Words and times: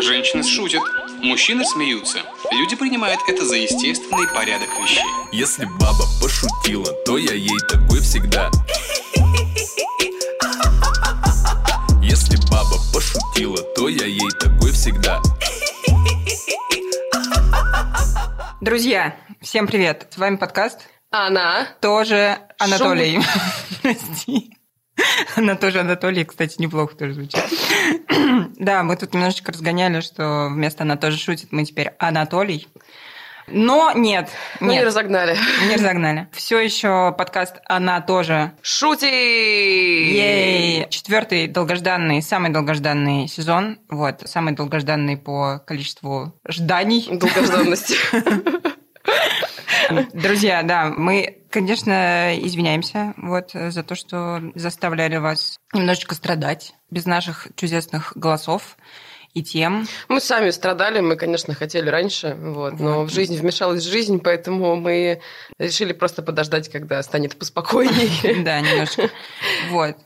Женщины 0.00 0.42
шутят, 0.42 0.82
мужчины 1.22 1.64
смеются. 1.64 2.18
Люди 2.50 2.76
принимают 2.76 3.20
это 3.28 3.44
за 3.44 3.56
естественный 3.56 4.26
порядок 4.34 4.68
вещей. 4.80 5.04
Если 5.32 5.64
баба 5.64 6.04
пошутила, 6.20 6.92
то 7.04 7.16
я 7.18 7.32
ей 7.34 7.58
такой 7.70 8.00
всегда. 8.00 8.50
Если 12.02 12.36
баба 12.50 12.76
пошутила, 12.92 13.58
то 13.74 13.88
я 13.88 14.06
ей 14.06 14.30
такой 14.40 14.72
всегда. 14.72 15.20
Друзья, 18.60 19.16
всем 19.40 19.66
привет! 19.66 20.08
С 20.10 20.18
вами 20.18 20.36
подкаст 20.36 20.80
Она. 21.10 21.68
тоже 21.80 22.38
Анатолий. 22.58 23.20
Прости. 23.82 24.53
Она 25.36 25.56
тоже 25.56 25.80
Анатолий, 25.80 26.24
кстати, 26.24 26.60
неплохо 26.60 26.94
тоже 26.96 27.14
звучит. 27.14 27.42
Да, 28.56 28.82
мы 28.82 28.96
тут 28.96 29.12
немножечко 29.14 29.52
разгоняли, 29.52 30.00
что 30.00 30.48
вместо 30.50 30.82
«она 30.84 30.96
тоже 30.96 31.18
шутит» 31.18 31.52
мы 31.52 31.64
теперь 31.64 31.92
Анатолий. 31.98 32.66
Но 33.46 33.92
нет, 33.94 34.30
Мы 34.60 34.68
не 34.68 34.74
нет, 34.76 34.86
разогнали. 34.86 35.36
не 35.68 35.74
разогнали. 35.76 36.28
Все 36.32 36.58
еще 36.58 37.14
подкаст 37.16 37.56
«Она 37.66 38.00
тоже». 38.00 38.52
Шути! 38.62 39.04
Ей! 39.06 40.86
Четвертый 40.88 41.46
долгожданный, 41.48 42.22
самый 42.22 42.50
долгожданный 42.50 43.28
сезон. 43.28 43.78
Вот, 43.90 44.22
самый 44.24 44.54
долгожданный 44.54 45.18
по 45.18 45.58
количеству 45.66 46.34
жданий. 46.48 47.06
Долгожданности. 47.10 47.96
Друзья, 50.14 50.62
да, 50.62 50.86
мы, 50.96 51.43
конечно, 51.54 52.36
извиняемся 52.36 53.14
вот 53.16 53.52
за 53.52 53.84
то, 53.84 53.94
что 53.94 54.42
заставляли 54.56 55.18
вас 55.18 55.60
немножечко 55.72 56.16
страдать 56.16 56.74
без 56.90 57.06
наших 57.06 57.46
чудесных 57.54 58.12
голосов 58.16 58.76
и 59.34 59.42
тем. 59.44 59.86
Мы 60.08 60.20
сами 60.20 60.50
страдали, 60.50 60.98
мы, 60.98 61.14
конечно, 61.14 61.54
хотели 61.54 61.88
раньше, 61.88 62.36
вот, 62.40 62.80
но 62.80 63.00
Вот. 63.00 63.10
в 63.10 63.14
жизнь 63.14 63.36
вмешалась 63.36 63.84
жизнь, 63.84 64.18
поэтому 64.18 64.74
мы 64.74 65.20
решили 65.56 65.92
просто 65.92 66.22
подождать, 66.22 66.68
когда 66.68 67.00
станет 67.04 67.36
поспокойнее. 67.36 68.42
Да, 68.44 68.60
немножко. 68.60 69.10
Вот. 69.70 69.96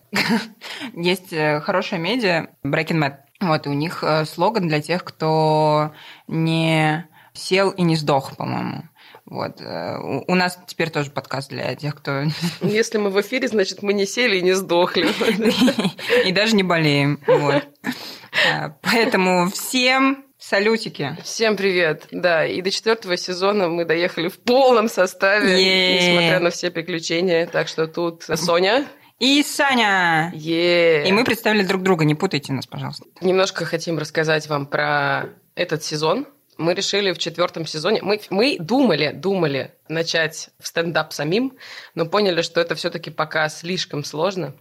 Есть 0.94 1.32
э, 1.32 1.60
хорошая 1.60 1.98
медиа 1.98 2.48
Breaking 2.62 3.02
Mad. 3.02 3.14
Вот, 3.40 3.66
и 3.66 3.70
у 3.70 3.74
них 3.74 4.04
э, 4.04 4.26
слоган 4.26 4.68
для 4.68 4.82
тех, 4.82 5.02
кто 5.02 5.92
не 6.26 7.06
сел 7.32 7.70
и 7.70 7.82
не 7.82 7.96
сдох, 7.96 8.36
по-моему. 8.36 8.84
Вот. 9.30 9.60
э, 9.60 9.96
У 10.26 10.34
нас 10.34 10.58
теперь 10.66 10.90
тоже 10.90 11.10
подкаст 11.10 11.50
для 11.50 11.74
тех, 11.74 11.94
кто 11.96 12.24
Если 12.62 12.98
мы 12.98 13.10
в 13.10 13.20
эфире, 13.20 13.48
значит, 13.48 13.82
мы 13.82 13.92
не 13.92 14.06
сели 14.06 14.38
и 14.38 14.42
не 14.42 14.52
сдохли. 14.54 15.06
и 16.26 16.32
даже 16.32 16.56
не 16.56 16.62
болеем. 16.62 17.20
А, 17.26 18.74
Поэтому 18.82 19.50
всем 19.50 20.24
салютики. 20.38 21.16
Всем 21.24 21.56
привет. 21.56 22.06
Да, 22.10 22.46
и 22.46 22.62
до 22.62 22.70
четвертого 22.70 23.16
сезона 23.16 23.68
мы 23.68 23.84
доехали 23.84 24.28
в 24.28 24.38
полном 24.38 24.88
составе, 24.88 25.62
Е. 25.62 25.94
несмотря 25.96 26.40
на 26.40 26.50
все 26.50 26.70
приключения. 26.70 27.46
Так 27.46 27.68
что 27.68 27.86
тут 27.86 28.22
Соня. 28.34 28.86
И 29.18 29.42
Саня! 29.42 30.30
Е. 30.34 31.08
И 31.08 31.12
мы 31.12 31.24
представили 31.24 31.64
друг 31.64 31.82
друга, 31.82 32.04
не 32.04 32.14
путайте 32.14 32.52
нас, 32.52 32.66
пожалуйста. 32.66 33.04
Немножко 33.20 33.64
хотим 33.64 33.98
рассказать 33.98 34.48
вам 34.48 34.66
про 34.66 35.30
этот 35.56 35.82
сезон. 35.82 36.26
Мы 36.58 36.74
решили 36.74 37.12
в 37.12 37.18
четвертом 37.18 37.66
сезоне... 37.66 38.00
Мы, 38.02 38.20
мы 38.30 38.56
думали, 38.58 39.12
думали 39.14 39.74
начать 39.88 40.50
в 40.60 40.66
стендап 40.66 41.12
самим, 41.12 41.52
но 41.94 42.04
поняли, 42.04 42.42
что 42.42 42.60
это 42.60 42.74
все-таки 42.74 43.10
пока 43.10 43.48
слишком 43.48 44.02
сложно. 44.02 44.54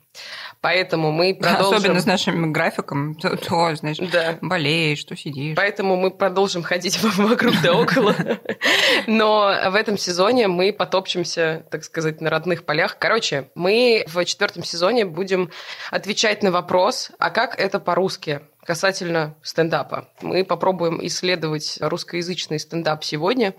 Поэтому 0.62 1.12
мы 1.12 1.36
продолжим... 1.40 1.78
Особенно 1.78 2.00
с 2.00 2.06
нашим 2.06 2.54
графиком. 2.54 3.16
То, 3.16 3.36
то, 3.36 3.76
знаешь, 3.76 3.98
Да. 3.98 4.38
болеешь, 4.42 5.00
что 5.00 5.16
сидишь. 5.16 5.56
Поэтому 5.56 5.96
мы 5.96 6.12
продолжим 6.12 6.62
ходить 6.62 7.02
вокруг 7.18 7.56
да 7.64 7.74
около. 7.74 8.16
Но 9.08 9.54
в 9.70 9.74
этом 9.74 9.98
сезоне 9.98 10.48
мы 10.48 10.72
потопчемся, 10.72 11.66
так 11.72 11.84
сказать, 11.84 12.22
на 12.22 12.30
родных 12.30 12.64
полях. 12.64 12.98
Короче, 13.00 13.50
мы 13.56 14.06
в 14.08 14.24
четвертом 14.26 14.64
сезоне 14.64 15.06
будем 15.06 15.50
отвечать 15.90 16.44
на 16.44 16.52
вопрос, 16.52 17.12
а 17.18 17.32
как 17.32 17.60
это 17.60 17.80
по-русски? 17.80 18.42
Касательно 18.68 19.38
стендапа. 19.44 20.10
Мы 20.22 20.44
попробуем 20.44 21.00
исследовать 21.08 21.78
русскоязычный 21.80 22.60
стендап 22.60 23.02
сегодня 23.06 23.56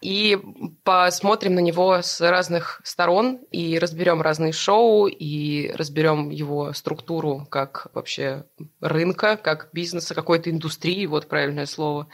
и 0.00 0.36
посмотрим 0.82 1.54
на 1.54 1.60
него 1.60 2.02
с 2.02 2.20
разных 2.20 2.80
сторон 2.82 3.38
и 3.52 3.78
разберем 3.78 4.20
разные 4.20 4.50
шоу 4.50 5.06
и 5.06 5.70
разберем 5.70 6.30
его 6.30 6.72
структуру 6.72 7.46
как 7.48 7.86
вообще 7.94 8.44
рынка, 8.80 9.36
как 9.36 9.68
бизнеса, 9.72 10.16
какой-то 10.16 10.50
индустрии, 10.50 11.06
вот 11.06 11.28
правильное 11.28 11.66
слово. 11.66 12.08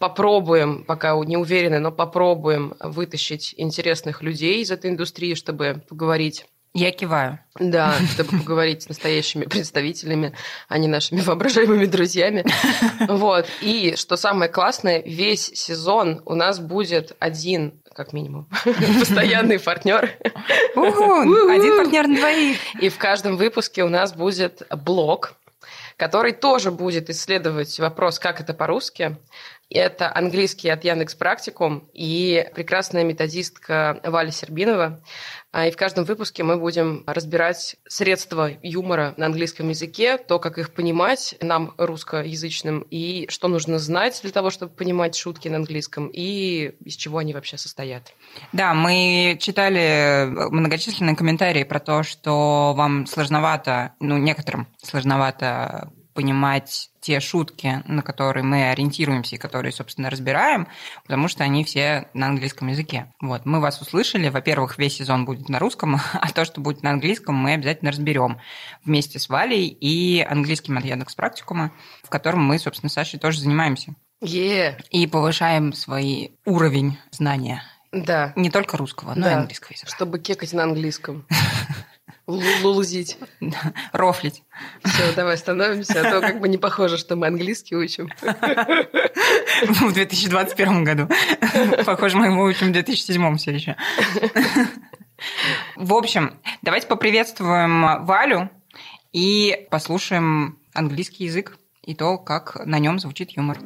Попробуем, 0.00 0.84
пока 0.84 1.14
не 1.24 1.36
уверены, 1.36 1.78
но 1.78 1.92
попробуем 1.92 2.74
вытащить 2.80 3.54
интересных 3.56 4.22
людей 4.22 4.60
из 4.60 4.72
этой 4.72 4.90
индустрии, 4.90 5.34
чтобы 5.34 5.84
поговорить 5.88 6.46
Я 6.76 6.92
киваю. 6.92 7.38
да, 7.58 7.94
чтобы 8.12 8.38
поговорить 8.38 8.82
с 8.82 8.88
настоящими 8.90 9.46
представителями, 9.46 10.34
а 10.68 10.76
не 10.76 10.88
нашими 10.88 11.22
воображаемыми 11.22 11.86
друзьями. 11.86 12.44
Вот. 13.08 13.46
И 13.62 13.94
что 13.96 14.16
самое 14.16 14.50
классное, 14.50 15.02
весь 15.02 15.46
сезон 15.46 16.20
у 16.26 16.34
нас 16.34 16.58
будет 16.58 17.16
один, 17.18 17.80
как 17.94 18.12
минимум, 18.12 18.46
постоянный 19.00 19.58
партнер. 19.58 20.10
Один 20.74 21.78
партнер 21.78 22.08
на 22.08 22.16
двоих. 22.16 22.58
И 22.78 22.90
в 22.90 22.98
каждом 22.98 23.38
выпуске 23.38 23.82
у 23.82 23.88
нас 23.88 24.12
будет 24.12 24.62
блог, 24.70 25.32
который 25.96 26.32
тоже 26.32 26.70
будет 26.70 27.08
исследовать 27.08 27.78
вопрос, 27.78 28.18
как 28.18 28.40
это 28.40 28.52
по-русски. 28.52 29.16
Это 29.68 30.14
английский 30.14 30.68
от 30.68 30.84
Яндекс 30.84 31.14
Практикум 31.16 31.88
и 31.92 32.48
прекрасная 32.54 33.02
методистка 33.02 33.98
Валя 34.04 34.30
Сербинова. 34.30 35.02
А, 35.56 35.68
И 35.68 35.70
в 35.70 35.76
каждом 35.78 36.04
выпуске 36.04 36.42
мы 36.42 36.58
будем 36.58 37.02
разбирать 37.06 37.76
средства 37.88 38.50
юмора 38.62 39.14
на 39.16 39.24
английском 39.24 39.70
языке, 39.70 40.18
то, 40.18 40.38
как 40.38 40.58
их 40.58 40.74
понимать 40.74 41.34
нам, 41.40 41.72
русскоязычным, 41.78 42.80
и 42.90 43.26
что 43.30 43.48
нужно 43.48 43.78
знать 43.78 44.20
для 44.22 44.32
того, 44.32 44.50
чтобы 44.50 44.74
понимать 44.74 45.16
шутки 45.16 45.48
на 45.48 45.56
английском, 45.56 46.10
и 46.12 46.74
из 46.84 46.96
чего 46.96 47.16
они 47.16 47.32
вообще 47.32 47.56
состоят. 47.56 48.12
Да, 48.52 48.74
мы 48.74 49.38
читали 49.40 50.26
многочисленные 50.26 51.16
комментарии 51.16 51.64
про 51.64 51.80
то, 51.80 52.02
что 52.02 52.74
вам 52.76 53.06
сложновато, 53.06 53.94
ну, 53.98 54.18
некоторым 54.18 54.68
сложновато 54.82 55.90
понимать 56.16 56.90
те 57.00 57.20
шутки, 57.20 57.82
на 57.86 58.02
которые 58.02 58.42
мы 58.42 58.70
ориентируемся 58.70 59.36
и 59.36 59.38
которые, 59.38 59.70
собственно, 59.70 60.10
разбираем, 60.10 60.66
потому 61.04 61.28
что 61.28 61.44
они 61.44 61.62
все 61.62 62.08
на 62.14 62.26
английском 62.26 62.66
языке. 62.66 63.12
Вот, 63.20 63.46
мы 63.46 63.60
вас 63.60 63.80
услышали. 63.80 64.28
Во-первых, 64.28 64.78
весь 64.78 64.96
сезон 64.96 65.24
будет 65.24 65.48
на 65.48 65.60
русском, 65.60 66.00
а 66.12 66.32
то, 66.32 66.44
что 66.44 66.60
будет 66.60 66.82
на 66.82 66.90
английском, 66.90 67.36
мы 67.36 67.52
обязательно 67.52 67.92
разберем 67.92 68.38
вместе 68.84 69.20
с 69.20 69.28
Валей 69.28 69.68
и 69.68 70.20
английским 70.28 70.76
от 70.78 70.84
Яндекс 70.84 71.14
Практикума, 71.14 71.70
в 72.02 72.08
котором 72.08 72.42
мы, 72.42 72.58
собственно, 72.58 72.90
с 72.90 72.94
Сашей 72.94 73.20
тоже 73.20 73.40
занимаемся. 73.40 73.94
Е, 74.22 74.78
И 74.90 75.06
повышаем 75.06 75.72
свой 75.74 76.32
уровень 76.46 76.98
знания. 77.12 77.62
да. 77.92 78.32
Не 78.34 78.50
только 78.50 78.76
русского, 78.78 79.14
но 79.14 79.28
и 79.28 79.32
английского 79.32 79.72
языка. 79.74 79.90
Чтобы 79.94 80.18
кекать 80.18 80.52
на 80.54 80.64
английском. 80.64 81.26
Лу- 82.26 82.42
Лулузить. 82.62 83.18
Рофлить. 83.92 84.42
Все, 84.84 85.12
давай 85.14 85.34
остановимся, 85.34 86.00
а 86.00 86.10
то 86.10 86.20
как 86.20 86.40
бы 86.40 86.48
не 86.48 86.58
похоже, 86.58 86.98
что 86.98 87.16
мы 87.16 87.26
английский 87.28 87.76
учим. 87.76 88.10
В 89.66 89.92
2021 89.92 90.84
году. 90.84 91.08
Похоже, 91.84 92.16
мы 92.16 92.26
его 92.26 92.42
учим 92.44 92.68
в 92.68 92.72
2007 92.72 93.36
все 93.36 93.52
еще. 93.52 93.76
В 95.76 95.94
общем, 95.94 96.38
давайте 96.62 96.86
поприветствуем 96.86 98.04
Валю 98.04 98.50
и 99.12 99.66
послушаем 99.70 100.58
английский 100.74 101.24
язык 101.24 101.58
и 101.82 101.94
то, 101.94 102.18
как 102.18 102.66
на 102.66 102.78
нем 102.78 102.98
звучит 102.98 103.30
юмор. 103.32 103.58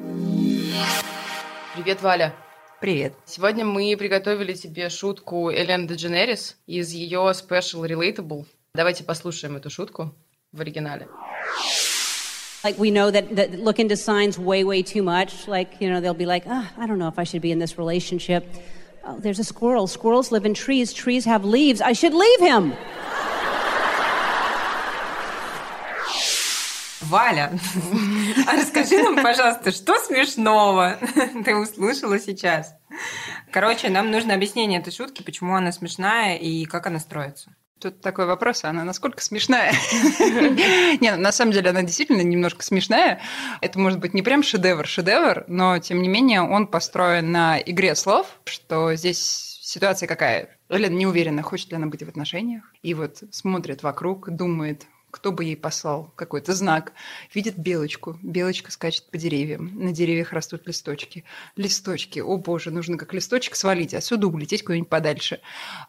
Привет, 1.75 2.03
Валя. 2.03 2.35
Привет. 2.81 3.13
Сегодня 3.27 3.67
мы 3.67 3.95
приготовили 3.95 4.55
тебе 4.55 4.89
шутку 4.89 5.53
Элен 5.53 5.87
Дедженерис 5.87 6.57
из 6.67 6.93
ее 6.93 7.19
Special 7.19 7.87
Relatable. 7.87 8.47
Давайте 8.75 9.05
послушаем 9.05 9.57
эту 9.57 9.69
шутку 9.69 10.15
в 10.51 10.63
оригинале. 10.63 11.07
Like 12.65 12.79
we 12.79 12.91
know 12.91 13.11
that, 13.11 13.35
that 13.35 13.63
look 13.63 13.79
into 13.79 13.97
signs 13.97 14.39
way, 14.39 14.65
way 14.65 14.83
too 14.83 15.03
much. 15.03 15.47
Like, 15.47 15.79
you 15.79 15.91
know, 15.91 16.01
they'll 16.01 16.15
be 16.15 16.25
like, 16.25 16.45
ah, 16.47 16.73
I 16.79 16.87
don't 16.87 16.99
know 16.99 17.09
if 17.09 17.19
I 17.19 17.25
should 17.25 17.43
be 17.43 17.53
in 17.53 17.59
this 17.59 17.77
relationship. 17.77 18.47
Oh, 19.05 19.19
there's 19.21 19.39
a 19.39 19.45
squirrel. 19.45 19.87
Squirrels 19.87 20.33
live 20.33 20.47
in 20.47 20.55
trees. 20.55 20.95
Trees 20.95 21.27
have 21.27 21.45
leaves. 21.45 21.83
I 21.83 21.93
should 21.93 22.15
leave 22.15 22.41
him. 22.41 22.73
Валя, 27.11 27.51
а 28.47 28.57
расскажи 28.57 29.03
нам, 29.03 29.17
пожалуйста, 29.21 29.73
что 29.73 29.99
смешного 29.99 30.97
ты 31.45 31.57
услышала 31.57 32.21
сейчас? 32.21 32.73
Короче, 33.51 33.91
нам 33.91 34.13
нужно 34.13 34.33
объяснение 34.35 34.79
этой 34.79 34.93
шутки, 34.93 35.23
почему 35.23 35.57
она 35.57 35.73
смешная 35.73 36.37
и 36.37 36.65
как 36.67 36.87
она 36.87 37.01
строится. 37.01 37.53
Тут 37.81 38.01
такой 38.01 38.27
вопрос, 38.27 38.63
она 38.63 38.85
насколько 38.85 39.23
смешная? 39.23 39.73
Не, 41.01 41.17
ну, 41.17 41.21
на 41.21 41.33
самом 41.33 41.51
деле 41.51 41.71
она 41.71 41.83
действительно 41.83 42.21
немножко 42.21 42.63
смешная. 42.63 43.21
Это 43.61 43.81
может 43.81 43.99
быть 43.99 44.15
не 44.15 44.23
прям 44.23 44.43
шедевр-шедевр, 44.43 45.47
но 45.49 45.79
тем 45.79 46.03
не 46.03 46.09
менее 46.09 46.43
он 46.43 46.69
построен 46.69 47.33
на 47.33 47.59
игре 47.59 47.97
слов, 47.97 48.39
что 48.45 48.95
здесь 48.95 49.59
ситуация 49.63 50.07
какая? 50.07 50.59
Лена 50.69 50.95
не 50.95 51.07
уверена, 51.07 51.43
хочет 51.43 51.71
ли 51.71 51.77
она 51.77 51.87
быть 51.87 52.05
в 52.05 52.09
отношениях. 52.09 52.63
И 52.83 52.95
вот 52.95 53.25
смотрит 53.33 53.83
вокруг, 53.83 54.31
думает, 54.31 54.87
кто 55.11 55.33
бы 55.33 55.45
ей 55.45 55.57
послал 55.57 56.13
какой-то 56.17 56.55
знак, 56.55 56.93
видит 57.35 57.59
белочку, 57.59 58.19
белочка 58.23 58.71
скачет 58.71 59.11
по 59.11 59.19
деревьям, 59.19 59.71
на 59.79 59.93
деревьях 59.93 60.33
растут 60.33 60.67
листочки, 60.67 61.25
листочки, 61.57 62.21
о 62.21 62.37
боже, 62.37 62.71
нужно 62.71 62.97
как 62.97 63.13
листочек 63.13 63.57
свалить, 63.57 63.95
отсюда 63.95 64.27
улететь 64.27 64.65
куда-нибудь 64.65 64.89
подальше. 64.89 65.41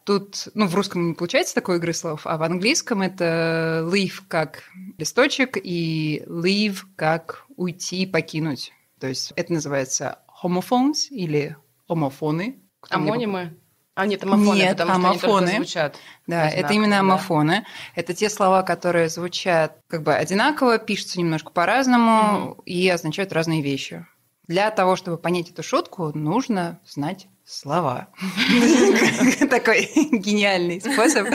Тут, 0.04 0.48
ну, 0.54 0.68
в 0.68 0.76
русском 0.76 1.10
не 1.10 1.14
получается 1.14 1.56
такой 1.56 1.78
игры 1.78 1.94
слов, 1.94 2.22
а 2.26 2.38
в 2.38 2.44
английском 2.44 3.02
это 3.02 3.88
leave 3.92 4.22
как 4.28 4.64
листочек 4.98 5.58
и 5.62 6.24
leave 6.28 6.80
как 6.96 7.46
уйти, 7.56 8.06
покинуть. 8.06 8.74
То 9.00 9.08
есть 9.08 9.34
это 9.36 9.54
называется 9.54 10.20
homophones 10.44 11.08
или 11.10 11.58
homофоны. 11.88 12.60
Амонимы? 12.90 13.58
А 13.94 14.06
нет, 14.06 14.24
амофоны, 14.24 14.58
Нет, 14.58 14.78
потому 14.78 14.92
что 14.92 14.96
амофоны. 14.96 15.38
они 15.38 15.46
только 15.48 15.56
звучат. 15.58 15.98
Да, 16.26 16.50
это 16.50 16.74
именно 16.74 16.96
да. 16.96 17.00
амофоны. 17.02 17.66
Это 17.94 18.14
те 18.14 18.30
слова, 18.30 18.64
которые 18.64 19.10
звучат 19.10 19.78
как 19.88 20.04
бы 20.04 20.14
одинаково, 20.14 20.78
пишутся 20.78 21.20
немножко 21.20 21.52
по-разному 21.52 22.62
и 22.66 22.88
означают 22.88 23.34
разные 23.34 23.62
вещи. 23.62 24.06
Для 24.48 24.72
того, 24.72 24.96
чтобы 24.96 25.18
понять 25.18 25.50
эту 25.50 25.62
шутку, 25.62 26.12
нужно 26.18 26.80
знать 26.86 27.28
слова. 27.46 28.08
Такой 29.50 29.90
гениальный 30.12 30.80
способ. 30.80 31.28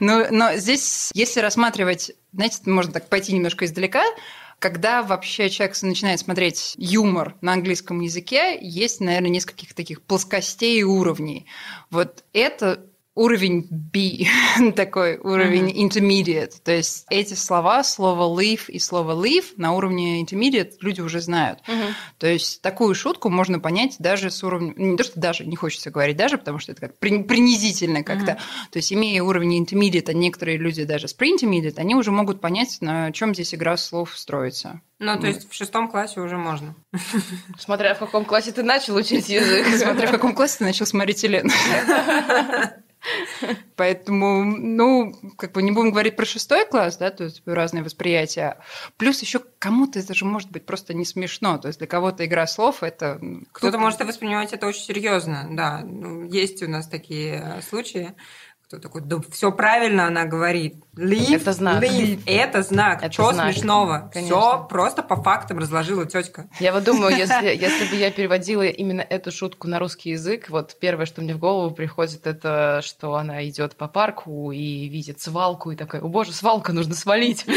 Но, 0.00 0.26
но 0.30 0.54
здесь, 0.56 1.10
если 1.14 1.40
рассматривать, 1.40 2.12
знаете, 2.32 2.58
можно 2.66 2.92
так 2.92 3.08
пойти 3.08 3.32
немножко 3.32 3.64
издалека, 3.64 4.02
когда 4.58 5.02
вообще 5.02 5.50
человек 5.50 5.80
начинает 5.82 6.20
смотреть 6.20 6.74
юмор 6.78 7.36
на 7.40 7.52
английском 7.52 8.00
языке, 8.00 8.58
есть, 8.60 9.00
наверное, 9.00 9.30
нескольких 9.30 9.74
таких 9.74 10.02
плоскостей 10.02 10.80
и 10.80 10.84
уровней. 10.84 11.46
Вот 11.90 12.24
это 12.32 12.86
уровень 13.16 13.66
B, 13.70 14.72
такой 14.76 15.16
уровень 15.16 15.70
intermediate. 15.70 16.52
То 16.62 16.72
есть 16.72 17.06
эти 17.10 17.34
слова, 17.34 17.82
слово 17.82 18.40
leave 18.40 18.68
и 18.68 18.78
слово 18.78 19.12
leave 19.12 19.46
на 19.56 19.72
уровне 19.72 20.22
intermediate 20.22 20.74
люди 20.80 21.00
уже 21.00 21.20
знают. 21.20 21.60
То 22.18 22.26
есть 22.28 22.62
такую 22.62 22.94
шутку 22.94 23.28
можно 23.28 23.58
понять 23.58 23.96
даже 23.98 24.30
с 24.30 24.44
уровня... 24.44 24.74
Не 24.76 24.96
то, 24.96 25.04
что 25.04 25.18
даже, 25.18 25.44
не 25.44 25.56
хочется 25.56 25.90
говорить 25.90 26.16
даже, 26.16 26.38
потому 26.38 26.58
что 26.58 26.72
это 26.72 26.82
как 26.82 26.98
при- 26.98 27.22
принизительно 27.22 28.04
как-то. 28.04 28.38
То 28.70 28.76
есть 28.76 28.92
имея 28.92 29.22
уровень 29.22 29.64
intermediate, 29.64 30.10
а 30.10 30.12
некоторые 30.12 30.58
люди 30.58 30.84
даже 30.84 31.08
с 31.08 31.16
pre-intermediate, 31.16 31.78
они 31.78 31.94
уже 31.94 32.12
могут 32.12 32.40
понять, 32.40 32.78
на 32.82 33.10
чем 33.12 33.34
здесь 33.34 33.54
игра 33.54 33.76
слов 33.78 34.16
строится. 34.16 34.82
Ну, 34.98 35.18
то 35.18 35.26
есть 35.26 35.50
в 35.50 35.54
шестом 35.54 35.88
классе 35.88 36.20
уже 36.20 36.36
можно. 36.36 36.74
Смотря 37.58 37.94
в 37.94 37.98
каком 37.98 38.24
классе 38.24 38.52
ты 38.52 38.62
начал 38.62 38.96
учить 38.96 39.28
язык. 39.28 39.66
Смотря 39.76 40.08
в 40.08 40.10
каком 40.10 40.34
классе 40.34 40.58
ты 40.58 40.64
начал 40.64 40.86
смотреть 40.86 41.22
Елену. 41.22 41.50
Поэтому, 43.76 44.44
ну, 44.44 45.12
как 45.36 45.52
бы 45.52 45.62
не 45.62 45.70
будем 45.70 45.90
говорить 45.90 46.16
про 46.16 46.24
шестой 46.24 46.66
класс, 46.66 46.96
да, 46.96 47.10
то 47.10 47.24
есть 47.24 47.42
разные 47.46 47.82
восприятия. 47.84 48.58
Плюс 48.96 49.20
еще 49.22 49.40
кому-то 49.58 49.98
это 49.98 50.14
же 50.14 50.24
может 50.24 50.50
быть 50.50 50.64
просто 50.66 50.94
не 50.94 51.04
смешно. 51.04 51.58
То 51.58 51.68
есть 51.68 51.78
для 51.78 51.86
кого-то 51.88 52.24
игра 52.24 52.46
слов 52.46 52.82
это... 52.82 53.18
м, 53.20 53.46
Кто-то 53.52 53.78
может 53.78 54.00
воспринимать 54.00 54.52
это 54.52 54.66
очень 54.66 54.82
серьезно, 54.82 55.46
да. 55.50 55.82
Ну, 55.84 56.24
есть 56.24 56.62
у 56.62 56.68
нас 56.68 56.88
такие 56.88 57.58
э, 57.58 57.62
случаи, 57.62 58.14
кто 58.68 58.80
такой, 58.80 59.00
да 59.02 59.18
все 59.30 59.52
правильно 59.52 60.08
она 60.08 60.24
говорит. 60.24 60.74
Leave, 60.96 61.36
Это 61.36 61.52
знак. 61.52 61.84
leave. 61.84 62.20
Это 62.26 62.62
знак. 62.62 63.02
Это 63.02 63.12
Чего 63.12 63.32
знак. 63.32 63.52
смешного? 63.52 64.10
Конечно. 64.12 64.36
Все 64.36 64.66
просто 64.68 65.02
по 65.04 65.14
фактам 65.14 65.58
разложила 65.58 66.04
тетка. 66.04 66.48
Я 66.58 66.72
вот 66.72 66.82
думаю, 66.82 67.14
если, 67.16 67.46
если 67.46 67.88
бы 67.88 67.94
я 67.94 68.10
переводила 68.10 68.62
именно 68.62 69.02
эту 69.02 69.30
шутку 69.30 69.68
на 69.68 69.78
русский 69.78 70.10
язык, 70.10 70.50
вот 70.50 70.76
первое, 70.80 71.06
что 71.06 71.22
мне 71.22 71.34
в 71.34 71.38
голову 71.38 71.72
приходит, 71.72 72.26
это 72.26 72.80
что 72.82 73.14
она 73.14 73.46
идет 73.46 73.76
по 73.76 73.86
парку 73.86 74.50
и 74.50 74.88
видит 74.88 75.20
свалку, 75.20 75.70
и 75.70 75.76
такая, 75.76 76.00
о 76.00 76.08
боже, 76.08 76.32
свалка, 76.32 76.72
нужно 76.72 76.94
свалить. 76.94 77.46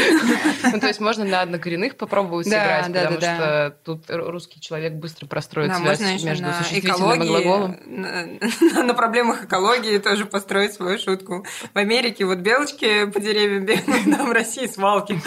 Ну, 0.62 0.78
то 0.78 0.86
есть 0.86 1.00
можно 1.00 1.24
на 1.24 1.40
однокоренных 1.40 1.96
попробовать 1.96 2.46
сыграть, 2.46 2.86
потому 2.86 3.20
что 3.20 3.76
тут 3.84 4.04
русский 4.08 4.60
человек 4.60 4.94
быстро 4.94 5.26
простроит 5.26 5.74
связь 5.74 6.22
между 6.22 6.52
существительным 6.52 7.22
и 7.22 7.26
глаголом. 7.26 7.76
на 8.86 8.94
проблемах 8.94 9.44
экологии 9.44 9.98
тоже 9.98 10.26
построить 10.26 10.74
свою 10.74 10.99
шутку. 11.00 11.44
В 11.74 11.78
Америке 11.78 12.24
вот 12.24 12.38
белочки 12.38 13.06
по 13.06 13.20
деревьям 13.20 13.64
бегают, 13.64 14.18
а 14.18 14.24
в 14.24 14.32
России 14.32 14.66
свалки. 14.66 15.20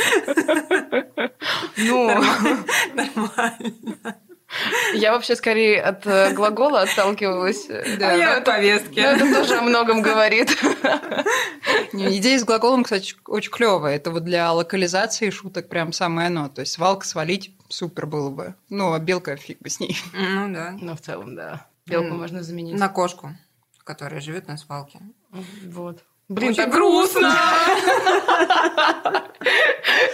Ну, 1.77 2.07
Нормально. 2.93 4.17
я 4.93 5.11
вообще 5.11 5.35
скорее 5.35 5.81
от 5.81 6.05
э, 6.05 6.33
глагола 6.33 6.81
отталкивалась. 6.81 7.67
Да, 7.67 8.11
а 8.11 8.13
я 8.13 8.37
от 8.37 8.45
повестки. 8.45 8.99
Но 8.99 9.07
это 9.07 9.33
тоже 9.33 9.57
о 9.57 9.61
многом 9.61 10.01
говорит. 10.01 10.51
Идея 11.93 12.39
с 12.39 12.43
глаголом, 12.43 12.83
кстати, 12.83 13.15
очень 13.27 13.51
клевая. 13.51 13.95
Это 13.95 14.11
вот 14.11 14.23
для 14.23 14.51
локализации 14.51 15.29
шуток 15.29 15.69
прям 15.69 15.93
самое 15.93 16.27
оно. 16.27 16.49
То 16.49 16.61
есть 16.61 16.73
свалка 16.73 17.05
свалить 17.05 17.55
супер 17.69 18.05
было 18.05 18.29
бы. 18.29 18.55
Ну, 18.69 18.93
а 18.93 18.99
белка 18.99 19.35
фиг 19.35 19.59
бы 19.59 19.69
с 19.69 19.79
ней. 19.79 19.97
Ну 20.13 20.53
да. 20.53 20.75
Ну, 20.79 20.95
в 20.95 21.01
целом, 21.01 21.35
да. 21.35 21.67
Белку 21.85 22.13
можно 22.15 22.43
заменить. 22.43 22.79
На 22.79 22.89
кошку, 22.89 23.31
которая 23.83 24.21
живет 24.21 24.47
на 24.47 24.57
свалке. 24.57 24.99
Вот. 25.65 26.03
Блин, 26.29 26.51
Очень 26.51 26.63
так 26.63 26.71
грустно. 26.71 27.31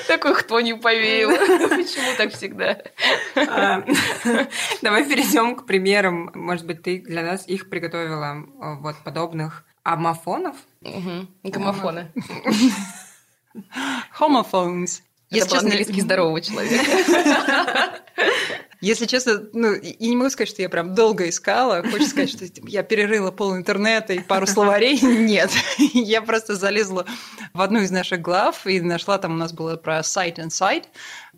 Такой 0.07 0.33
хтонью 0.33 0.79
повеяло. 0.79 1.33
Почему 1.69 2.15
так 2.17 2.33
всегда? 2.33 2.81
А, 3.35 3.83
Давай 4.81 5.07
перейдем 5.07 5.55
к 5.55 5.67
примерам. 5.67 6.31
Может 6.33 6.65
быть, 6.65 6.81
ты 6.81 6.99
для 6.99 7.21
нас 7.21 7.47
их 7.47 7.69
приготовила 7.69 8.43
а, 8.59 8.75
вот 8.75 8.95
подобных 9.03 9.63
амофонов? 9.83 10.55
Гомофоны. 11.43 12.11
Homophones. 14.19 15.01
Это 15.29 15.47
был 15.47 15.57
английский 15.59 16.01
здорового 16.01 16.41
человека. 16.41 18.01
Если 18.81 19.05
честно, 19.05 19.43
ну, 19.53 19.73
и 19.73 19.89
и 19.99 20.07
не 20.07 20.15
могу 20.15 20.29
сказать, 20.29 20.49
что 20.49 20.61
я 20.61 20.69
прям 20.69 20.95
долго 20.95 21.27
искала. 21.27 21.83
Хочется 21.83 22.09
сказать, 22.09 22.29
что 22.29 22.47
типа, 22.47 22.67
я 22.67 22.83
перерыла 22.83 23.31
пол 23.31 23.55
интернета 23.55 24.13
и 24.13 24.19
пару 24.19 24.47
словарей. 24.47 24.99
Нет. 25.01 25.51
Я 25.93 26.21
просто 26.21 26.55
залезла 26.55 27.05
в 27.53 27.61
одну 27.61 27.81
из 27.81 27.91
наших 27.91 28.21
глав 28.21 28.65
и 28.65 28.79
нашла, 28.79 29.17
там 29.17 29.33
у 29.33 29.37
нас 29.37 29.51
было 29.51 29.75
про 29.75 30.01
сайт 30.03 30.39
and 30.39 30.47
site. 30.49 30.85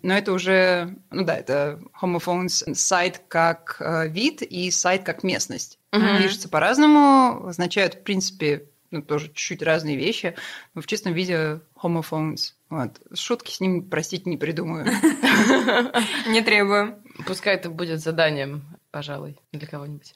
Но 0.02 0.16
это 0.16 0.32
уже, 0.32 0.96
ну 1.10 1.24
да, 1.24 1.36
это 1.36 1.80
homophones, 2.00 2.74
сайт 2.74 3.22
как 3.28 3.76
э, 3.80 4.08
вид 4.08 4.42
и 4.42 4.70
сайт 4.70 5.04
как 5.04 5.22
местность. 5.22 5.78
Пишется 6.22 6.48
по-разному, 6.48 7.46
означают, 7.48 7.94
в 7.94 8.02
принципе, 8.02 8.64
ну, 8.92 9.02
тоже 9.02 9.28
чуть-чуть 9.28 9.62
разные 9.62 9.96
вещи, 9.96 10.36
но 10.74 10.82
в 10.82 10.86
чистом 10.86 11.12
виде 11.12 11.60
homophones. 11.82 12.52
Вот. 12.68 13.00
Шутки 13.14 13.52
с 13.52 13.60
ним, 13.60 13.88
простите, 13.88 14.30
не 14.30 14.36
придумаю. 14.36 14.86
Не 16.28 16.42
требую. 16.42 17.02
Пускай 17.26 17.54
это 17.56 17.68
будет 17.68 18.00
заданием, 18.00 18.64
пожалуй, 18.90 19.38
для 19.52 19.66
кого-нибудь. 19.66 20.14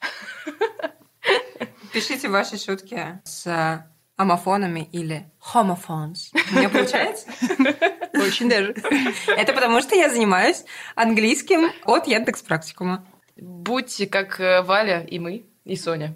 Пишите 1.91 2.29
ваши 2.29 2.57
шутки 2.57 3.19
с 3.23 3.87
амофонами 4.17 4.89
или 4.91 5.29
homophones. 5.53 6.31
У 6.51 6.55
меня 6.55 6.69
получается? 6.69 7.27
Очень 8.13 8.49
даже. 8.49 8.75
Это 9.27 9.53
потому, 9.53 9.81
что 9.81 9.95
я 9.95 10.09
занимаюсь 10.09 10.63
английским 10.95 11.71
от 11.85 12.07
Яндекс 12.07 12.41
Практикума. 12.41 13.05
Будьте 13.35 14.07
как 14.07 14.39
э, 14.39 14.63
Валя 14.63 15.01
и 15.01 15.19
мы, 15.19 15.45
и 15.67 15.75
Соня. 15.75 16.15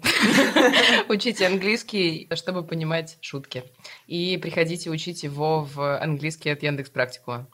Учите 1.08 1.46
английский, 1.46 2.28
чтобы 2.34 2.64
понимать 2.64 3.18
шутки. 3.20 3.64
И 4.06 4.38
приходите 4.38 4.90
учить 4.90 5.22
его 5.22 5.68
в 5.72 5.98
английский 5.98 6.50
от 6.50 6.62
Яндекс 6.62 6.90
Практикума. 6.90 7.46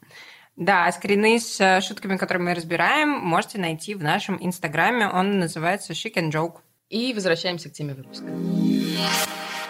Да, 0.56 0.90
скрины 0.92 1.38
с 1.38 1.60
э, 1.60 1.80
шутками, 1.80 2.16
которые 2.16 2.42
мы 2.42 2.54
разбираем, 2.54 3.10
можете 3.10 3.58
найти 3.58 3.94
в 3.94 4.02
нашем 4.02 4.38
инстаграме. 4.40 5.08
Он 5.08 5.38
называется 5.38 5.92
Chic 5.92 6.14
and 6.14 6.30
Joke. 6.30 6.56
И 6.88 7.12
возвращаемся 7.14 7.68
к 7.68 7.72
теме 7.72 7.94
выпуска. 7.94 8.26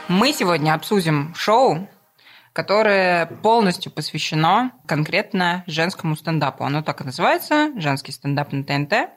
Мы 0.08 0.32
сегодня 0.32 0.72
обсудим 0.72 1.34
шоу, 1.34 1.88
которое 2.52 3.26
полностью 3.26 3.92
посвящено 3.92 4.72
конкретно 4.86 5.64
женскому 5.66 6.16
стендапу. 6.16 6.64
Оно 6.64 6.82
так 6.82 7.00
и 7.00 7.04
называется, 7.04 7.72
женский 7.76 8.12
стендап 8.12 8.52
на 8.52 8.64
ТНТ. 8.64 9.10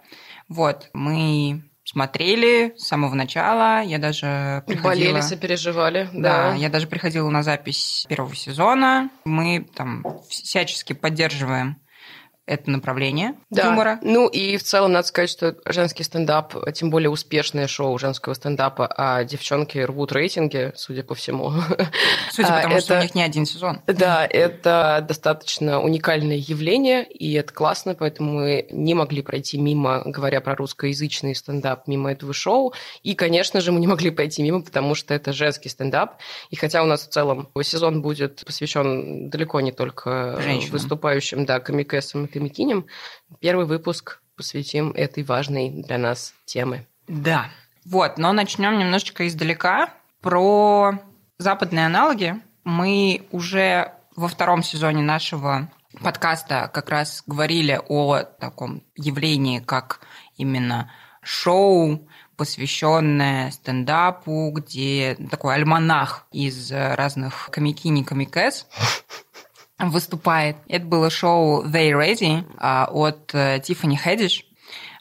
Вот, 0.49 0.89
мы 0.93 1.63
смотрели 1.91 2.73
с 2.77 2.87
самого 2.87 3.15
начала, 3.15 3.81
я 3.81 3.97
даже 3.97 4.63
приходила... 4.65 5.11
Болели, 5.11 5.21
сопереживали. 5.21 6.09
Да, 6.13 6.51
Да, 6.51 6.55
я 6.55 6.69
даже 6.69 6.87
приходила 6.87 7.29
на 7.29 7.43
запись 7.43 8.05
первого 8.07 8.33
сезона. 8.35 9.09
Мы 9.25 9.67
там 9.75 10.05
всячески 10.29 10.93
поддерживаем 10.93 11.80
это 12.51 12.69
направление 12.69 13.35
Да. 13.49 13.67
юмора. 13.67 13.99
Ну 14.01 14.27
и 14.27 14.57
в 14.57 14.63
целом 14.63 14.91
надо 14.91 15.07
сказать, 15.07 15.29
что 15.29 15.55
женский 15.65 16.03
стендап, 16.03 16.53
тем 16.73 16.89
более 16.89 17.09
успешное 17.09 17.67
шоу 17.67 17.97
женского 17.97 18.33
стендапа, 18.33 18.87
а 18.87 19.23
девчонки 19.23 19.77
рвут 19.79 20.11
рейтинги, 20.11 20.73
судя 20.75 21.03
по 21.03 21.15
всему. 21.15 21.51
Судя 22.31 22.49
А, 22.49 22.57
потому, 22.57 22.79
что 22.81 22.93
у 22.93 22.97
это- 22.97 23.05
них 23.05 23.15
не 23.15 23.23
один 23.23 23.45
сезон. 23.45 23.81
Да, 23.87 24.25
это 24.29 25.03
достаточно 25.07 25.81
уникальное 25.81 26.37
явление, 26.37 27.03
и 27.05 27.33
это 27.33 27.53
классно, 27.53 27.95
поэтому 27.95 28.33
мы 28.33 28.67
не 28.71 28.93
могли 28.93 29.21
пройти 29.21 29.57
мимо, 29.57 30.01
говоря 30.05 30.41
про 30.41 30.55
русскоязычный 30.55 31.35
стендап, 31.35 31.87
мимо 31.87 32.11
этого 32.11 32.33
шоу. 32.33 32.73
И, 33.03 33.15
конечно 33.15 33.61
же, 33.61 33.71
мы 33.71 33.79
не 33.79 33.87
могли 33.87 34.09
пройти 34.11 34.43
мимо, 34.43 34.61
потому 34.61 34.95
что 34.95 35.13
это 35.13 35.31
женский 35.33 35.69
стендап. 35.69 36.17
И 36.49 36.55
хотя 36.55 36.83
у 36.83 36.85
нас 36.85 37.07
в 37.07 37.09
целом 37.09 37.49
сезон 37.63 38.01
будет 38.01 38.43
посвящен 38.45 39.29
далеко 39.29 39.61
не 39.61 39.71
только 39.71 40.39
Женщинам. 40.41 40.73
выступающим, 40.73 41.45
да, 41.45 41.59
комикессам 41.59 42.25
и 42.25 42.27
комикиням, 42.41 42.87
первый 43.39 43.67
выпуск 43.67 44.21
посвятим 44.35 44.91
этой 44.91 45.23
важной 45.23 45.69
для 45.69 45.99
нас 45.99 46.33
темы. 46.45 46.87
Да. 47.07 47.51
Вот, 47.85 48.17
но 48.17 48.33
начнем 48.33 48.79
немножечко 48.79 49.27
издалека. 49.27 49.93
Про 50.21 50.99
западные 51.37 51.85
аналоги 51.85 52.35
мы 52.63 53.27
уже 53.31 53.93
во 54.15 54.27
втором 54.27 54.63
сезоне 54.63 55.03
нашего 55.03 55.71
подкаста 56.01 56.69
как 56.73 56.89
раз 56.89 57.23
говорили 57.27 57.79
о 57.87 58.23
таком 58.23 58.83
явлении, 58.95 59.59
как 59.59 60.01
именно 60.35 60.91
шоу, 61.21 62.07
посвященное 62.37 63.51
стендапу, 63.51 64.51
где 64.51 65.15
такой 65.29 65.55
альманах 65.55 66.25
из 66.31 66.71
разных 66.71 67.49
комикини 67.51 68.01
и 68.01 68.03
комикес 68.03 68.65
выступает. 69.89 70.57
Это 70.67 70.85
было 70.85 71.09
шоу 71.09 71.65
They 71.65 71.91
Ready 71.91 72.45
а, 72.57 72.87
от 72.91 73.27
Тиффани 73.63 73.97
Хедиш, 73.97 74.45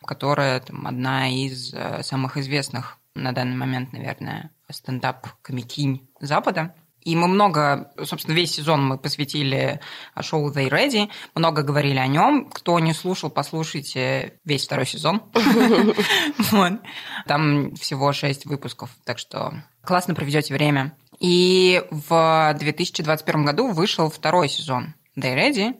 которая 0.04 0.60
там, 0.60 0.86
одна 0.86 1.28
из 1.28 1.72
э, 1.72 2.02
самых 2.02 2.36
известных 2.36 2.98
на 3.14 3.32
данный 3.32 3.56
момент, 3.56 3.92
наверное, 3.92 4.50
стендап-комикинь 4.70 6.08
Запада. 6.20 6.74
И 7.02 7.16
мы 7.16 7.28
много, 7.28 7.92
собственно, 8.04 8.34
весь 8.34 8.54
сезон 8.54 8.86
мы 8.86 8.98
посвятили 8.98 9.80
шоу 10.20 10.52
They 10.52 10.68
Ready, 10.68 11.08
много 11.34 11.62
говорили 11.62 11.98
о 11.98 12.06
нем. 12.06 12.50
Кто 12.50 12.78
не 12.78 12.92
слушал, 12.92 13.30
послушайте 13.30 14.34
весь 14.44 14.66
второй 14.66 14.86
сезон. 14.86 15.22
Там 17.26 17.74
всего 17.76 18.12
шесть 18.12 18.44
выпусков, 18.44 18.90
так 19.04 19.18
что 19.18 19.62
классно 19.82 20.14
проведете 20.14 20.52
время. 20.52 20.94
И 21.20 21.82
в 21.90 22.56
2021 22.58 23.44
году 23.44 23.68
вышел 23.68 24.10
второй 24.10 24.48
сезон 24.48 24.94
They 25.16 25.36
Ready, 25.36 25.74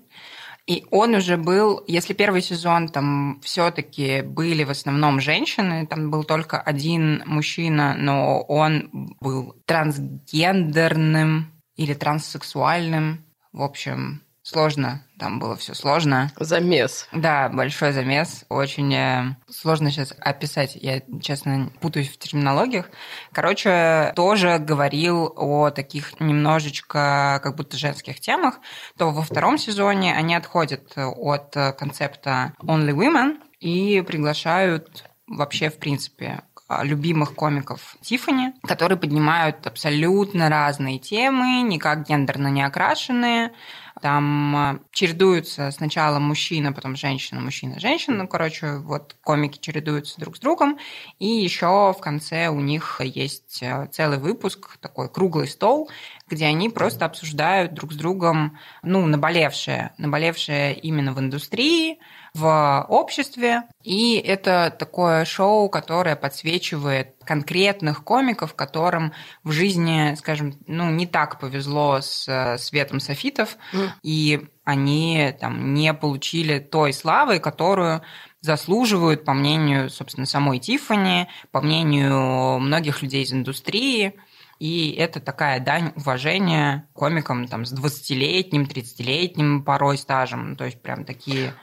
и 0.66 0.86
он 0.90 1.14
уже 1.14 1.36
был, 1.36 1.82
если 1.88 2.12
первый 2.12 2.42
сезон 2.42 2.88
там 2.88 3.40
все-таки 3.42 4.22
были 4.22 4.62
в 4.64 4.70
основном 4.70 5.20
женщины, 5.20 5.86
там 5.86 6.10
был 6.10 6.22
только 6.22 6.60
один 6.60 7.24
мужчина, 7.26 7.96
но 7.98 8.42
он 8.42 9.16
был 9.20 9.56
трансгендерным 9.64 11.50
или 11.74 11.94
транссексуальным. 11.94 13.24
В 13.52 13.62
общем, 13.62 14.22
сложно, 14.50 15.04
там 15.18 15.38
было 15.38 15.56
все 15.56 15.74
сложно. 15.74 16.32
Замес. 16.38 17.08
Да, 17.12 17.48
большой 17.48 17.92
замес. 17.92 18.44
Очень 18.48 18.92
э, 18.94 19.36
сложно 19.48 19.90
сейчас 19.90 20.12
описать. 20.18 20.74
Я, 20.74 21.02
честно, 21.22 21.70
путаюсь 21.80 22.08
в 22.08 22.18
терминологиях. 22.18 22.90
Короче, 23.32 24.12
тоже 24.16 24.58
говорил 24.58 25.32
о 25.36 25.70
таких 25.70 26.18
немножечко 26.20 27.40
как 27.42 27.56
будто 27.56 27.76
женских 27.76 28.18
темах. 28.18 28.58
То 28.98 29.10
во 29.10 29.22
втором 29.22 29.56
сезоне 29.56 30.14
они 30.14 30.34
отходят 30.34 30.92
от 30.96 31.54
концепта 31.78 32.54
Only 32.60 32.92
Women 32.92 33.38
и 33.60 34.00
приглашают 34.00 35.04
вообще, 35.28 35.70
в 35.70 35.78
принципе, 35.78 36.42
любимых 36.82 37.34
комиков 37.34 37.96
Тиффани, 38.00 38.52
которые 38.62 38.98
поднимают 38.98 39.66
абсолютно 39.66 40.48
разные 40.48 40.98
темы, 40.98 41.62
никак 41.62 42.06
гендерно 42.06 42.48
не 42.48 42.62
окрашенные. 42.62 43.52
Там 44.00 44.56
э, 44.56 44.78
чередуются 44.92 45.70
сначала 45.70 46.18
мужчина, 46.18 46.72
потом 46.72 46.96
женщина, 46.96 47.40
мужчина, 47.40 47.78
женщина. 47.80 48.16
Ну, 48.16 48.28
короче, 48.28 48.76
вот 48.78 49.16
комики 49.22 49.58
чередуются 49.58 50.20
друг 50.20 50.36
с 50.36 50.40
другом. 50.40 50.78
И 51.18 51.26
еще 51.26 51.92
в 51.92 52.00
конце 52.00 52.48
у 52.48 52.60
них 52.60 53.00
есть 53.02 53.62
э, 53.62 53.88
целый 53.92 54.18
выпуск, 54.18 54.78
такой 54.80 55.08
круглый 55.08 55.48
стол, 55.48 55.90
где 56.28 56.46
они 56.46 56.68
просто 56.68 57.04
обсуждают 57.04 57.74
друг 57.74 57.92
с 57.92 57.96
другом, 57.96 58.58
ну, 58.82 59.06
наболевшее, 59.06 59.92
наболевшее 59.98 60.74
именно 60.78 61.12
в 61.12 61.20
индустрии, 61.20 61.98
в 62.34 62.86
обществе. 62.88 63.64
И 63.82 64.16
это 64.16 64.74
такое 64.76 65.24
шоу, 65.24 65.68
которое 65.68 66.16
подсвечивает 66.16 67.16
конкретных 67.24 68.04
комиков, 68.04 68.54
которым 68.54 69.12
в 69.44 69.52
жизни, 69.52 70.14
скажем, 70.16 70.54
ну, 70.66 70.90
не 70.90 71.06
так 71.06 71.38
повезло 71.40 72.00
с 72.00 72.26
э, 72.28 72.58
Светом 72.58 73.00
Софитов, 73.00 73.56
и 74.02 74.46
они 74.64 75.34
там 75.40 75.74
не 75.74 75.92
получили 75.94 76.58
той 76.58 76.92
славы, 76.92 77.38
которую 77.38 78.02
заслуживают, 78.40 79.24
по 79.24 79.34
мнению, 79.34 79.90
собственно, 79.90 80.26
самой 80.26 80.58
Тиффани, 80.58 81.28
по 81.50 81.60
мнению 81.60 82.58
многих 82.58 83.02
людей 83.02 83.24
из 83.24 83.32
индустрии. 83.32 84.14
И 84.58 84.90
это 84.92 85.20
такая 85.20 85.58
дань 85.58 85.92
уважения 85.96 86.86
комикам 86.92 87.48
там, 87.48 87.64
с 87.64 87.72
20-летним, 87.72 88.64
30-летним 88.64 89.62
порой 89.62 89.96
стажем. 89.98 90.56
То 90.56 90.66
есть 90.66 90.80
прям 90.82 91.04
такие 91.04 91.54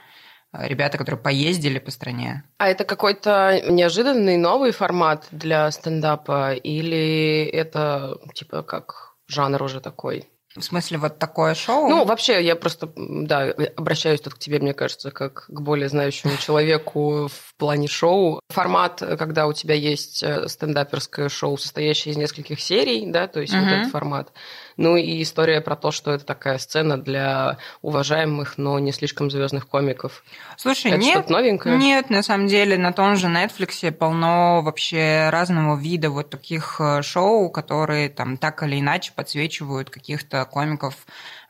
ребята, 0.52 0.98
которые 0.98 1.20
поездили 1.20 1.78
по 1.78 1.90
стране. 1.90 2.44
А 2.58 2.68
это 2.68 2.84
какой-то 2.84 3.60
неожиданный 3.68 4.36
новый 4.36 4.72
формат 4.72 5.26
для 5.30 5.70
стендапа 5.70 6.54
или 6.54 7.44
это 7.44 8.18
типа 8.34 8.62
как 8.62 9.14
жанр 9.26 9.62
уже 9.62 9.80
такой? 9.80 10.28
В 10.56 10.62
смысле, 10.62 10.98
вот 10.98 11.18
такое 11.18 11.54
шоу? 11.54 11.88
Ну, 11.88 12.04
вообще, 12.04 12.42
я 12.42 12.56
просто, 12.56 12.90
да, 12.96 13.54
обращаюсь 13.76 14.22
тут 14.22 14.34
к 14.34 14.38
тебе, 14.38 14.58
мне 14.58 14.72
кажется, 14.72 15.10
как 15.10 15.44
к 15.46 15.60
более 15.60 15.88
знающему 15.88 16.36
человеку 16.40 17.28
в 17.28 17.54
плане 17.58 17.86
шоу. 17.86 18.40
Формат, 18.48 19.00
когда 19.18 19.46
у 19.46 19.52
тебя 19.52 19.74
есть 19.74 20.22
э, 20.22 20.48
стендаперское 20.48 21.28
шоу, 21.28 21.58
состоящее 21.58 22.12
из 22.12 22.16
нескольких 22.16 22.60
серий, 22.60 23.06
да, 23.06 23.28
то 23.28 23.40
есть 23.40 23.52
вот 23.52 23.64
Мгм. 23.66 23.74
этот 23.74 23.90
формат. 23.92 24.32
Ну 24.78 24.96
и 24.96 25.22
история 25.22 25.60
про 25.60 25.74
то, 25.74 25.90
что 25.90 26.12
это 26.12 26.24
такая 26.24 26.56
сцена 26.58 26.96
для 26.96 27.58
уважаемых, 27.82 28.58
но 28.58 28.78
не 28.78 28.92
слишком 28.92 29.28
звездных 29.28 29.66
комиков. 29.66 30.22
Слушай, 30.56 30.92
это 30.92 31.00
нет, 31.00 31.28
новенькое? 31.28 31.76
Нет, 31.76 32.10
на 32.10 32.22
самом 32.22 32.46
деле 32.46 32.78
на 32.78 32.92
том 32.92 33.16
же 33.16 33.26
Netflix 33.26 33.90
полно 33.90 34.62
вообще 34.62 35.30
разного 35.30 35.76
вида 35.76 36.10
вот 36.10 36.30
таких 36.30 36.80
э, 36.80 37.02
шоу, 37.02 37.50
которые 37.50 38.08
там 38.08 38.36
так 38.36 38.62
или 38.62 38.78
иначе 38.78 39.12
подсвечивают 39.16 39.90
каких-то 39.90 40.44
комиков 40.44 40.94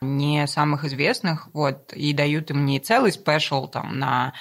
не 0.01 0.47
самых 0.47 0.85
известных, 0.85 1.49
вот, 1.53 1.93
и 1.93 2.13
дают 2.13 2.49
им 2.49 2.65
не 2.65 2.79
целый 2.79 3.11
special 3.11 3.67
там 3.67 3.99
на 3.99 4.33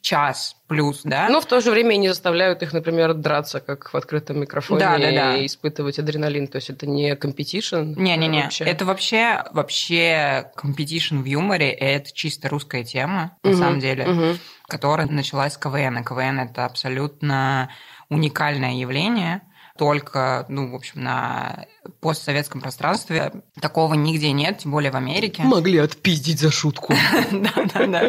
час 0.00 0.56
плюс, 0.66 1.02
да? 1.04 1.28
Но 1.28 1.40
в 1.40 1.46
то 1.46 1.60
же 1.60 1.70
время 1.70 1.94
и 1.94 1.98
не 1.98 2.08
заставляют 2.08 2.62
их, 2.62 2.72
например, 2.72 3.14
драться, 3.14 3.60
как 3.60 3.92
в 3.92 3.96
открытом 3.96 4.40
микрофоне, 4.40 4.80
Да, 4.80 4.98
да, 4.98 5.10
да. 5.12 5.36
и 5.36 5.46
испытывать 5.46 5.98
адреналин. 5.98 6.46
То 6.48 6.56
есть 6.56 6.70
это 6.70 6.86
не 6.86 7.14
competition. 7.16 7.94
Не-не-не, 7.96 8.42
вообще. 8.44 8.64
это 8.64 8.84
вообще, 8.84 9.44
вообще 9.52 10.50
competition 10.56 11.20
в 11.22 11.24
юморе, 11.26 11.70
это 11.70 12.12
чисто 12.12 12.48
русская 12.48 12.84
тема, 12.84 13.36
на 13.42 13.50
Мгм, 13.50 13.58
самом 13.58 13.80
деле, 13.80 14.06
мгм. 14.06 14.38
которая 14.68 15.06
началась 15.06 15.52
с 15.54 15.58
КВН. 15.58 15.98
И 15.98 16.04
КВН– 16.04 16.40
это 16.40 16.64
абсолютно 16.64 17.68
уникальное 18.08 18.72
явление, 18.74 19.42
только, 19.76 20.46
ну, 20.48 20.70
в 20.70 20.74
общем, 20.76 21.02
на 21.02 21.66
постсоветском 22.00 22.60
пространстве 22.60 23.32
такого 23.60 23.94
нигде 23.94 24.30
нет, 24.30 24.58
тем 24.58 24.70
более 24.70 24.92
в 24.92 24.96
Америке. 24.96 25.42
Могли 25.42 25.78
отпиздить 25.78 26.38
за 26.38 26.52
шутку. 26.52 26.94
Да-да-да. 27.32 28.08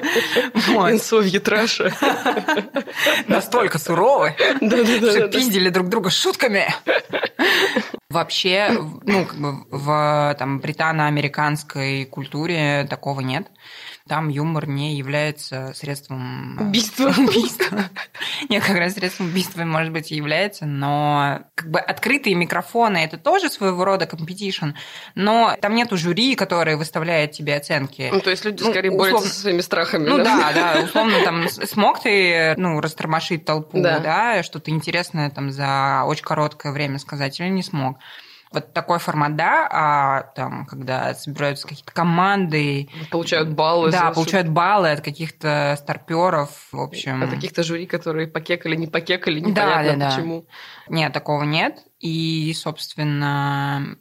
In 0.92 1.06
Soviet 1.06 1.48
Russia. 1.48 1.92
Настолько 3.28 3.80
суровы, 3.80 4.36
что 4.38 5.28
пиздили 5.28 5.70
друг 5.70 5.90
друга 5.90 6.12
шутками. 6.12 6.68
Вообще, 8.10 8.70
ну, 9.04 9.26
как 9.26 9.38
бы 9.38 9.66
в 9.72 10.36
там, 10.38 10.60
британо-американской 10.60 12.06
культуре 12.06 12.86
такого 12.90 13.22
нет. 13.22 13.48
Там 14.08 14.30
юмор 14.30 14.68
не 14.68 14.96
является 14.98 15.74
средством... 15.74 16.60
э, 16.60 16.64
Убийства. 16.66 17.10
Убийства. 17.18 17.86
Нет, 18.50 18.64
как 18.64 18.78
раз 18.78 18.94
средством 18.94 19.28
убийства, 19.28 19.64
может 19.64 19.92
быть, 19.92 20.12
и 20.12 20.16
является, 20.16 20.68
но 20.68 21.40
как 21.56 21.72
бы 21.72 21.80
открытые 21.80 22.36
микрофоны– 22.36 22.98
это 23.04 23.18
тоже 23.18 23.50
своего 23.50 23.84
рода 23.84 24.06
competition, 24.06 24.70
но 25.16 25.56
там 25.60 25.74
нету 25.74 25.98
жюри, 25.98 26.36
которое 26.36 26.78
выставляет 26.78 27.32
тебе 27.32 27.56
оценки. 27.56 28.10
Ну, 28.14 28.20
то 28.22 28.30
есть 28.30 28.46
люди 28.46 28.62
Ну, 28.62 28.70
скорее 28.70 28.92
условно- 28.92 29.12
борются 29.14 29.34
со 29.34 29.40
своими 29.42 29.62
страхами. 29.62 30.08
Ну 30.08 30.18
да, 30.18 30.52
да, 30.54 30.82
условно 30.84 31.24
там 31.24 31.50
смог 31.50 32.00
ты, 32.04 32.54
ну, 32.58 32.80
растормошить 32.82 33.44
толпу, 33.44 33.82
Да. 33.82 33.98
да, 34.00 34.44
что-то 34.44 34.70
интересное 34.70 35.32
там 35.32 35.52
за 35.52 36.04
очень 36.06 36.24
короткое 36.24 36.72
время 36.74 37.00
сказать 37.00 37.40
или 37.40 37.48
не 37.48 37.64
смог. 37.64 37.98
Вот 38.56 38.74
такой 38.74 38.98
формат, 39.00 39.36
да, 39.36 39.68
а 39.72 40.22
там, 40.36 40.66
когда 40.66 41.14
собираются 41.14 41.68
какие-то 41.68 41.92
команды, 41.94 42.90
Получают 43.12 43.50
баллы. 43.50 43.92
да, 43.92 44.12
получают 44.12 44.48
баллы 44.50 44.92
от 44.92 45.02
каких-то 45.02 45.76
старперов, 45.80 46.50
в 46.72 46.80
общем. 46.80 47.22
От 47.24 47.30
каких-то 47.30 47.62
жюри, 47.64 47.86
которые 47.86 48.28
покекали, 48.28 48.76
не 48.76 48.88
покекали, 48.88 49.40
Да, 49.40 49.48
непонятно 49.50 49.94
да, 49.94 49.98
да. 50.10 50.16
почему. 50.16 50.48
Нет, 50.90 51.14
такого 51.14 51.44
нет. 51.44 51.80
И, 52.00 52.54
собственно, 52.56 53.98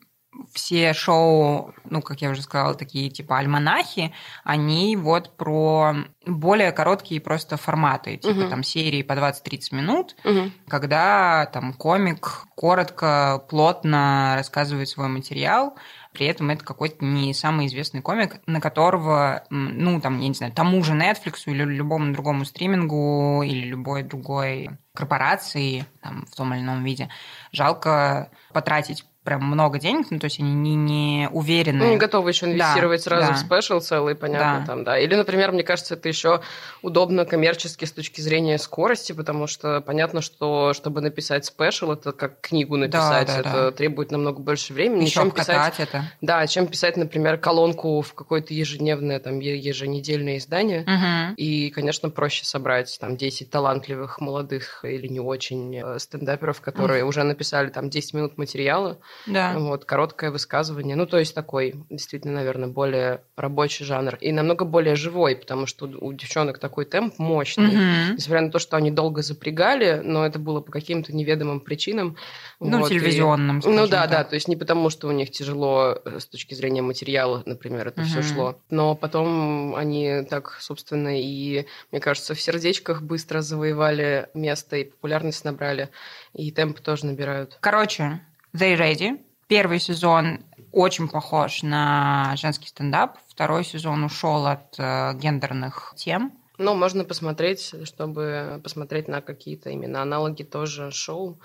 все 0.53 0.93
шоу, 0.93 1.75
ну, 1.85 2.03
как 2.03 2.21
я 2.23 2.31
уже 2.31 2.43
сказала, 2.43 2.75
такие 2.75 3.11
типа 3.11 3.39
альманахи, 3.39 4.13
они 4.43 4.97
вот 4.97 5.37
про 5.37 5.95
более 6.27 6.73
короткие 6.73 7.21
просто 7.21 7.57
форматы, 7.57 8.17
типа 8.17 8.35
Мгм. 8.35 8.49
там 8.51 8.63
серии 8.63 9.03
по 9.03 9.15
20-30 9.15 9.73
минут, 9.73 10.17
Мгм. 10.25 10.53
когда 10.69 11.47
там 11.47 11.73
комик 11.73 12.45
коротко, 12.55 13.45
плотно 13.49 14.35
рассказывает 14.37 14.89
свой 14.89 15.09
материал, 15.09 15.77
при 16.13 16.27
этом 16.27 16.51
это 16.51 16.65
какой-то 16.65 17.05
не 17.05 17.35
самый 17.35 17.67
известный 17.67 18.01
комик, 18.01 18.41
на 18.47 18.61
которого, 18.61 19.45
ну, 19.51 20.01
там, 20.01 20.21
я 20.21 20.29
не 20.29 20.35
знаю, 20.35 20.53
тому 20.53 20.83
же 20.85 20.93
Netflix 20.95 21.43
или 21.47 21.65
любому 21.65 22.13
другому 22.13 22.45
стримингу 22.45 23.43
или 23.43 23.67
любой 23.67 24.05
другой 24.05 24.71
корпорации 24.95 25.85
там, 26.03 26.25
в 26.27 26.37
том 26.37 26.55
или 26.55 26.63
ином 26.63 26.85
виде 26.85 27.09
жалко 27.51 28.31
потратить 28.53 29.05
прям 29.25 29.43
много 29.43 29.79
денег, 29.79 30.11
ну, 30.11 30.19
то 30.19 30.27
есть 30.27 30.39
они 30.39 30.53
не, 30.53 30.75
не 30.75 31.29
уверены. 31.33 31.79
Ну, 31.85 31.91
не 31.91 31.97
готовы 31.97 32.31
еще 32.31 32.45
Да, 32.45 32.53
инвестировать 32.53 33.03
сразу 33.03 33.29
да. 33.29 33.35
в 33.35 33.39
special 33.39 33.81
целый, 33.81 34.15
понятно, 34.15 34.61
Да. 34.61 34.67
там, 34.67 34.85
да. 34.85 34.99
Или, 34.99 35.15
например, 35.15 35.51
мне 35.53 35.63
кажется, 35.63 35.95
это 35.95 36.09
еще 36.11 36.43
удобно 36.83 37.25
коммерчески 37.25 37.87
с 37.87 37.93
точки 37.93 38.21
зрения 38.21 38.59
скорости, 38.59 39.13
потому 39.13 39.47
что 39.47 39.81
понятно, 39.81 40.21
что 40.21 40.75
чтобы 40.75 41.01
написать 41.01 41.47
special, 41.47 41.93
это 41.93 42.13
как 42.13 42.43
книгу 42.43 42.77
написать, 42.77 43.29
да, 43.29 43.39
это 43.39 43.53
да. 43.53 43.71
требует 43.71 44.11
намного 44.11 44.41
больше 44.41 44.75
времени, 44.75 45.05
Еще 45.05 45.15
чем 45.15 45.31
писать 45.31 45.81
это. 45.81 46.05
Да, 46.21 46.47
чем 46.47 46.67
писать, 46.67 46.99
например, 46.99 47.39
колонку 47.39 48.03
в 48.03 48.13
какое-то 48.13 48.53
ежедневное, 48.53 49.21
там, 49.21 49.39
еженедельное 49.39 50.37
издание. 50.37 50.83
Мгм. 50.87 51.35
И, 51.37 51.71
конечно, 51.71 52.11
проще 52.11 52.45
собрать 52.45 52.99
там 53.01 53.17
10 53.17 53.51
талантливых, 53.51 54.21
молодых 54.21 54.85
или 54.85 55.07
не 55.07 55.21
очень 55.21 55.77
э, 55.77 55.99
стендаперов, 55.99 56.61
которые 56.61 57.05
уже 57.05 57.23
написали 57.23 57.71
там 57.71 57.89
10 57.89 58.13
минут 58.13 58.37
материала. 58.37 58.99
Да. 59.27 59.59
Вот, 59.59 59.85
короткое 59.85 60.31
высказывание. 60.31 60.97
Ну, 60.97 61.07
то 61.07 61.19
есть 61.19 61.35
такой, 61.35 61.75
действительно, 61.91 62.35
наверное, 62.35 62.69
более 62.69 63.23
рабочий 63.37 63.85
жанр. 63.85 64.17
И 64.21 64.33
намного 64.33 64.65
более 64.65 64.97
живой, 64.97 65.37
потому 65.37 65.67
что 65.67 65.87
у 65.87 66.13
девчонок 66.13 66.59
такой 66.59 66.85
темп 66.85 67.19
мощный. 67.19 67.67
Мгм. 67.69 68.15
Несмотря 68.17 68.41
на 68.43 68.51
то, 68.51 68.59
что 68.59 68.77
они 68.77 68.91
долго 68.91 69.23
запрягали, 69.23 70.01
но 70.05 70.25
это 70.27 70.39
было 70.39 70.61
по 70.61 70.71
каким-то 70.73 71.15
неведомым 71.15 71.61
причинам. 71.61 72.17
Ну, 72.61 72.79
Вот, 72.81 72.91
и- 72.91 72.95
телевизионным, 72.99 73.57
Ну 73.57 73.63
скажем 73.63 73.91
да, 73.91 74.07
да, 74.07 74.19
так. 74.19 74.29
то 74.31 74.35
есть 74.35 74.49
не 74.49 74.57
потому, 74.57 74.91
что 74.91 75.09
у 75.09 75.13
них 75.13 75.31
тяжело 75.31 75.99
э, 76.05 76.19
с 76.21 76.27
точки 76.27 76.55
зрения 76.55 76.83
материала, 76.83 77.43
например, 77.47 77.89
это 77.89 78.03
все 78.03 78.19
Мгм. 78.21 78.29
шло. 78.29 78.59
Но 78.71 78.95
потом 78.95 79.75
они 79.75 80.23
так, 80.29 80.57
собственно, 80.61 81.21
и, 81.21 81.67
мне 81.93 82.01
кажется, 82.01 82.35
в 82.35 82.41
сердечках 82.41 83.03
быстро 83.03 83.41
завоевали 83.41 84.29
место 84.35 84.77
и 84.77 84.85
популярность 84.85 85.45
набрали, 85.45 85.89
и 86.33 86.51
темп 86.51 86.81
тоже 86.81 87.07
набирают. 87.07 87.57
Короче, 87.61 88.21
They 88.55 88.77
Ready. 88.77 89.21
Первый 89.49 89.81
сезон 89.81 90.45
очень 90.71 91.09
похож 91.09 91.63
на 91.63 92.35
женский 92.37 92.69
стендап. 92.69 93.19
Второй 93.29 93.65
сезон 93.65 94.05
ушел 94.05 94.47
от 94.47 94.79
э, 94.79 95.15
гендерных 95.15 95.95
тем. 95.97 96.33
Но 96.57 96.75
можно 96.75 97.05
посмотреть, 97.05 97.75
чтобы 97.85 98.61
посмотреть 98.63 99.09
на 99.09 99.21
какие-то 99.21 99.71
именно 99.71 100.03
аналоги 100.03 100.45
тоже 100.45 100.93
шоу 100.93 101.41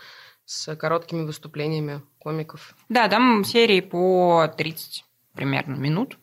с 0.45 0.75
короткими 0.75 1.25
выступлениями 1.25 2.03
комиков. 2.19 2.75
Да, 2.89 3.07
там 3.07 3.43
серии 3.43 3.81
по 3.81 4.51
30 4.55 5.03
примерно 5.33 5.75
минут. 5.75 6.17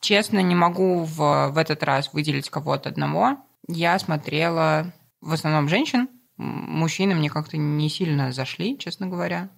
Честно, 0.00 0.40
не 0.40 0.54
могу 0.54 1.04
в, 1.04 1.50
в 1.50 1.58
этот 1.58 1.82
раз 1.82 2.12
выделить 2.12 2.48
кого-то 2.48 2.88
одного. 2.88 3.38
Я 3.68 3.98
смотрела 3.98 4.92
в 5.20 5.32
основном 5.32 5.68
женщин. 5.68 6.08
Мужчины 6.36 7.14
мне 7.14 7.30
как-то 7.30 7.56
не 7.56 7.88
сильно 7.88 8.32
зашли, 8.32 8.78
честно 8.78 9.06
говоря. 9.06 9.50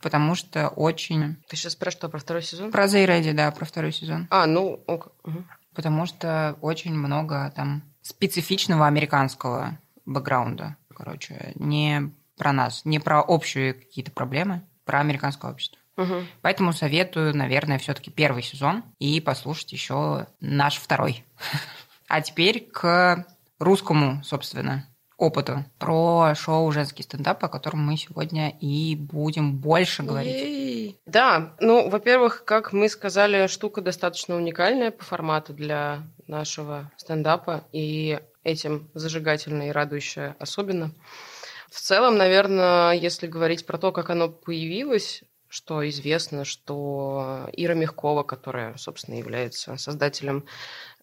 Потому 0.00 0.34
что 0.34 0.68
очень... 0.68 1.36
Ты 1.48 1.56
сейчас 1.56 1.76
про 1.76 1.90
что, 1.90 2.08
про 2.08 2.18
второй 2.18 2.42
сезон? 2.42 2.70
Про 2.70 2.84
They 2.84 3.06
Ready, 3.06 3.32
да, 3.32 3.50
про 3.50 3.64
второй 3.64 3.92
сезон. 3.92 4.26
А, 4.30 4.46
ну, 4.46 4.82
ок. 4.86 5.12
Мгм. 5.24 5.48
Потому 5.74 6.06
что 6.06 6.56
очень 6.60 6.94
много 6.94 7.52
там 7.54 7.82
специфичного 8.02 8.86
американского 8.86 9.78
бэкграунда. 10.06 10.76
Короче, 10.94 11.52
не 11.54 12.12
про 12.36 12.52
нас, 12.52 12.84
не 12.84 12.98
про 12.98 13.20
общие 13.20 13.74
какие-то 13.74 14.10
проблемы, 14.10 14.62
про 14.84 15.00
американское 15.00 15.50
общество. 15.50 15.78
Мгм. 15.96 16.26
Поэтому 16.40 16.72
советую, 16.72 17.36
наверное, 17.36 17.78
все-таки 17.78 18.10
первый 18.10 18.42
сезон 18.42 18.82
и 18.98 19.20
послушать 19.20 19.72
еще 19.72 20.26
наш 20.40 20.76
второй. 20.76 21.24
А 22.12 22.22
теперь 22.22 22.68
к 22.68 23.24
русскому, 23.60 24.20
собственно, 24.24 24.84
опыту 25.20 25.64
про 25.78 26.34
шоу 26.34 26.72
«Женский 26.72 27.02
стендап», 27.02 27.44
о 27.44 27.48
котором 27.48 27.80
мы 27.80 27.96
сегодня 27.96 28.50
и 28.60 28.96
будем 28.96 29.58
больше 29.58 30.02
говорить. 30.02 30.34
Ей. 30.34 31.00
Да, 31.06 31.54
ну, 31.60 31.88
во-первых, 31.90 32.44
как 32.44 32.72
мы 32.72 32.88
сказали, 32.88 33.46
штука 33.46 33.82
достаточно 33.82 34.34
уникальная 34.34 34.90
по 34.90 35.04
формату 35.04 35.52
для 35.52 36.02
нашего 36.26 36.90
стендапа, 36.96 37.64
и 37.72 38.18
этим 38.44 38.90
зажигательная 38.94 39.68
и 39.68 39.72
радующая 39.72 40.36
особенно. 40.38 40.92
В 41.70 41.80
целом, 41.80 42.16
наверное, 42.16 42.92
если 42.92 43.26
говорить 43.26 43.66
про 43.66 43.78
то, 43.78 43.92
как 43.92 44.10
оно 44.10 44.28
появилось, 44.28 45.22
что 45.50 45.86
известно, 45.88 46.44
что 46.44 47.48
Ира 47.52 47.74
Мягкова, 47.74 48.22
которая, 48.22 48.76
собственно, 48.76 49.16
является 49.16 49.76
создателем 49.76 50.46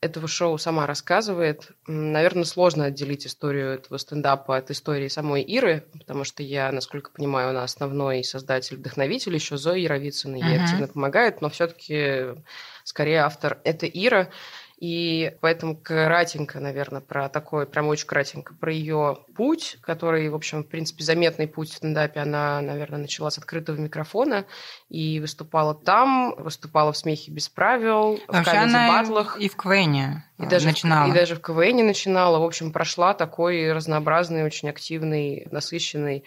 этого 0.01 0.27
шоу, 0.27 0.57
сама 0.57 0.85
рассказывает. 0.87 1.71
Наверное, 1.87 2.43
сложно 2.43 2.85
отделить 2.85 3.25
историю 3.25 3.73
этого 3.73 3.97
стендапа 3.97 4.57
от 4.57 4.69
истории 4.71 5.07
самой 5.07 5.41
Иры, 5.43 5.85
потому 5.99 6.23
что 6.23 6.43
я, 6.43 6.71
насколько 6.71 7.11
понимаю, 7.11 7.49
она 7.49 7.63
основной 7.63 8.23
создатель-вдохновитель, 8.23 9.33
еще 9.35 9.57
Зоя 9.57 9.77
Яровицына 9.77 10.35
ей 10.35 10.55
Мгм. 10.55 10.57
активно 10.57 10.87
помогает, 10.87 11.41
но 11.41 11.49
все-таки 11.49 12.35
скорее 12.83 13.21
автор 13.21 13.59
это 13.63 13.87
Ира. 13.87 14.29
И 14.77 15.35
поэтому 15.41 15.75
кратенько, 15.75 16.59
наверное, 16.59 17.01
про 17.01 17.29
такой, 17.29 17.65
прям 17.65 17.87
очень 17.87 18.05
кратенько, 18.05 18.53
про 18.53 18.71
ее 18.71 19.17
путь, 19.35 19.77
который, 19.81 20.29
в 20.29 20.35
общем, 20.35 20.63
в 20.63 20.67
принципе, 20.67 21.03
заметный 21.03 21.47
путь 21.47 21.71
в 21.71 21.73
стендапе. 21.73 22.19
Она, 22.19 22.61
наверное, 22.61 22.99
начала 22.99 23.31
с 23.31 23.39
открытого 23.39 23.77
микрофона 23.77 24.45
и 24.89 25.19
выступала 25.19 25.73
там, 25.73 26.35
выступала 26.37 26.91
в 26.91 26.97
«Смехе 26.97 27.31
без 27.31 27.49
правил», 27.49 28.19
в 28.27 28.31
Вообще 28.31 28.51
она 28.51 28.87
комедий-баттлах. 28.87 29.39
и 29.39 29.49
в 29.49 29.55
Квене 29.55 30.26
И 30.39 30.45
даже, 30.45 30.67
начинала. 30.67 31.07
В, 31.07 31.09
и 31.09 31.17
даже 31.17 31.35
в 31.35 31.41
КВН 31.41 31.85
начинала. 31.85 32.37
В 32.37 32.43
общем, 32.43 32.71
прошла 32.71 33.15
такой 33.15 33.71
разнообразный, 33.71 34.43
очень 34.43 34.69
активный, 34.69 35.47
насыщенный 35.49 36.25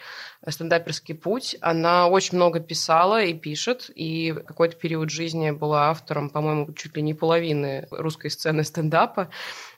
стендаперский 0.48 1.14
путь. 1.14 1.56
Она 1.60 2.08
очень 2.08 2.36
много 2.36 2.58
писала 2.58 3.22
и 3.22 3.34
пишет, 3.34 3.88
и 3.94 4.32
в 4.32 4.42
какой-то 4.42 4.76
период 4.76 5.10
жизни 5.10 5.52
была 5.52 5.90
автором, 5.90 6.28
по-моему, 6.28 6.72
чуть 6.72 6.96
ли 6.96 7.02
не 7.02 7.14
половины 7.14 7.86
русской 7.92 8.30
сцены 8.30 8.64
стендапа. 8.64 9.30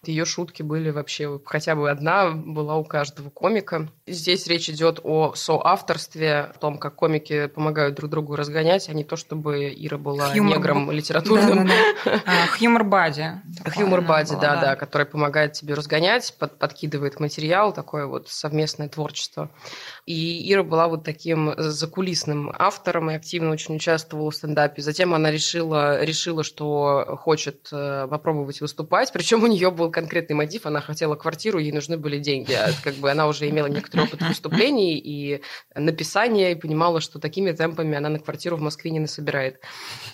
Ее 0.05 0.25
шутки 0.25 0.63
были 0.63 0.91
вообще, 0.91 1.41
хотя 1.45 1.77
бы 1.77 1.89
одна 1.89 2.33
была 2.33 2.77
у 2.77 2.85
каждого 2.85 3.31
комика. 3.31 3.89
Здесь 4.05 4.49
речь 4.49 4.69
идет 4.69 4.99
о 5.05 5.35
соавторстве, 5.37 6.41
о 6.41 6.59
том, 6.59 6.79
как 6.79 6.97
комики 6.97 7.47
помогают 7.47 7.95
друг 7.95 8.11
другу 8.11 8.35
разгонять, 8.35 8.89
а 8.89 8.95
не 8.95 9.05
то, 9.05 9.15
чтобы 9.15 9.69
Ира 9.69 9.99
была 9.99 10.31
Хьюмор 10.31 10.57
негром 10.57 10.91
литературным. 10.91 11.71
А, 12.05 12.47
Хьюмор 12.49 12.83
Бади. 12.83 13.41
Хьюмор 13.65 14.01
Бади, 14.03 14.33
была, 14.33 14.41
да, 14.41 14.61
да, 14.61 14.77
который 14.77 15.07
помогает 15.07 15.53
тебе 15.53 15.75
разгонять, 15.75 16.35
под- 16.37 16.59
подкидывает 16.59 17.21
материал, 17.21 17.73
такое 17.73 18.07
вот 18.07 18.29
совместное 18.29 18.89
творчество. 18.89 19.51
И 20.05 20.53
Ира 20.53 20.65
была 20.65 20.89
вот 20.89 21.05
таким 21.05 21.55
закулисным 21.57 22.53
автором 22.59 23.11
и 23.11 23.15
активно 23.15 23.51
очень 23.51 23.77
участвовала 23.77 24.33
в 24.33 24.35
стендапе. 24.35 24.83
Затем 24.83 25.15
она 25.15 25.31
решила, 25.31 26.03
решила 26.03 26.43
что 26.43 27.17
хочет 27.21 27.69
э, 27.71 28.09
попробовать 28.11 28.61
выступать. 28.61 29.13
Причем 29.13 29.45
у 29.45 29.47
нее 29.47 29.71
был 29.71 29.92
конкретный 29.93 30.35
мотив. 30.35 30.67
Она 30.67 30.81
хотела 30.81 31.15
квартиру, 31.15 31.59
ей 31.61 31.71
нужны 31.73 31.97
были 31.97 32.19
деньги. 32.19 32.53
А 32.53 32.71
Как 32.83 32.95
бы 32.95 33.11
она 33.11 33.29
уже 33.29 33.49
имела 33.49 33.67
некоторый 33.69 34.07
опыт 34.07 34.23
выступлений 34.23 34.99
и 34.99 35.43
написания, 35.75 36.53
и 36.53 36.55
понимала, 36.55 37.01
что 37.01 37.19
такими 37.19 37.53
темпами 37.53 37.97
она 37.97 38.09
на 38.09 38.19
квартиру 38.19 38.57
в 38.57 38.61
Москве 38.61 38.91
не 38.91 39.01
насобирает. 39.01 39.61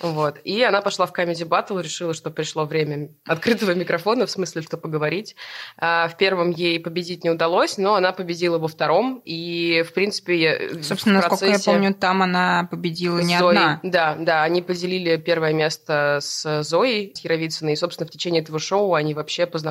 Вот. 0.03 0.39
И 0.45 0.63
она 0.63 0.83
пошла 0.83 1.07
в 1.07 1.13
Comedy 1.13 1.47
Battle, 1.49 1.83
решила, 1.83 2.15
что 2.15 2.31
пришло 2.31 2.65
время 2.65 3.11
открытого 3.27 3.73
микрофона, 3.75 4.27
в 4.27 4.31
смысле, 4.31 4.63
что 4.63 4.77
поговорить. 4.77 5.37
А, 5.77 6.09
В 6.09 6.17
первом 6.17 6.51
ей 6.51 6.81
победить 6.81 7.25
не 7.25 7.31
удалось, 7.31 7.79
но 7.79 7.95
она 7.95 8.13
победила 8.13 8.59
во 8.59 8.69
втором. 8.69 9.23
И, 9.25 9.85
в 9.89 9.93
принципе, 9.93 10.71
Собственно, 10.83 11.21
в 11.21 11.23
насколько 11.23 11.45
я 11.47 11.51
процессе 11.53 11.71
помню, 11.71 11.95
там 11.95 12.23
она 12.23 12.69
победила 12.71 13.19
не 13.21 13.39
Зоей- 13.39 13.49
одна. 13.51 13.81
Да, 13.83 14.17
да, 14.19 14.43
они 14.43 14.63
поделили 14.63 15.17
первое 15.17 15.53
место 15.53 16.19
с 16.21 16.63
Зоей 16.63 17.13
с 17.15 17.21
Яровицыной. 17.21 17.75
И, 17.75 17.77
собственно, 17.77 18.07
в 18.07 18.11
течение 18.11 18.43
этого 18.43 18.59
шоу 18.59 18.95
они 18.95 19.15
вообще 19.15 19.47
познакомились 19.47 19.68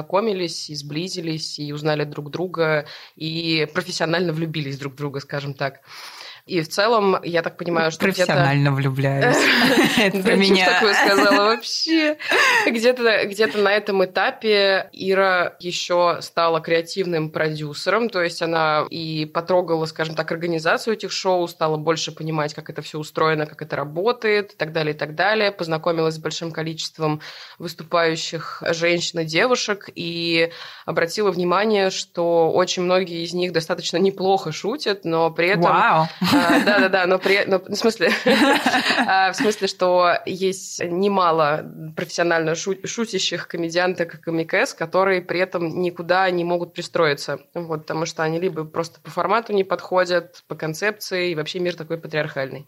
и 0.69 0.75
сблизились, 0.75 1.59
и 1.59 1.73
узнали 1.73 2.03
друг 2.03 2.31
друга, 2.31 2.85
и 3.15 3.67
профессионально 3.73 4.33
влюбились 4.33 4.77
друг 4.77 4.93
в 4.93 4.97
друга, 4.97 5.19
скажем 5.19 5.53
так. 5.53 5.81
И 6.47 6.61
в 6.61 6.69
целом, 6.69 7.17
я 7.23 7.41
так 7.41 7.57
понимаю, 7.57 7.91
что. 7.91 8.05
Профессионально 8.05 8.71
влюбляюсь. 8.71 9.35
Это 9.97 10.19
про 10.19 10.35
меня. 10.35 10.73
такое 10.73 10.93
сказала 10.93 11.49
вообще. 11.49 12.17
Где-то 12.65 13.25
где 13.25 13.47
на 13.47 13.73
этом 13.73 14.03
этапе 14.05 14.89
Ира 14.93 15.55
еще 15.59 16.19
стала 16.21 16.61
креативным 16.61 17.29
продюсером, 17.29 18.09
то 18.09 18.21
есть 18.21 18.41
она 18.41 18.85
и 18.89 19.25
потрогала, 19.25 19.85
скажем 19.85 20.15
так, 20.15 20.31
организацию 20.31 20.93
этих 20.93 21.11
шоу, 21.11 21.47
стала 21.47 21.77
больше 21.77 22.11
понимать, 22.11 22.53
как 22.53 22.69
это 22.69 22.81
все 22.81 22.97
устроено, 22.97 23.45
как 23.45 23.61
это 23.61 23.75
работает 23.75 24.53
и 24.53 24.55
так 24.55 24.71
далее, 24.71 24.93
и 24.93 24.97
так 24.97 25.15
далее. 25.15 25.51
Познакомилась 25.51 26.15
с 26.15 26.19
большим 26.19 26.51
количеством 26.51 27.21
выступающих 27.59 28.63
женщин 28.71 29.19
и 29.19 29.25
девушек 29.25 29.89
и 29.93 30.51
обратила 30.85 31.31
внимание, 31.31 31.89
что 31.89 32.51
очень 32.51 32.83
многие 32.83 33.23
из 33.23 33.33
них 33.33 33.51
достаточно 33.51 33.97
неплохо 33.97 34.51
шутят, 34.51 35.03
но 35.03 35.29
при 35.31 35.49
этом... 35.49 35.63
Вау. 35.63 36.07
А, 36.37 36.59
Да-да-да, 36.65 37.05
но 37.05 37.19
при 37.19 37.45
в 37.45 37.75
смысле, 37.75 38.11
а, 39.07 39.31
в 39.31 39.35
смысле, 39.35 39.67
что 39.67 40.19
есть 40.25 40.83
немало 40.83 41.65
профессионально 41.95 42.55
шу- 42.55 42.85
шутящих 42.85 43.47
комедианток 43.47 44.15
и 44.15 44.17
комикес, 44.17 44.73
которые 44.73 45.21
при 45.21 45.39
этом 45.39 45.81
никуда 45.81 46.29
не 46.29 46.43
могут 46.43 46.73
пристроиться, 46.73 47.39
вот, 47.53 47.81
потому 47.81 48.05
что 48.05 48.23
они 48.23 48.39
либо 48.39 48.65
просто 48.65 48.99
по 49.01 49.09
формату 49.09 49.53
не 49.53 49.63
подходят, 49.63 50.43
по 50.47 50.55
концепции, 50.55 51.31
и 51.31 51.35
вообще 51.35 51.59
мир 51.59 51.75
такой 51.75 51.97
патриархальный. 51.97 52.67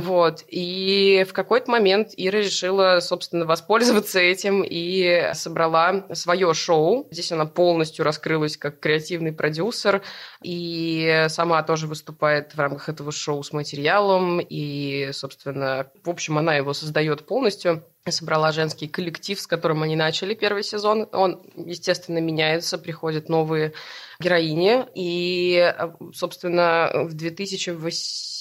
Вот. 0.00 0.44
И 0.48 1.26
в 1.28 1.32
какой-то 1.32 1.70
момент 1.70 2.10
Ира 2.16 2.38
решила, 2.38 3.00
собственно, 3.00 3.44
воспользоваться 3.44 4.18
этим 4.20 4.62
и 4.64 5.30
собрала 5.34 6.06
свое 6.12 6.52
шоу. 6.54 7.08
Здесь 7.10 7.32
она 7.32 7.46
полностью 7.46 8.04
раскрылась 8.04 8.56
как 8.56 8.80
креативный 8.80 9.32
продюсер 9.32 10.02
и 10.42 11.26
сама 11.28 11.62
тоже 11.62 11.86
выступает 11.86 12.54
в 12.54 12.58
рамках 12.58 12.85
этого 12.88 13.12
шоу 13.12 13.42
с 13.42 13.52
материалом. 13.52 14.40
И, 14.40 15.10
собственно, 15.12 15.90
в 16.04 16.10
общем, 16.10 16.38
она 16.38 16.56
его 16.56 16.72
создает 16.72 17.26
полностью 17.26 17.84
собрала 18.08 18.52
женский 18.52 18.86
коллектив, 18.88 19.40
с 19.40 19.46
которым 19.46 19.82
они 19.82 19.96
начали 19.96 20.34
первый 20.34 20.62
сезон. 20.62 21.08
Он, 21.12 21.42
естественно, 21.56 22.18
меняется, 22.18 22.78
приходят 22.78 23.28
новые 23.28 23.72
героини. 24.20 24.86
И, 24.94 25.74
собственно, 26.14 26.90
в 26.94 27.14
2018 27.14 28.35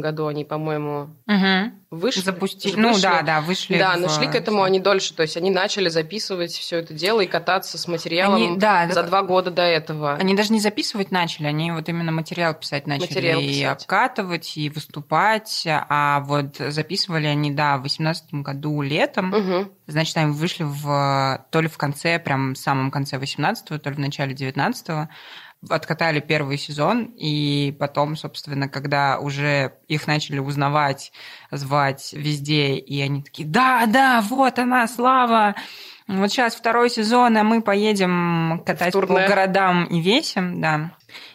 году 0.00 0.26
они, 0.26 0.44
по-моему, 0.44 1.10
Мгм. 1.26 1.72
вышли. 1.90 2.20
Запустили. 2.20 2.72
Вышли. 2.74 2.80
Ну 2.80 2.98
да, 3.00 3.22
да, 3.22 3.40
вышли. 3.40 3.78
Да, 3.78 3.94
в- 3.96 4.00
но 4.00 4.08
шли 4.08 4.26
к 4.26 4.34
этому 4.34 4.62
они 4.62 4.80
дольше. 4.80 5.14
То 5.14 5.22
есть 5.22 5.36
они 5.36 5.50
начали 5.50 5.88
записывать 5.88 6.52
все 6.52 6.78
это 6.78 6.94
дело 6.94 7.20
и 7.20 7.26
кататься 7.26 7.76
с 7.78 7.86
материалом 7.88 8.36
Они- 8.36 8.56
да, 8.58 8.88
за 8.90 9.02
два 9.02 9.22
года 9.22 9.50
до 9.50 9.62
этого. 9.62 10.14
Они 10.14 10.34
даже 10.34 10.52
не 10.52 10.60
записывать 10.60 11.10
начали, 11.10 11.46
они 11.46 11.72
вот 11.72 11.88
именно 11.88 12.12
материал 12.12 12.54
писать 12.54 12.86
начали. 12.86 13.08
Материал 13.08 13.40
и 13.40 13.48
писать. 13.48 13.82
обкатывать, 13.82 14.56
и 14.56 14.70
выступать. 14.70 15.64
А 15.66 16.20
вот 16.20 16.56
записывали 16.56 17.26
они, 17.26 17.50
да, 17.50 17.76
в 17.76 17.82
2018 17.82 18.42
году 18.42 18.80
летом. 18.82 19.26
Мгм. 19.30 19.70
Значит, 19.86 20.16
они 20.16 20.32
вышли 20.32 20.64
в, 20.64 21.44
то 21.50 21.60
ли 21.60 21.68
в 21.68 21.76
конце, 21.78 22.18
прям 22.18 22.54
в 22.54 22.58
самом 22.58 22.90
конце 22.90 23.18
18-го, 23.18 23.78
то 23.78 23.90
ли 23.90 23.96
в 23.96 24.00
начале 24.00 24.34
19-го. 24.34 25.08
Откатали 25.68 26.20
первый 26.20 26.58
сезон, 26.58 27.12
и 27.16 27.76
потом, 27.78 28.16
собственно, 28.16 28.68
когда 28.68 29.18
уже 29.18 29.74
их 29.88 30.06
начали 30.06 30.38
узнавать, 30.38 31.12
звать 31.50 32.12
везде, 32.12 32.76
и 32.76 33.00
они 33.00 33.22
такие, 33.22 33.48
да, 33.48 33.86
да, 33.86 34.20
вот 34.22 34.58
она, 34.58 34.86
Слава, 34.86 35.54
вот 36.08 36.30
сейчас 36.30 36.54
второй 36.54 36.90
сезон, 36.90 37.36
а 37.36 37.42
мы 37.42 37.62
поедем 37.62 38.62
катать 38.64 38.92
по 38.92 39.06
городам 39.06 39.84
и 39.84 40.00
весим, 40.00 40.60
да. 40.60 40.92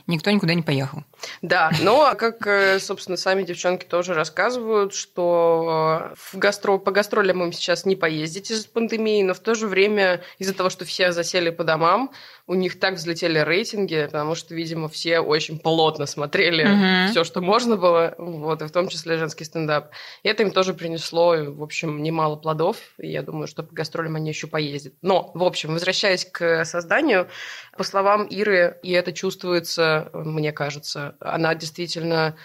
Никто 0.07 0.31
никуда 0.31 0.53
не 0.53 0.61
поехал. 0.61 1.03
Да, 1.41 1.71
но, 1.81 2.13
как, 2.17 2.45
э, 2.47 2.79
собственно, 2.79 3.17
сами 3.17 3.43
девчонки 3.43 3.85
тоже 3.85 4.13
рассказывают, 4.13 4.93
что 4.93 6.11
э, 6.11 6.15
в 6.17 6.37
гастро... 6.37 6.77
по 6.77 6.91
гастролям 6.91 7.43
им 7.43 7.53
сейчас 7.53 7.85
не 7.85 7.95
поездить 7.95 8.51
из-за 8.51 8.67
пандемии, 8.67 9.23
но 9.23 9.33
в 9.33 9.39
то 9.39 9.55
же 9.55 9.67
время 9.67 10.21
из-за 10.39 10.53
того, 10.53 10.69
что 10.69 10.85
все 10.85 11.11
засели 11.11 11.49
по 11.49 11.63
домам, 11.63 12.11
у 12.47 12.55
них 12.55 12.79
так 12.79 12.95
взлетели 12.95 13.39
рейтинги, 13.39 14.05
потому 14.05 14.35
что, 14.35 14.53
видимо, 14.55 14.89
все 14.89 15.19
очень 15.19 15.59
плотно 15.59 16.05
смотрели 16.05 16.65
Мгм. 16.65 17.11
все, 17.11 17.23
что 17.23 17.39
можно 17.39 17.77
было, 17.77 18.15
вот, 18.17 18.61
и 18.61 18.65
в 18.67 18.71
том 18.71 18.87
числе 18.87 19.17
женский 19.17 19.45
стендап. 19.45 19.91
И 20.23 20.27
это 20.27 20.43
им 20.43 20.51
тоже 20.51 20.73
принесло, 20.73 21.35
в 21.37 21.63
общем, 21.63 22.01
немало 22.03 22.35
плодов, 22.35 22.77
и 22.97 23.09
я 23.09 23.21
думаю, 23.21 23.47
что 23.47 23.63
по 23.63 23.73
гастролям 23.73 24.15
они 24.15 24.29
еще 24.29 24.47
поездят. 24.47 24.93
Но, 25.01 25.31
в 25.33 25.43
общем, 25.43 25.73
возвращаясь 25.73 26.25
к 26.25 26.65
созданию, 26.65 27.29
по 27.77 27.83
словам 27.83 28.25
Иры, 28.25 28.79
и 28.83 28.91
это 28.91 29.13
чувствуется, 29.61 30.09
мне 30.13 30.51
кажется, 30.51 31.15
она 31.19 31.55
действительно 31.55 32.35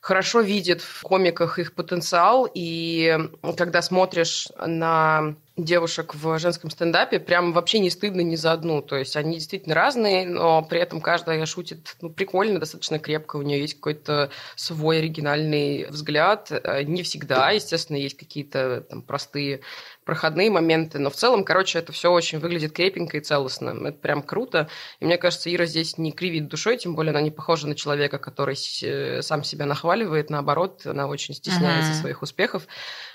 хорошо 0.00 0.40
видит 0.40 0.80
в 0.80 1.02
комиках 1.02 1.58
их 1.58 1.74
потенциал, 1.74 2.48
и 2.52 3.18
когда 3.58 3.82
смотришь 3.82 4.48
на 4.58 5.36
девушек 5.58 6.14
в 6.14 6.38
женском 6.38 6.70
стендапе, 6.70 7.20
прям 7.20 7.52
вообще 7.52 7.80
не 7.80 7.90
стыдно 7.90 8.22
ни 8.22 8.34
за 8.34 8.52
одну. 8.52 8.80
То 8.80 8.96
есть 8.96 9.14
они 9.16 9.34
действительно 9.34 9.74
разные, 9.74 10.26
но 10.26 10.62
при 10.62 10.80
этом 10.80 11.02
каждая 11.02 11.44
шутит 11.44 11.96
ну, 12.00 12.08
прикольно, 12.08 12.58
достаточно 12.58 12.98
крепко. 12.98 13.36
У 13.36 13.42
нее 13.42 13.60
есть 13.60 13.74
какой-то 13.74 14.30
свой 14.56 14.98
оригинальный 15.00 15.86
взгляд. 15.90 16.50
Э, 16.50 16.82
Не 16.82 17.02
всегда, 17.02 17.50
естественно, 17.50 17.98
есть 17.98 18.16
какие-то 18.16 18.86
там 18.88 19.02
простые 19.02 19.60
проходные 20.10 20.50
моменты, 20.50 20.98
но 20.98 21.08
в 21.08 21.14
целом, 21.14 21.44
короче, 21.44 21.78
это 21.78 21.92
все 21.92 22.10
очень 22.10 22.40
выглядит 22.40 22.72
крепенько 22.72 23.16
и 23.16 23.20
целостно. 23.20 23.70
Это 23.90 23.96
прям 23.96 24.22
круто. 24.24 24.68
И 24.98 25.04
мне 25.04 25.18
кажется, 25.18 25.54
Ира 25.54 25.66
здесь 25.66 25.98
не 25.98 26.10
кривит 26.10 26.48
душой, 26.48 26.78
тем 26.78 26.96
более 26.96 27.10
она 27.10 27.20
не 27.20 27.30
похожа 27.30 27.68
на 27.68 27.76
человека, 27.76 28.18
который 28.18 28.56
с- 28.56 29.22
сам 29.22 29.44
себя 29.44 29.66
нахваливает. 29.66 30.28
Наоборот, 30.28 30.84
она 30.84 31.06
очень 31.06 31.32
стесняется 31.32 31.92
Мгм. 31.92 32.00
своих 32.00 32.22
успехов. 32.22 32.66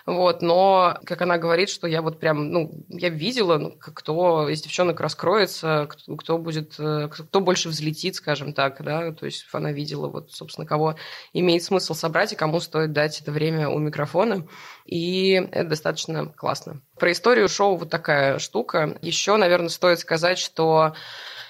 Вот, 0.05 0.43
но, 0.43 0.99
как 1.03 1.23
она 1.23 1.39
говорит, 1.39 1.69
что 1.69 1.87
я 1.87 2.03
вот 2.03 2.19
прям, 2.19 2.49
ну, 2.49 2.71
я 2.89 3.09
видела, 3.09 3.57
ну, 3.57 3.71
кто 3.71 4.47
из 4.47 4.61
девчонок 4.61 4.99
раскроется, 4.99 5.87
кто, 5.89 6.15
кто 6.15 6.37
будет, 6.37 6.75
э, 6.77 7.09
кто 7.09 7.41
больше 7.41 7.69
взлетит, 7.69 8.15
скажем 8.15 8.53
так, 8.53 8.83
да, 8.83 9.11
то 9.13 9.25
есть 9.25 9.47
она 9.51 9.71
видела 9.71 10.07
вот, 10.07 10.31
собственно, 10.31 10.67
кого 10.67 10.95
имеет 11.33 11.63
смысл 11.63 11.95
собрать 11.95 12.33
и 12.33 12.35
кому 12.35 12.59
стоит 12.59 12.93
дать 12.93 13.19
это 13.19 13.31
время 13.31 13.67
у 13.67 13.79
микрофона, 13.79 14.47
и 14.85 15.31
это 15.51 15.69
достаточно 15.69 16.27
классно. 16.27 16.81
Про 16.99 17.11
историю 17.11 17.49
шоу 17.49 17.75
вот 17.75 17.89
такая 17.89 18.37
штука. 18.37 18.99
Еще, 19.01 19.35
наверное, 19.37 19.69
стоит 19.69 19.99
сказать, 19.99 20.37
что 20.37 20.93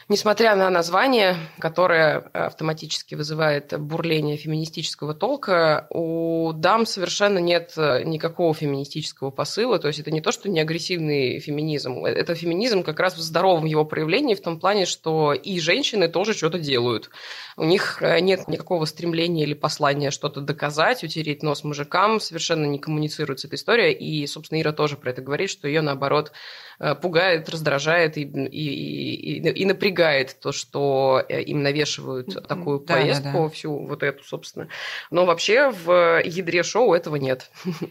Несмотря 0.07 0.55
на 0.55 0.69
название, 0.69 1.35
которое 1.57 2.19
автоматически 2.31 3.15
вызывает 3.15 3.73
бурление 3.79 4.37
феминистического 4.37 5.15
толка, 5.15 5.87
у 5.89 6.53
дам 6.53 6.85
совершенно 6.85 7.39
нет 7.39 7.73
э, 7.75 8.03
никакого 8.03 8.53
феминистического 8.53 9.31
посыла. 9.31 9.79
То 9.79 9.87
есть 9.87 9.99
это 9.99 10.11
не 10.11 10.21
то, 10.21 10.31
что 10.31 10.47
не 10.47 10.59
агрессивный 10.59 11.39
феминизм. 11.39 12.05
Это 12.05 12.35
феминизм 12.35 12.83
как 12.83 12.99
раз 12.99 13.15
в 13.15 13.21
здоровом 13.21 13.65
его 13.65 13.83
проявлении, 13.83 14.35
в 14.35 14.41
том 14.41 14.59
плане, 14.59 14.85
что 14.85 15.33
и 15.33 15.59
женщины 15.59 16.07
тоже 16.07 16.35
что-то 16.35 16.59
делают. 16.59 17.09
У 17.57 17.63
них 17.63 17.97
э, 18.03 18.19
нет 18.19 18.47
никакого 18.47 18.85
стремления 18.85 19.41
или 19.41 19.55
послания 19.55 20.11
что-то 20.11 20.39
доказать, 20.39 21.03
утереть 21.03 21.41
нос 21.41 21.63
мужикам, 21.63 22.19
совершенно 22.19 22.65
не 22.65 22.77
коммуницируется 22.77 23.47
эта 23.47 23.55
история. 23.55 23.91
И, 23.91 24.27
собственно, 24.27 24.61
Ира 24.61 24.71
тоже 24.71 24.97
про 24.97 25.09
это 25.09 25.23
говорит, 25.23 25.49
что 25.49 25.67
ее, 25.67 25.81
наоборот, 25.81 26.31
э, 26.74 26.74
пугает, 26.95 27.49
раздражает 27.49 28.17
и, 28.17 28.23
и, 28.23 29.37
и, 29.37 29.49
и 29.49 29.65
напрягает 29.65 30.39
то, 30.39 30.51
что 30.51 31.23
э, 31.29 31.41
им 31.41 31.63
навешивают 31.63 32.47
такую 32.47 32.79
Да, 32.79 32.85
да, 32.95 32.99
повестку, 32.99 33.43
да. 33.43 33.49
всю 33.49 33.85
вот 33.87 34.03
эту, 34.03 34.23
собственно. 34.23 34.67
Но 35.11 35.25
вообще 35.25 35.71
в 35.71 36.21
ядре 36.23 36.63
шоу 36.63 36.93
этого 36.93 37.15
нет. 37.15 37.51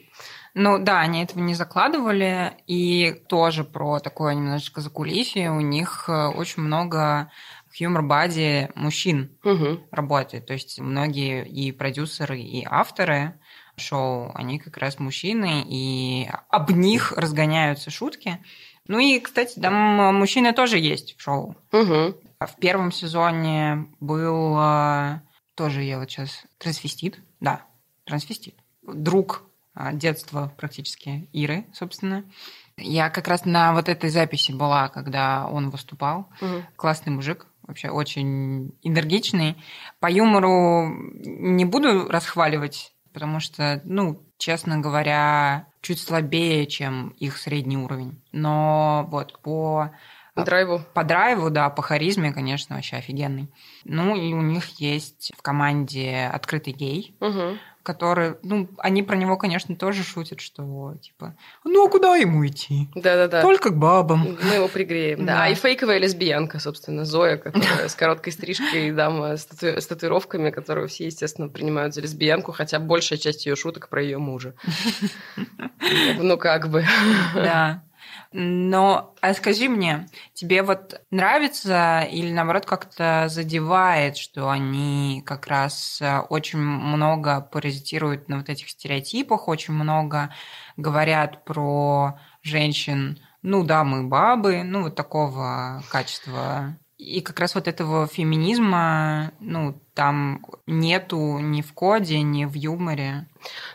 Ну 0.56 0.78
да, 0.78 1.00
они 1.00 1.24
этого 1.24 1.40
не 1.40 1.54
закладывали. 1.54 2.52
И 2.68 3.12
тоже 3.28 3.64
про 3.64 3.98
такое 3.98 4.34
немножечко 4.34 4.80
закулисье. 4.80 5.50
У 5.50 5.60
них 5.60 6.04
э, 6.08 6.26
очень 6.28 6.62
много 6.62 7.28
хьюмор-бади 7.76 8.70
мужчин 8.76 9.36
Мгм. 9.42 9.84
работает. 9.90 10.46
То 10.46 10.52
есть 10.52 10.78
многие 10.78 11.44
и 11.44 11.72
продюсеры, 11.72 12.38
и 12.38 12.64
авторы 12.64 13.34
шоу, 13.76 14.30
они 14.34 14.60
как 14.60 14.76
раз 14.76 15.00
мужчины, 15.00 15.64
и 15.66 16.28
об 16.50 16.70
них 16.70 17.10
разгоняются 17.16 17.90
шутки. 17.90 18.38
Ну 18.86 18.98
и, 18.98 19.18
кстати, 19.18 19.58
там 19.58 19.74
мужчины 20.14 20.52
тоже 20.52 20.78
есть 20.78 21.16
в 21.16 21.22
шоу. 21.22 21.56
Мгм. 21.72 22.16
В 22.40 22.56
первом 22.60 22.92
сезоне 22.92 23.86
был 24.00 24.58
э, 24.58 25.20
тоже 25.54 25.82
я 25.82 25.98
вот 25.98 26.10
сейчас 26.10 26.44
трансвестит, 26.58 27.18
да, 27.40 27.62
трансвестит, 28.04 28.54
друг 28.82 29.44
э, 29.74 29.94
детства 29.94 30.52
практически 30.56 31.28
Иры, 31.32 31.66
собственно. 31.72 32.24
Я 32.76 33.08
как 33.08 33.28
раз 33.28 33.44
на 33.44 33.72
вот 33.72 33.88
этой 33.88 34.10
записи 34.10 34.52
была, 34.52 34.88
когда 34.88 35.46
он 35.46 35.70
выступал. 35.70 36.28
Мгм. 36.40 36.66
Классный 36.76 37.12
мужик, 37.12 37.46
вообще 37.62 37.88
очень 37.88 38.76
энергичный. 38.82 39.56
По 40.00 40.10
юмору 40.10 40.88
не 40.88 41.64
буду 41.64 42.08
расхваливать, 42.08 42.92
потому 43.12 43.40
что, 43.40 43.80
ну, 43.84 44.22
честно 44.44 44.78
говоря, 44.78 45.68
чуть 45.80 46.00
слабее, 46.00 46.66
чем 46.66 47.14
их 47.18 47.38
средний 47.38 47.78
уровень. 47.78 48.22
Но 48.30 49.09
вот 49.11 49.40
по 49.40 49.90
Драйву. 50.37 50.83
По 50.92 51.04
драйву, 51.04 51.48
да, 51.48 51.70
по 51.70 51.80
харизме, 51.80 52.33
конечно, 52.33 52.74
вообще 52.74 52.96
офигенный. 52.96 53.48
Ну, 53.85 54.16
и 54.16 54.35
у 54.35 54.42
них 54.42 54.80
есть 54.80 55.33
в 55.38 55.42
команде 55.42 56.28
открытый 56.30 56.72
гей, 56.72 57.16
Мгм. 57.20 57.59
Который, 57.84 58.34
ну, 58.42 58.68
они 58.78 59.02
про 59.04 59.14
него, 59.14 59.36
конечно, 59.36 59.76
тоже 59.76 60.02
шутят, 60.02 60.40
что, 60.40 60.94
типа, 61.00 61.36
ну, 61.62 61.86
а 61.86 61.90
куда 61.90 62.16
ему 62.16 62.44
идти? 62.46 62.88
Да-да-да. 62.96 63.42
Только 63.42 63.70
к 63.70 63.76
бабам. 63.76 64.36
Мы 64.42 64.54
его 64.54 64.66
пригреем. 64.68 65.20
Да. 65.26 65.34
Да. 65.34 65.44
А 65.44 65.48
и 65.50 65.54
фейковая 65.54 65.98
лесбиянка, 65.98 66.58
собственно, 66.58 67.04
Зоя, 67.04 67.36
которая 67.36 67.88
с 67.88 67.94
короткой 67.94 68.32
стрижкой, 68.32 68.90
дама 68.90 69.36
с, 69.36 69.44
тату- 69.44 69.80
с 69.80 69.86
татуировками, 69.86 70.50
которую 70.50 70.88
все, 70.88 71.04
естественно, 71.06 71.48
принимают 71.48 71.94
за 71.94 72.00
лесбиянку, 72.00 72.50
хотя 72.52 72.78
большая 72.80 73.18
часть 73.18 73.46
ее 73.46 73.54
шуток 73.54 73.88
про 73.88 74.02
ее 74.02 74.18
мужа. 74.18 74.54
Ну, 76.18 76.38
как 76.38 76.70
бы. 76.70 76.84
Да. 77.34 77.82
Но 78.36 79.14
а 79.20 79.32
скажи 79.32 79.68
мне, 79.68 80.08
тебе 80.32 80.64
вот 80.64 81.00
нравится 81.12 82.00
или 82.00 82.32
наоборот 82.32 82.66
как-то 82.66 83.26
задевает, 83.28 84.16
что 84.16 84.50
они 84.50 85.22
как 85.24 85.46
раз 85.46 86.02
э, 86.02 86.18
очень 86.18 86.58
много 86.58 87.40
паразитируют 87.40 88.28
на 88.28 88.38
вот 88.38 88.48
этих 88.48 88.70
стереотипах, 88.70 89.46
очень 89.46 89.74
много 89.74 90.34
говорят 90.76 91.44
про 91.44 92.18
женщин, 92.42 93.20
ну 93.42 93.62
да, 93.62 93.84
мы 93.84 94.02
бабы, 94.02 94.64
ну 94.64 94.82
вот 94.82 94.96
такого 94.96 95.84
качества. 95.88 96.76
И 96.98 97.20
как 97.20 97.38
раз 97.38 97.54
вот 97.54 97.68
этого 97.68 98.08
феминизма, 98.08 99.30
ну, 99.38 99.80
там 99.94 100.44
нету 100.66 101.38
ни 101.38 101.62
в 101.62 101.72
коде, 101.72 102.20
ни 102.22 102.44
в 102.44 102.54
юморе. 102.54 103.26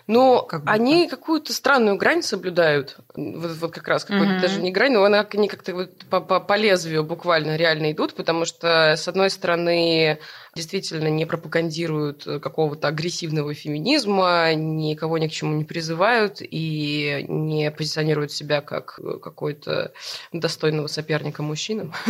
Ну, 0.08 0.41
Как 0.49 0.62
будто. 0.62 0.73
они 0.73 1.08
какую-то 1.08 1.53
странную 1.53 1.95
грань 1.95 2.23
соблюдают. 2.23 2.97
Вот, 3.15 3.51
вот 3.62 3.71
как 3.71 3.88
раз 3.88 4.03
какую-то 4.03 4.34
Мгм. 4.34 4.41
даже 4.41 4.62
не 4.62 4.71
грань, 4.71 4.93
но 4.93 5.03
она, 5.03 5.25
они 5.32 5.47
как-то 5.47 5.73
вот 5.75 5.91
по, 6.10 6.19
по- 6.21 6.39
по 6.39 6.58
лезвию 6.58 7.03
буквально 7.03 7.55
реально 7.55 7.91
идут, 7.91 8.15
потому 8.15 8.45
что, 8.45 8.93
с 8.97 9.08
одной 9.08 9.29
стороны, 9.29 10.17
действительно 10.55 11.08
не 11.10 11.25
пропагандируют 11.25 12.23
какого-то 12.41 12.88
агрессивного 12.88 13.53
феминизма, 13.53 14.53
никого 14.55 15.19
ни 15.19 15.27
к 15.27 15.32
чему 15.32 15.53
не 15.55 15.63
призывают 15.65 16.38
и 16.41 17.25
не 17.29 17.69
позиционируют 17.69 18.32
себя 18.32 18.62
как 18.62 18.99
какой-то 19.21 19.91
достойного 20.34 20.88
соперника 20.88 21.43
мужчинам. 21.43 21.93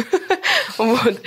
Вот. 0.78 1.20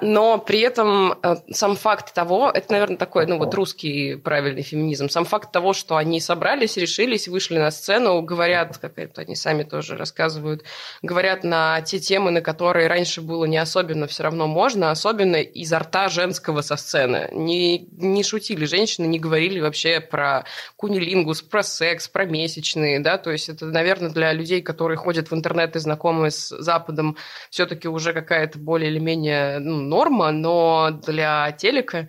Но 0.00 0.38
при 0.38 0.58
этом 0.60 1.12
э, 1.22 1.36
сам 1.52 1.76
факт 1.76 2.12
того, 2.12 2.25
это, 2.54 2.72
наверное, 2.72 2.96
такой, 2.96 3.26
ну 3.26 3.38
вот 3.38 3.54
русский 3.54 4.16
правильный 4.16 4.62
феминизм, 4.62 5.08
сам 5.08 5.24
факт 5.24 5.52
того, 5.52 5.72
что 5.72 5.96
они 5.96 6.20
собрались, 6.20 6.76
решились, 6.76 7.28
вышли 7.28 7.58
на 7.58 7.70
сцену, 7.70 8.22
говорят, 8.22 8.78
как 8.78 8.98
это 8.98 9.22
они 9.22 9.36
сами 9.36 9.62
тоже 9.62 9.96
рассказывают, 9.96 10.64
говорят 11.02 11.44
на 11.44 11.80
те 11.82 11.98
темы, 11.98 12.30
на 12.30 12.40
которые 12.40 12.86
раньше 12.86 13.20
было 13.20 13.44
не 13.44 13.58
особенно 13.58 14.06
все 14.06 14.24
равно 14.24 14.46
можно, 14.46 14.90
особенно 14.90 15.36
изо 15.36 15.78
рта 15.78 16.08
женского 16.08 16.60
со 16.60 16.76
сцены. 16.76 17.28
Не, 17.32 17.86
не 17.92 18.22
шутили 18.22 18.64
женщины, 18.64 19.06
не 19.06 19.18
говорили 19.18 19.60
вообще 19.60 20.00
про 20.00 20.44
кунилингус, 20.76 21.42
про 21.42 21.62
секс, 21.62 22.08
про 22.08 22.24
месячные, 22.24 23.00
да, 23.00 23.18
то 23.18 23.30
есть 23.30 23.48
это, 23.48 23.66
наверное, 23.66 24.10
для 24.10 24.32
людей, 24.32 24.62
которые 24.62 24.96
ходят 24.96 25.30
в 25.30 25.34
интернет 25.34 25.76
и 25.76 25.78
знакомы 25.78 26.30
с 26.30 26.48
Западом, 26.48 27.16
все-таки 27.50 27.88
уже 27.88 28.12
какая-то 28.12 28.58
более 28.58 28.90
или 28.90 28.98
менее 28.98 29.58
ну, 29.58 29.80
норма, 29.80 30.30
но 30.30 30.90
для 31.06 31.52
телека, 31.52 32.08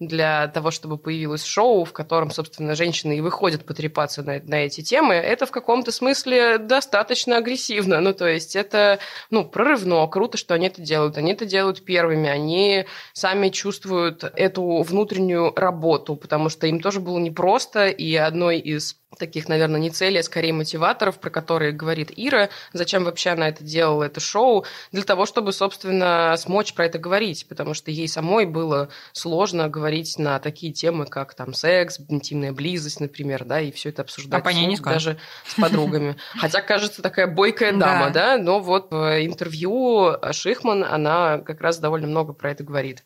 для 0.00 0.48
того, 0.48 0.70
чтобы 0.70 0.96
появилось 0.96 1.44
шоу, 1.44 1.84
в 1.84 1.92
котором, 1.92 2.30
собственно, 2.30 2.74
женщины 2.74 3.18
и 3.18 3.20
выходят 3.20 3.66
потрепаться 3.66 4.22
на, 4.22 4.40
на 4.42 4.64
эти 4.64 4.80
темы, 4.80 5.14
это 5.14 5.44
в 5.44 5.50
каком-то 5.50 5.92
смысле 5.92 6.56
достаточно 6.58 7.36
агрессивно. 7.36 8.00
Ну, 8.00 8.14
то 8.14 8.26
есть 8.26 8.56
это, 8.56 8.98
ну, 9.28 9.44
прорывно, 9.44 10.06
круто, 10.08 10.38
что 10.38 10.54
они 10.54 10.68
это 10.68 10.80
делают. 10.80 11.18
Они 11.18 11.32
это 11.32 11.44
делают 11.44 11.84
первыми, 11.84 12.28
они 12.30 12.86
сами 13.12 13.50
чувствуют 13.50 14.24
эту 14.24 14.82
внутреннюю 14.82 15.52
работу, 15.54 16.16
потому 16.16 16.48
что 16.48 16.66
им 16.66 16.80
тоже 16.80 17.00
было 17.00 17.18
непросто, 17.18 17.88
и 17.88 18.14
одной 18.16 18.58
из 18.58 18.96
таких, 19.18 19.48
наверное, 19.48 19.80
не 19.80 19.90
целей, 19.90 20.20
а 20.20 20.22
скорее 20.22 20.52
мотиваторов, 20.52 21.18
про 21.18 21.30
которые 21.30 21.72
говорит 21.72 22.12
Ира, 22.14 22.48
зачем 22.72 23.04
вообще 23.04 23.30
она 23.30 23.48
это 23.48 23.64
делала, 23.64 24.04
это 24.04 24.20
шоу, 24.20 24.64
для 24.92 25.02
того, 25.02 25.26
чтобы, 25.26 25.52
собственно, 25.52 26.34
смочь 26.38 26.74
про 26.74 26.86
это 26.86 26.98
говорить, 26.98 27.46
потому 27.48 27.74
что 27.74 27.90
ей 27.90 28.08
самой 28.08 28.46
было 28.46 28.88
сложно 29.12 29.68
говорить 29.68 29.89
на 30.18 30.38
такие 30.38 30.72
темы, 30.72 31.06
как 31.06 31.34
там 31.34 31.52
секс, 31.54 31.98
интимная 32.08 32.52
близость, 32.52 33.00
например, 33.00 33.44
да, 33.44 33.60
и 33.60 33.70
все 33.72 33.88
это 33.90 34.02
обсуждать 34.02 34.40
А 34.40 34.42
скажешь. 34.76 35.04
даже 35.04 35.18
с 35.46 35.54
подругами. 35.60 36.16
Хотя, 36.38 36.62
кажется, 36.62 37.02
такая 37.02 37.26
бойкая 37.26 37.72
Да. 37.72 37.78
дама, 37.78 38.10
да, 38.10 38.38
но 38.38 38.60
вот 38.60 38.90
в 38.90 39.24
интервью 39.24 40.16
Шихман, 40.32 40.84
она 40.84 41.38
как 41.38 41.60
раз 41.60 41.78
довольно 41.78 42.06
много 42.06 42.32
про 42.32 42.50
это 42.50 42.64
говорит. 42.64 43.02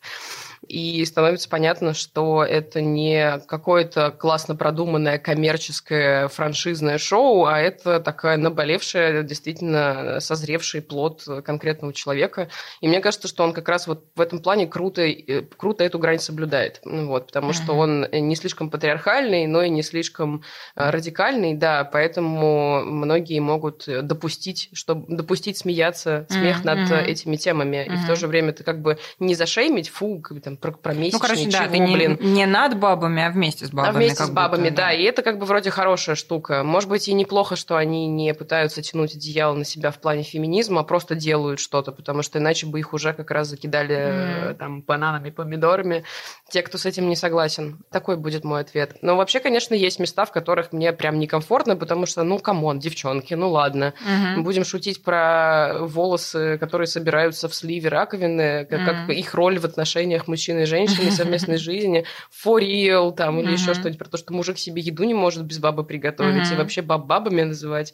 И 0.67 1.03
становится 1.05 1.47
понятно, 1.49 1.93
что 1.93 2.43
это 2.43 2.81
не 2.81 3.39
какое-то 3.47 4.11
классно 4.11 4.55
продуманное 4.55 5.17
коммерческое 5.19 6.27
франшизное 6.27 6.97
шоу, 6.97 7.45
а 7.45 7.59
это 7.59 7.99
такая 7.99 8.37
наболевшая, 8.37 9.23
действительно 9.23 10.19
созревший 10.19 10.81
плод 10.81 11.23
конкретного 11.43 11.93
человека. 11.93 12.49
И 12.81 12.87
мне 12.87 12.99
кажется, 12.99 13.27
что 13.27 13.43
он 13.43 13.53
как 13.53 13.69
раз 13.69 13.87
вот 13.87 14.05
в 14.15 14.21
этом 14.21 14.39
плане 14.39 14.67
круто, 14.67 15.01
э, 15.01 15.41
круто 15.57 15.83
эту 15.83 15.99
грань 15.99 16.19
соблюдает. 16.19 16.81
Ну 16.83 17.07
Вот, 17.07 17.27
потому 17.27 17.53
что 17.53 17.73
Мгм. 17.73 17.79
он 17.79 18.27
не 18.27 18.35
слишком 18.35 18.69
патриархальный, 18.69 19.45
но 19.47 19.61
и 19.61 19.69
не 19.69 19.83
слишком 19.83 20.43
э, 20.75 20.89
радикальный, 20.89 21.53
да, 21.53 21.83
поэтому 21.83 22.81
многие 22.85 23.39
могут 23.39 23.85
допустить, 23.87 24.69
чтобы 24.73 25.05
допустить 25.15 25.57
смеяться, 25.57 26.25
смех 26.29 26.63
Мгм, 26.63 26.67
над 26.87 26.91
этими 26.91 27.35
темами. 27.35 27.85
И 27.85 27.97
в 27.97 28.05
то 28.05 28.15
же 28.15 28.27
время 28.27 28.53
ты 28.53 28.63
как 28.63 28.81
бы 28.81 28.97
не 29.19 29.35
зашеймить, 29.35 29.89
фу, 29.89 30.19
как 30.19 30.37
бы 30.37 30.41
там 30.55 30.71
про, 30.71 30.71
про 30.77 30.93
месячные, 30.93 31.11
Ну, 31.13 31.19
короче, 31.19 31.49
да, 31.49 31.59
чего, 31.63 31.71
ты 31.71 31.79
не, 31.79 31.93
блин. 31.93 32.17
не 32.21 32.45
над 32.45 32.79
бабами, 32.79 33.23
а 33.23 33.29
вместе 33.29 33.65
с 33.65 33.69
бабами. 33.71 33.89
а 33.89 33.97
вместе 33.97 34.17
как 34.17 34.27
с 34.27 34.29
бабами, 34.31 34.63
будто, 34.69 34.75
да. 34.75 34.91
И 34.93 35.03
это 35.03 35.21
как 35.21 35.39
бы 35.39 35.45
вроде 35.45 35.69
хорошая 35.69 36.15
штука. 36.15 36.63
Может 36.63 36.89
быть, 36.89 37.07
и 37.07 37.13
неплохо, 37.13 37.55
что 37.55 37.75
они 37.77 38.07
не 38.07 38.33
пытаются 38.33 38.81
тянуть 38.81 39.15
одеяло 39.15 39.53
на 39.55 39.65
себя 39.65 39.91
в 39.91 39.99
плане 39.99 40.23
феминизма, 40.23 40.81
а 40.81 40.83
просто 40.83 41.15
делают 41.15 41.59
что-то, 41.59 41.91
потому 41.91 42.21
что 42.21 42.39
иначе 42.39 42.65
бы 42.67 42.79
их 42.79 42.93
уже 42.93 43.13
как 43.13 43.31
раз 43.31 43.47
закидали 43.47 44.45
Мгм. 44.49 44.55
там 44.55 44.81
бананами, 44.81 45.29
помидорами. 45.29 46.03
Те, 46.49 46.61
кто 46.61 46.77
с 46.77 46.85
этим 46.85 47.09
не 47.09 47.15
согласен. 47.15 47.79
Такой 47.91 48.17
будет 48.17 48.43
мой 48.43 48.61
ответ. 48.61 48.97
Но 49.01 49.15
вообще, 49.15 49.39
конечно, 49.39 49.73
есть 49.73 49.99
места, 49.99 50.25
в 50.25 50.31
которых 50.31 50.71
мне 50.73 50.93
прям 50.93 51.19
некомфортно, 51.19 51.75
потому 51.75 52.05
что, 52.05 52.23
ну, 52.23 52.39
come 52.39 52.62
on, 52.62 52.79
девчонки, 52.79 53.33
ну 53.33 53.49
ладно. 53.49 53.93
Мгм. 54.01 54.43
Будем 54.43 54.65
шутить 54.65 55.03
про 55.03 55.73
волосы, 55.79 56.57
которые 56.59 56.87
собираются 56.87 57.47
в 57.49 57.55
сливе 57.55 57.89
раковины, 57.89 58.65
как, 58.69 58.85
как 58.85 58.95
Мгм. 58.95 59.11
их 59.11 59.33
роль 59.33 59.59
в 59.59 59.65
отношениях 59.65 60.27
мужчины 60.35 60.63
и 60.63 60.65
женщины, 60.65 61.11
совместной 61.11 61.57
жизни, 61.57 62.05
for 62.29 62.59
real, 62.59 63.13
там, 63.13 63.39
или 63.39 63.51
еще 63.53 63.73
что-нибудь 63.73 63.97
про 63.97 64.09
то, 64.09 64.17
что 64.17 64.33
мужик 64.33 64.57
себе 64.57 64.81
еду 64.81 65.03
не 65.03 65.13
может 65.13 65.43
без 65.43 65.59
бабы 65.59 65.83
приготовить, 65.83 66.51
и 66.51 66.55
вообще 66.55 66.81
баб 66.81 67.05
бабами 67.05 67.43
называть. 67.43 67.93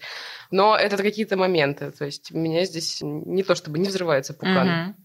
Но 0.49 0.75
это 0.75 0.97
какие-то 0.97 1.37
моменты, 1.37 1.91
то 1.91 2.05
есть 2.05 2.31
меня 2.31 2.65
здесь 2.65 2.99
не 3.01 3.43
то 3.43 3.55
чтобы 3.55 3.79
не 3.79 3.87
взрывается 3.87 4.33
пукан. 4.33 4.95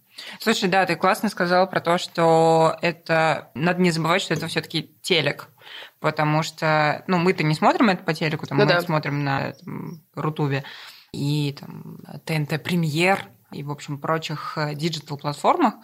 Слушай, 0.40 0.70
да, 0.70 0.86
ты 0.86 0.96
классно 0.96 1.28
сказала 1.28 1.66
про 1.66 1.80
то, 1.80 1.98
что 1.98 2.76
это... 2.80 3.50
Надо 3.54 3.82
не 3.82 3.90
забывать, 3.90 4.22
что 4.22 4.32
это 4.32 4.46
все-таки 4.46 4.90
телек. 5.02 5.48
Потому 6.00 6.42
что, 6.42 7.04
ну, 7.06 7.18
мы-то 7.18 7.42
не 7.42 7.54
смотрим 7.54 7.90
это 7.90 8.02
по 8.02 8.14
телеку, 8.14 8.46
там, 8.46 8.56
Ну 8.56 8.64
мы 8.64 8.70
да. 8.70 8.80
смотрим 8.80 9.24
на 9.24 9.52
там, 9.52 10.02
Рутубе 10.14 10.64
и 11.12 11.54
там, 11.58 11.98
ТНТ 12.24 12.62
Премьер 12.62 13.28
и, 13.52 13.62
в 13.62 13.70
общем, 13.70 13.98
прочих 13.98 14.58
диджитал-платформах, 14.74 15.74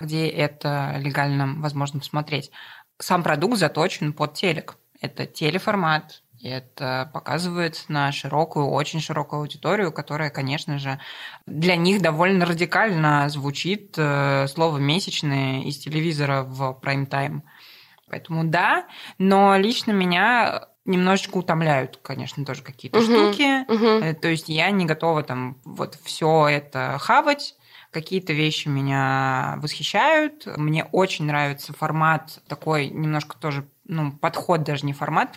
где 0.00 0.28
это 0.28 0.94
легально 0.98 1.54
возможно 1.60 2.00
посмотреть. 2.00 2.50
Сам 2.98 3.22
продукт 3.22 3.58
заточен 3.58 4.12
под 4.12 4.34
телек. 4.34 4.76
Это 5.00 5.26
телеформат, 5.26 6.22
это 6.42 7.10
показывает 7.12 7.84
на 7.88 8.12
широкую, 8.12 8.68
очень 8.68 9.00
широкую 9.00 9.40
аудиторию, 9.40 9.92
которая, 9.92 10.30
конечно 10.30 10.78
же, 10.78 10.98
для 11.46 11.76
них 11.76 12.00
довольно 12.00 12.46
радикально 12.46 13.28
звучит 13.28 13.94
э, 13.98 14.46
слово 14.48 14.78
«месячные» 14.78 15.64
из 15.64 15.78
телевизора 15.78 16.42
в 16.42 16.72
прайм-тайм. 16.80 17.42
Поэтому 18.08 18.44
да, 18.44 18.86
но 19.18 19.56
лично 19.56 19.92
меня 19.92 20.68
немножечко 20.90 21.38
утомляют, 21.38 21.98
конечно, 22.02 22.44
тоже 22.44 22.62
какие-то 22.62 22.98
Мгм. 22.98 23.06
штуки. 23.32 24.02
Э, 24.02 24.14
То 24.14 24.28
есть 24.28 24.48
я 24.48 24.70
не 24.70 24.84
готова 24.86 25.22
там 25.22 25.56
вот 25.64 25.96
все 26.04 26.48
это 26.48 26.96
хавать. 27.00 27.54
Какие-то 27.90 28.32
вещи 28.32 28.68
меня 28.68 29.54
восхищают. 29.58 30.46
Мне 30.56 30.84
очень 30.92 31.24
нравится 31.24 31.72
формат 31.72 32.40
такой, 32.46 32.88
немножко 32.88 33.36
тоже, 33.36 33.66
ну, 33.84 34.12
подход 34.12 34.62
даже 34.62 34.86
не 34.86 34.92
формат. 34.92 35.30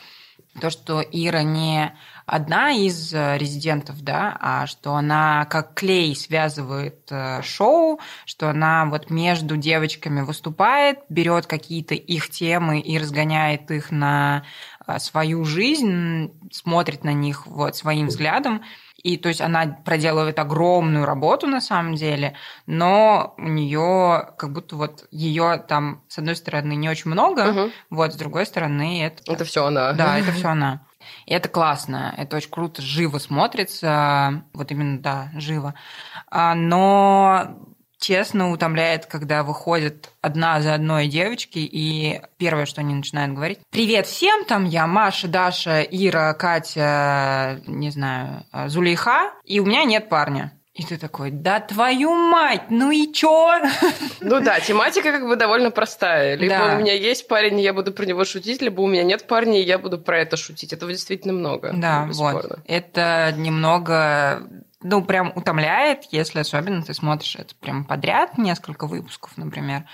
То, 0.62 0.70
что 0.70 1.02
Ира 1.02 1.42
не 1.42 1.96
одна 2.28 2.72
из 2.72 3.12
э, 3.12 3.38
резидентов, 3.39 4.04
да, 4.04 4.38
а 4.39 4.68
что 4.68 4.94
она 4.94 5.46
как 5.46 5.74
клей 5.74 6.16
связывает 6.16 7.08
э, 7.10 7.42
шоу, 7.42 8.00
что 8.26 8.50
она 8.50 8.86
вот 8.86 9.10
между 9.10 9.58
девочками 9.58 10.22
выступает, 10.22 11.00
берет 11.10 11.48
какие-то 11.48 11.96
их 11.96 12.30
темы 12.30 12.80
и 12.80 13.00
разгоняет 13.00 13.72
их 13.72 13.89
на 13.89 14.44
свою 15.00 15.46
жизнь, 15.46 16.32
смотрит 16.52 17.04
на 17.04 17.13
них 17.13 17.48
вот 17.48 17.76
своим 17.76 18.08
взглядом, 18.08 18.62
и 18.98 19.17
то 19.17 19.28
есть 19.30 19.41
она 19.41 19.65
проделывает 19.86 20.39
огромную 20.39 21.06
работу 21.06 21.46
на 21.48 21.60
самом 21.60 21.96
деле, 21.96 22.36
но 22.67 23.34
у 23.38 23.48
нее 23.50 24.30
как 24.38 24.54
будто 24.54 24.76
вот 24.78 25.06
ее 25.12 25.63
там 25.67 26.04
с 26.08 26.17
одной 26.17 26.36
стороны 26.36 26.74
не 26.76 26.88
очень 26.89 27.12
много, 27.12 27.46
Мгм. 27.46 27.72
вот 27.89 28.13
с 28.13 28.15
другой 28.15 28.46
стороны 28.46 29.04
это 29.04 29.24
Это 29.32 29.43
все 29.46 29.65
она. 29.65 29.93
да, 29.93 30.17
это 30.17 30.32
все 30.32 30.48
она. 30.50 30.86
И 31.26 31.34
это 31.34 31.50
классно, 31.50 32.13
это 32.17 32.38
очень 32.38 32.50
круто, 32.50 32.82
живо 32.82 33.17
смотрится, 33.17 34.46
вот 34.54 34.72
именно, 34.72 35.00
да, 35.00 35.32
живо. 35.36 35.74
А, 36.32 36.56
Но 36.56 37.58
честно 38.04 38.52
утомляет, 38.52 39.06
когда 39.06 39.44
выходят 39.44 40.12
одна 40.22 40.62
за 40.62 40.74
одной 40.74 41.08
девочки, 41.08 41.60
и 41.60 42.22
первое, 42.38 42.66
что 42.66 42.82
они 42.82 42.94
начинают 42.94 43.34
говорить, 43.34 43.60
«Привет 43.72 44.06
всем, 44.08 44.44
там 44.46 44.66
я 44.66 44.86
Маша, 44.88 45.28
Даша, 45.28 45.82
Ира, 45.82 46.34
Катя, 46.34 47.62
не 47.66 47.89
знаю, 47.92 48.44
Зулейха, 48.68 49.32
и 49.46 49.60
у 49.60 49.66
меня 49.66 49.86
нет 49.86 50.10
парня». 50.10 50.52
И 50.74 50.84
ты 50.84 50.98
такой, 50.98 51.30
да 51.30 51.60
твою 51.60 52.12
мать, 52.16 52.63
ну 52.72 52.89
и 52.89 53.13
чё? 53.13 53.60
Ну 54.22 54.42
да, 54.42 54.60
тематика 54.60 55.12
как 55.12 55.28
бы 55.28 55.36
довольно 55.36 55.70
простая. 55.70 56.36
Либо 56.36 56.56
Да. 56.58 56.76
у 56.76 56.80
меня 56.80 56.94
есть 56.94 57.28
парень, 57.28 57.60
и 57.60 57.63
я 57.63 57.74
буду 57.74 57.94
про 57.94 58.06
него 58.06 58.26
шутить, 58.26 58.60
либо 58.62 58.82
у 58.82 58.88
меня 58.88 59.04
нет 59.04 59.28
парня, 59.28 59.62
и 59.62 59.63
я 59.63 59.78
буду 59.78 60.00
про 60.00 60.18
это 60.20 60.36
шутить. 60.36 60.74
Этого 60.74 60.92
действительно 60.92 61.34
много. 61.34 61.74
Да, 61.76 62.08
бесспорно. 62.08 62.42
вот. 62.42 62.60
Это 62.66 63.34
немного, 63.38 64.48
ну, 64.84 65.04
прям 65.04 65.32
утомляет, 65.36 66.06
если 66.12 66.39
особенно 66.39 66.84
ты 66.84 66.93
смотришь 66.93 67.36
это 67.36 67.56
прям 67.56 67.86
подряд, 67.86 68.38
несколько 68.38 68.88
выпусков, 68.88 69.38
например. 69.38 69.86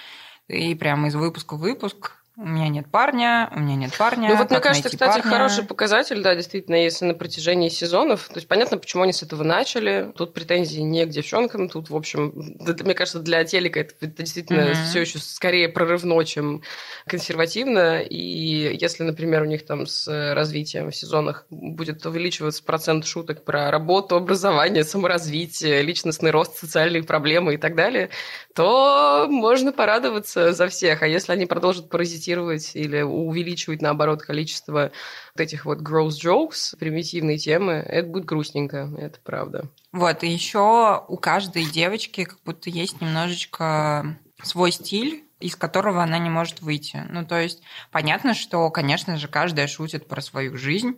И 0.48 0.74
прям 0.76 1.06
из 1.06 1.16
выпуска 1.16 1.56
в 1.56 1.60
выпуск 1.60 2.19
у 2.42 2.46
меня 2.46 2.70
нет 2.70 2.88
парня, 2.90 3.52
у 3.54 3.60
меня 3.60 3.76
нет 3.76 3.92
парня. 3.98 4.30
Ну 4.30 4.38
вот, 4.38 4.50
мне 4.50 4.62
кажется, 4.62 4.90
кстати, 4.90 5.20
парня? 5.20 5.30
хороший 5.30 5.66
показатель, 5.66 6.22
да, 6.22 6.36
действительно, 6.36 6.76
если 6.76 7.04
на 7.04 7.14
протяжении 7.14 7.68
сезонов, 7.68 8.30
то 8.30 8.36
есть 8.36 8.48
понятно, 8.48 8.78
почему 8.78 9.04
они 9.04 9.12
с 9.12 9.22
этого 9.22 9.44
начали, 9.44 10.14
тут 10.16 10.34
претензий 10.34 10.82
не 10.84 11.06
к 11.06 11.10
девчонкам, 11.10 11.68
тут, 11.68 11.90
в 11.90 11.96
общем, 11.98 12.32
мне 12.86 12.94
кажется, 12.94 13.20
для 13.20 13.44
телека 13.44 13.82
это, 13.82 13.94
это 14.00 14.24
действительно 14.24 14.68
Мгм. 14.68 14.74
все 14.74 15.02
еще 15.02 15.20
скорее 15.20 15.68
прорывно, 15.68 16.24
чем 16.24 16.62
консервативно, 17.08 18.00
и 18.00 18.78
если, 18.80 19.04
например, 19.04 19.42
у 19.42 19.46
них 19.46 19.66
там 19.66 19.86
с 19.86 20.08
развитием 20.34 20.92
в 20.92 20.96
сезонах 20.96 21.46
будет 21.50 22.06
увеличиваться 22.06 22.64
процент 22.64 23.06
шуток 23.06 23.44
про 23.44 23.70
работу, 23.70 24.16
образование, 24.16 24.86
саморазвитие, 24.86 25.82
личностный 25.82 26.32
рост, 26.32 26.58
социальные 26.58 27.04
проблемы 27.04 27.56
и 27.56 27.58
так 27.58 27.76
далее, 27.76 28.12
то 28.56 29.28
можно 29.30 29.74
порадоваться 29.74 30.54
за 30.54 30.70
всех. 30.70 31.02
А 31.02 31.08
если 31.08 31.34
они 31.34 31.46
продолжат 31.46 31.90
паразитировать 31.90 32.29
или 32.76 33.02
увеличивать, 33.02 33.82
наоборот, 33.82 34.22
количество 34.22 34.92
вот 35.36 35.42
этих 35.42 35.66
вот 35.66 35.80
gross 35.80 36.12
jokes, 36.24 36.78
примитивные 36.78 37.38
темы, 37.38 37.74
это 37.74 38.08
будет 38.08 38.26
грустненько, 38.26 38.90
это 38.98 39.20
правда. 39.24 39.70
Вот, 39.92 40.24
и 40.24 40.28
еще 40.28 41.04
у 41.08 41.18
каждой 41.18 41.66
девочки 41.66 42.26
как 42.26 42.40
будто 42.46 42.70
есть 42.70 43.02
немножечко 43.02 44.18
свой 44.42 44.72
стиль, 44.72 45.26
из 45.40 45.56
которого 45.56 46.04
она 46.04 46.18
не 46.18 46.30
может 46.30 46.62
выйти. 46.62 47.06
Ну, 47.10 47.26
то 47.26 47.40
есть, 47.40 47.62
понятно, 47.92 48.34
что, 48.34 48.70
конечно 48.70 49.18
же, 49.18 49.28
каждая 49.28 49.68
шутит 49.68 50.08
про 50.08 50.22
свою 50.22 50.58
жизнь, 50.58 50.96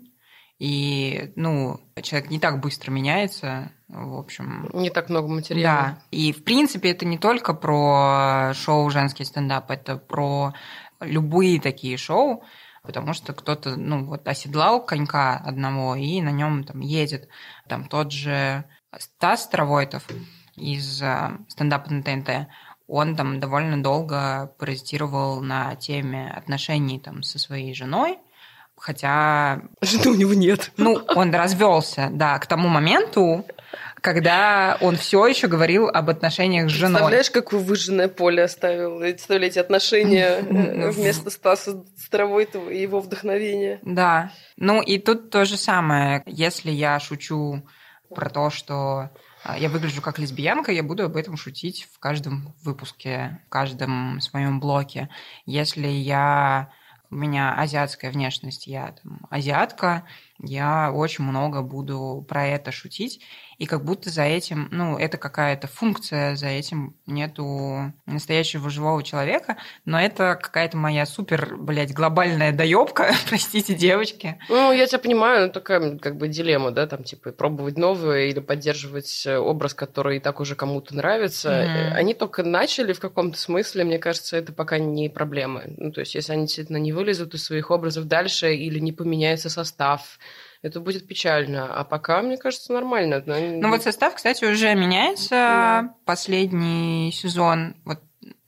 и, 0.62 1.32
ну, 1.36 1.80
человек 2.04 2.30
не 2.30 2.40
так 2.40 2.60
быстро 2.60 2.92
меняется, 2.92 3.72
в 3.88 4.16
общем, 4.16 4.70
Не 4.74 4.92
так 4.92 5.10
много 5.10 5.28
материала. 5.28 5.82
Да. 5.82 5.98
И, 6.12 6.32
в 6.32 6.44
принципе, 6.44 6.92
это 6.92 7.06
не 7.06 7.18
только 7.18 7.54
про 7.54 8.54
шоу 8.54 8.90
«Женский 8.92 9.26
стендап», 9.26 9.72
это 9.72 9.98
про 9.98 10.54
любые 11.02 11.60
такие 11.60 11.98
шоу, 11.98 12.44
потому 12.84 13.14
что 13.14 13.34
кто-то, 13.34 13.76
ну, 13.76 14.06
вот 14.06 14.28
оседлал 14.28 14.86
конька 14.86 15.38
одного 15.38 15.96
и 15.96 16.22
на 16.22 16.32
нем 16.32 16.64
там 16.64 16.80
едет. 16.80 17.28
Там 17.68 17.88
тот 17.88 18.12
же 18.12 18.66
Стас 18.98 19.48
Травойтов 19.48 20.08
из 20.56 21.02
э, 21.02 21.32
стендапа 21.48 21.92
на 21.92 22.04
ТНТ, 22.04 22.48
он 22.88 23.16
там 23.16 23.40
довольно 23.40 23.82
долго 23.82 24.54
паразитировал 24.60 25.42
на 25.42 25.76
теме 25.76 26.30
отношений 26.30 27.00
там 27.00 27.24
со 27.24 27.40
своей 27.40 27.74
женой, 27.74 28.20
хотя 28.76 29.62
Жены 29.82 30.10
у 30.10 30.16
него 30.16 30.34
нет. 30.34 30.72
ну, 30.76 30.96
он 31.16 31.34
развелся, 31.34 32.10
да, 32.12 32.38
к 32.40 32.48
тому 32.48 32.68
моменту, 32.68 33.46
когда 34.02 34.78
он 34.82 34.98
все 34.98 35.26
еще 35.28 35.48
говорил 35.48 35.88
об 35.88 36.10
отношениях 36.10 36.70
с 36.70 36.74
женой. 36.74 36.96
Представляешь, 36.96 37.32
какое 37.32 37.60
выжженное 37.60 38.08
поле 38.08 38.44
оставил? 38.44 39.00
Представляете, 39.00 39.62
отношения 39.62 40.40
э, 40.40 40.90
вместо 40.92 41.30
Стаса 41.30 41.84
Старовойтова 41.98 42.70
и 42.70 42.82
его 42.82 43.00
вдохновения. 43.00 43.80
Да. 43.84 44.32
Ну 44.58 44.82
и 44.82 44.98
тут 44.98 45.30
то 45.30 45.46
же 45.46 45.56
самое. 45.56 46.24
Если 46.26 46.72
я 46.72 47.00
шучу 47.00 47.64
про 48.14 48.30
то, 48.30 48.50
что 48.50 49.12
а, 49.44 49.58
я 49.58 49.70
выгляжу 49.70 50.02
как 50.02 50.18
лесбиянка, 50.18 50.72
я 50.72 50.84
буду 50.84 51.06
об 51.06 51.16
этом 51.16 51.38
шутить 51.38 51.88
в 51.94 52.00
каждом 52.00 52.56
выпуске, 52.64 53.40
в 53.46 53.50
каждом 53.50 54.20
своем 54.20 54.60
блоке. 54.60 55.10
Если 55.46 55.88
я 55.88 56.72
у 57.12 57.16
меня 57.16 57.54
азиатская 57.56 58.10
внешность, 58.10 58.68
я 58.68 58.94
там, 58.94 59.20
азиатка, 59.30 60.06
я 60.40 60.92
очень 60.94 61.26
много 61.26 61.62
буду 61.62 62.26
про 62.28 62.48
это 62.48 62.72
шутить, 62.72 63.22
и 63.62 63.68
как 63.68 63.86
будто 63.86 64.10
за 64.10 64.24
этим, 64.24 64.70
ну, 64.72 64.98
это 64.98 65.20
какая-то 65.20 65.68
функция, 65.68 66.36
за 66.36 66.48
этим 66.48 66.96
нету 67.06 67.94
настоящего 68.08 68.72
живого 68.72 69.04
человека, 69.04 69.58
но 69.86 70.02
это 70.02 70.36
какая-то 70.42 70.78
моя 70.78 71.06
супер, 71.06 71.58
блядь, 71.58 71.94
глобальная 71.94 72.54
доебка, 72.54 73.14
простите, 73.30 73.76
девочки. 73.76 74.40
Ну, 74.50 74.72
я 74.72 74.88
тебя 74.88 74.98
понимаю, 74.98 75.46
ну, 75.46 75.54
такая 75.54 76.00
как 76.00 76.18
бы 76.18 76.28
дилемма, 76.28 76.72
да, 76.72 76.88
там, 76.88 77.04
типа, 77.04 77.34
пробовать 77.34 77.78
новое 77.78 78.26
или 78.30 78.40
поддерживать 78.40 79.28
э, 79.28 79.38
образ, 79.38 79.76
который 79.76 80.18
и 80.18 80.20
так 80.20 80.40
уже 80.40 80.56
кому-то 80.56 80.96
нравится. 80.96 81.52
Э, 81.52 81.94
Они 81.94 82.16
только 82.16 82.42
начали 82.42 82.94
в 82.94 83.00
каком-то 83.00 83.38
смысле, 83.38 83.84
мне 83.84 84.00
кажется, 84.00 84.38
это 84.38 84.54
пока 84.54 84.80
не 84.80 85.08
проблема. 85.08 85.62
Ну, 85.78 85.92
то 85.92 86.00
есть, 86.00 86.16
если 86.16 86.34
они 86.34 86.46
действительно 86.46 86.78
не 86.78 86.94
вылезут 86.94 87.36
из 87.36 87.44
своих 87.44 87.70
образов 87.70 88.06
дальше 88.06 88.56
или 88.56 88.80
не 88.80 88.92
поменяется 88.92 89.52
состав, 89.52 90.18
это 90.62 90.80
будет 90.80 91.08
печально. 91.08 91.74
А 91.74 91.84
пока, 91.84 92.22
мне 92.22 92.38
кажется, 92.38 92.74
нормально. 92.74 93.24
Они- 93.28 93.62
Ну 93.62 93.70
вот 93.70 93.84
состав, 93.84 94.16
кстати, 94.16 94.46
уже 94.46 94.74
меняется. 94.76 95.30
Да. 95.30 95.96
Последний 96.06 97.12
сезон, 97.12 97.76
вот 97.86 98.00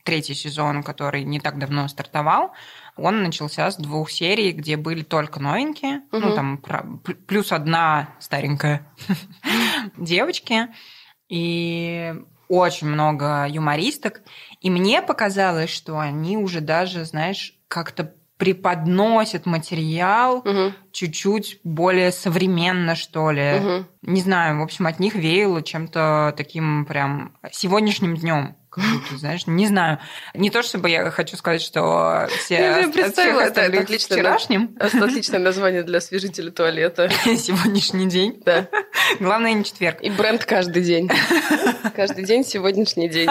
третий 0.03 0.33
сезон, 0.35 0.83
который 0.83 1.23
не 1.23 1.39
так 1.39 1.57
давно 1.57 1.87
стартовал, 1.87 2.51
он 2.97 3.23
начался 3.23 3.71
с 3.71 3.77
двух 3.77 4.11
серий, 4.11 4.51
где 4.51 4.75
были 4.77 5.01
только 5.01 5.39
новенькие, 5.39 6.01
ну 6.11 6.19
Мгм. 6.19 6.35
там 6.35 6.99
плюс 7.27 7.51
одна 7.51 8.09
старенькая 8.19 8.85
девочки, 9.97 10.67
и 11.29 12.13
очень 12.49 12.87
много 12.87 13.47
юмористок. 13.49 14.21
И 14.61 14.69
мне 14.69 15.01
показалось, 15.01 15.69
что 15.69 15.97
они 15.99 16.37
уже 16.37 16.61
даже, 16.61 17.05
знаешь, 17.05 17.55
как-то 17.67 18.13
преподносят 18.37 19.45
материал 19.45 20.41
Мгм, 20.43 20.75
чуть-чуть 20.91 21.59
более 21.63 22.11
современно, 22.11 22.95
что 22.95 23.31
ли. 23.31 23.59
мгм. 23.59 23.87
Не 24.01 24.21
знаю, 24.21 24.59
в 24.59 24.63
общем, 24.63 24.87
от 24.87 24.99
них 24.99 25.15
веяло 25.15 25.61
чем-то 25.61 26.33
таким 26.35 26.85
прям 26.85 27.37
сегодняшним 27.51 28.15
днем. 28.17 28.55
Будто, 28.75 29.17
знаешь, 29.17 29.45
не 29.45 29.67
знаю. 29.67 29.99
Не 30.33 30.49
то, 30.49 30.63
чтобы 30.63 30.89
я 30.89 31.09
хочу 31.11 31.37
сказать, 31.37 31.61
что 31.61 32.27
все 32.39 32.55
Я 32.81 32.89
представила, 32.89 33.41
это- 33.41 33.51
это 33.51 33.61
остальных 33.61 33.81
отлично, 33.83 34.15
да. 34.15 34.21
вчерашним, 34.21 34.75
Это 34.79 35.05
отличное 35.05 35.39
название 35.39 35.83
для 35.83 35.99
освежителя 35.99 36.49
туалета. 36.51 37.09
сегодняшний 37.25 38.07
день. 38.07 38.41
Да. 38.43 38.67
Главное, 39.19 39.53
не 39.53 39.63
четверг. 39.63 40.01
И 40.01 40.09
бренд 40.09 40.43
каждый 40.45 40.83
день. 40.83 41.07
Каждый 41.95 42.25
день 42.25 42.43
сегодняшний 42.43 43.07
день. 43.09 43.29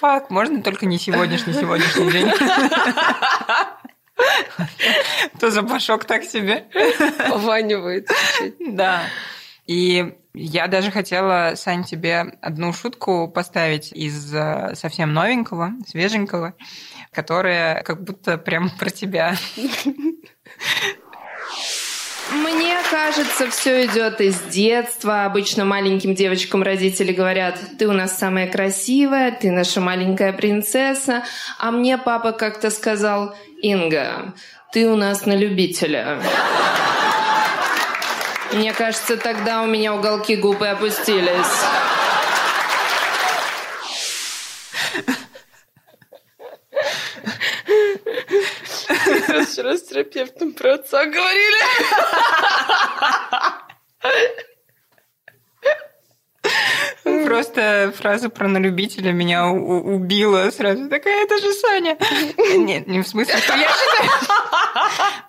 Фак, 0.00 0.30
можно 0.30 0.62
только 0.62 0.86
не 0.86 0.98
сегодняшний, 0.98 1.52
сегодняшний 1.52 2.10
день. 2.10 2.32
То 5.38 5.50
запашок 5.50 6.06
так 6.06 6.24
себе. 6.24 6.68
Пованивает. 7.28 8.08
Да. 8.60 9.02
И 9.66 10.14
я 10.32 10.68
даже 10.68 10.90
хотела, 10.90 11.52
Сань, 11.54 11.84
тебе 11.84 12.32
одну 12.40 12.72
шутку 12.72 13.28
поставить 13.28 13.92
из 13.92 14.34
э, 14.34 14.74
совсем 14.74 15.12
новенького, 15.12 15.72
свеженького, 15.86 16.54
которая 17.12 17.82
как 17.82 18.02
будто 18.02 18.38
прям 18.38 18.70
про 18.70 18.88
тебя. 18.88 19.36
Мне 22.32 22.76
кажется, 22.90 23.50
все 23.50 23.86
идет 23.86 24.20
из 24.20 24.40
детства. 24.42 25.24
Обычно 25.24 25.64
маленьким 25.64 26.14
девочкам 26.14 26.62
родители 26.62 27.12
говорят, 27.12 27.58
ты 27.78 27.88
у 27.88 27.92
нас 27.92 28.16
самая 28.16 28.46
красивая, 28.46 29.32
ты 29.32 29.50
наша 29.50 29.80
маленькая 29.80 30.32
принцесса. 30.32 31.24
А 31.58 31.70
мне 31.70 31.98
папа 31.98 32.32
как-то 32.32 32.70
сказал, 32.70 33.34
Инга, 33.62 34.34
ты 34.72 34.88
у 34.88 34.96
нас 34.96 35.26
на 35.26 35.36
любителя. 35.36 36.20
Мне 38.52 38.72
кажется, 38.72 39.16
тогда 39.16 39.62
у 39.62 39.66
меня 39.66 39.94
уголки 39.94 40.36
губы 40.36 40.68
опустились. 40.68 41.46
Вчера 49.44 49.76
с 49.76 49.82
терапевтом 49.82 50.52
про 50.52 50.74
отца 50.74 51.04
говорили. 51.06 51.64
Просто 57.24 57.92
фраза 57.96 58.28
про 58.28 58.48
на 58.48 58.58
любителя 58.58 59.12
меня 59.12 59.46
убила 59.46 60.50
сразу. 60.50 60.88
Такая, 60.88 61.24
это 61.24 61.38
же 61.38 61.52
Саня. 61.52 61.96
Нет, 62.56 62.86
не 62.86 63.02
в 63.02 63.08
смысле, 63.08 63.36
что 63.38 63.54
я 63.54 63.68
считаю. 63.68 64.10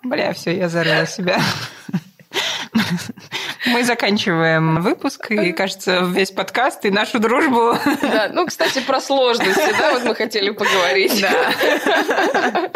Бля, 0.03 0.33
все, 0.33 0.55
я 0.55 0.69
зарыла 0.69 1.05
себя. 1.05 1.39
Мы 3.65 3.83
заканчиваем 3.83 4.81
выпуск, 4.81 5.29
и, 5.31 5.51
кажется, 5.51 6.01
весь 6.03 6.31
подкаст 6.31 6.83
и 6.85 6.89
нашу 6.89 7.19
дружбу. 7.19 7.77
Да, 8.01 8.29
ну, 8.33 8.47
кстати, 8.47 8.79
про 8.81 8.99
сложности, 8.99 9.75
да, 9.77 9.91
вот 9.93 10.03
мы 10.03 10.15
хотели 10.15 10.49
поговорить. 10.49 11.21
Да. 11.21 12.71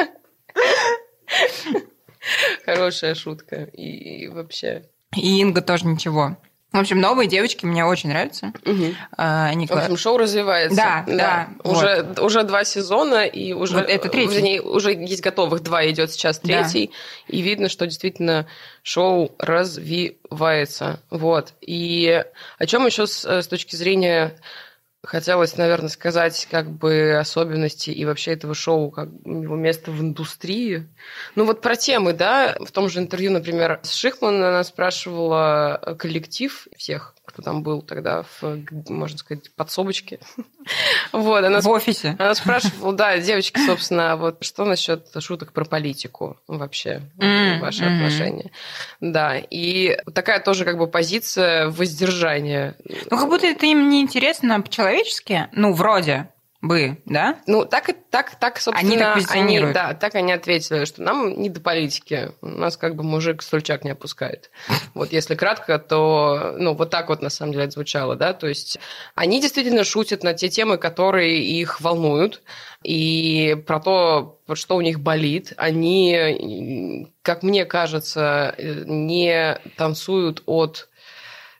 Хорошая 2.65 3.15
шутка. 3.15 3.63
И 3.63 4.27
вообще... 4.27 4.85
И 5.15 5.39
Инга 5.39 5.61
тоже 5.61 5.85
ничего. 5.85 6.37
В 6.75 6.77
общем, 6.79 6.99
новые 6.99 7.29
девочки 7.29 7.65
мне 7.65 7.85
очень 7.85 8.09
нравятся. 8.09 8.51
А, 9.15 9.45
Они 9.45 9.65
В 9.65 9.71
общем, 9.71 9.95
шоу 9.95 10.17
развивается. 10.17 10.75
Да, 10.75 11.05
да, 11.07 11.47
Уже, 11.63 12.05
уже 12.19 12.43
два 12.43 12.65
сезона, 12.65 13.25
и 13.25 13.53
уже... 13.53 13.75
Вот 13.75 13.87
это 13.89 14.09
третий. 14.09 14.33
Вернее, 14.35 14.61
уже 14.61 14.91
есть 14.91 15.21
готовых 15.21 15.61
два, 15.63 15.89
идет 15.89 16.11
сейчас 16.11 16.39
Да. 16.39 16.63
третий. 16.63 16.91
И 17.27 17.41
видно, 17.41 17.69
что 17.69 17.85
действительно 17.85 18.45
шоу 18.83 19.33
развивается. 19.39 20.99
Вот. 21.09 21.53
И 21.61 22.25
о 22.57 22.65
чем 22.65 22.85
еще 22.85 23.07
с, 23.07 23.23
с 23.23 23.47
точки 23.47 23.77
зрения 23.77 24.35
хотелось, 25.01 25.55
наверное, 25.55 25.89
сказать 25.89 26.45
как 26.51 26.69
бы 26.69 27.15
особенности 27.17 27.89
и 27.91 28.03
вообще 28.03 28.31
этого 28.33 28.53
шоу, 28.53 28.91
как 28.91 29.07
его 29.23 29.55
место 29.55 29.91
в 29.91 30.01
индустрии. 30.01 30.89
Ну 31.35 31.45
вот 31.45 31.61
про 31.61 31.75
темы, 31.75 32.13
да, 32.13 32.55
в 32.59 32.71
том 32.71 32.89
же 32.89 32.99
интервью, 32.99 33.31
например, 33.31 33.79
с 33.83 33.93
Шихман 33.93 34.41
она 34.43 34.63
спрашивала 34.63 35.79
э, 35.81 35.95
коллектив 35.95 36.67
всех, 36.77 37.13
кто 37.25 37.41
там 37.41 37.63
был 37.63 37.81
тогда, 37.81 38.23
в, 38.39 38.57
можно 38.89 39.17
сказать, 39.17 39.53
подсобочке. 39.55 40.19
Вот, 41.11 41.43
она 41.45 41.61
в 41.61 41.67
офисе. 41.69 42.15
она 42.17 42.33
спрашивала, 42.33 42.91
да, 42.91 43.19
девочки, 43.19 43.59
собственно, 43.63 44.13
а 44.13 44.15
вот 44.15 44.43
что 44.43 44.65
насчет 44.65 45.07
шуток 45.19 45.53
про 45.53 45.63
политику 45.63 46.37
вообще, 46.47 47.03
М, 47.19 47.59
ваши 47.59 47.85
мгм. 47.85 47.93
отношения? 47.93 48.51
Да, 48.99 49.37
и 49.37 49.95
такая 50.15 50.39
тоже 50.39 50.65
как 50.65 50.79
бы 50.79 50.87
позиция 50.87 51.69
воздержания. 51.69 52.75
Ну, 53.11 53.17
как 53.17 53.29
будто 53.29 53.45
это 53.45 53.67
им 53.67 53.89
не 53.89 54.01
интересно 54.01 54.59
по-человечески. 54.59 55.47
Ну, 55.51 55.73
вроде 55.73 56.29
бы, 56.67 57.01
да? 57.05 57.39
Ну, 57.47 57.65
так 57.65 57.89
так, 58.09 58.39
так, 58.39 58.59
собственно, 58.59 58.91
Они 58.91 58.97
так 58.97 59.15
позиционируют. 59.15 59.73
да, 59.73 59.93
так 59.93 60.15
они 60.15 60.31
ответили, 60.31 60.85
что 60.85 61.01
нам 61.01 61.41
не 61.41 61.49
до 61.49 61.59
политики. 61.59 62.31
У 62.41 62.47
нас 62.47 62.77
как 62.77 62.95
бы 62.95 63.03
мужик 63.03 63.41
стульчак 63.41 63.83
не 63.83 63.91
опускает. 63.91 64.51
Вот 64.93 65.11
если 65.11 65.35
кратко, 65.35 65.77
то, 65.77 66.55
ну, 66.57 66.73
вот 66.73 66.89
так 66.89 67.09
вот 67.09 67.21
на 67.21 67.29
самом 67.29 67.51
деле 67.51 67.65
это 67.65 67.73
звучало, 67.73 68.15
да, 68.15 68.33
то 68.33 68.47
есть 68.47 68.79
они 69.13 69.41
действительно 69.41 69.83
шутят 69.83 70.23
на 70.23 70.33
те 70.33 70.47
темы, 70.47 70.77
которые 70.77 71.43
их 71.43 71.81
волнуют, 71.81 72.41
и 72.83 73.57
про 73.67 73.79
то, 73.81 74.39
что 74.53 74.77
у 74.77 74.81
них 74.81 75.01
болит, 75.01 75.53
они, 75.57 77.11
как 77.21 77.43
мне 77.43 77.65
кажется, 77.65 78.55
не 78.57 79.59
танцуют 79.75 80.43
от 80.45 80.87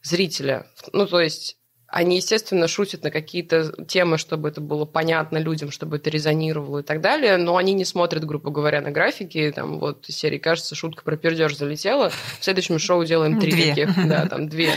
зрителя. 0.01 0.67
Ну, 0.93 1.07
то 1.07 1.19
есть 1.19 1.57
они, 1.95 2.17
естественно, 2.17 2.67
шутят 2.67 3.03
на 3.03 3.09
какие-то 3.09 3.71
темы, 3.85 4.17
чтобы 4.17 4.49
это 4.49 4.59
было 4.59 4.83
понятно 4.83 5.37
людям, 5.37 5.71
чтобы 5.71 5.95
это 5.95 6.09
резонировало 6.09 6.79
и 6.79 6.83
так 6.83 6.99
далее, 6.99 7.37
но 7.37 7.55
они 7.55 7.71
не 7.71 7.85
смотрят, 7.85 8.25
грубо 8.25 8.51
говоря, 8.51 8.81
на 8.81 8.91
графики. 8.91 9.49
Там 9.55 9.79
вот 9.79 10.09
из 10.09 10.17
серии, 10.17 10.37
кажется, 10.37 10.75
шутка 10.75 11.03
про 11.05 11.15
пердеж 11.15 11.55
залетела, 11.55 12.09
в 12.09 12.39
следующем 12.41 12.79
шоу 12.79 13.05
делаем 13.05 13.39
три 13.39 13.53
Две. 13.53 13.69
таких. 13.69 13.95
Да, 14.07 14.25
там 14.25 14.49
две. 14.49 14.73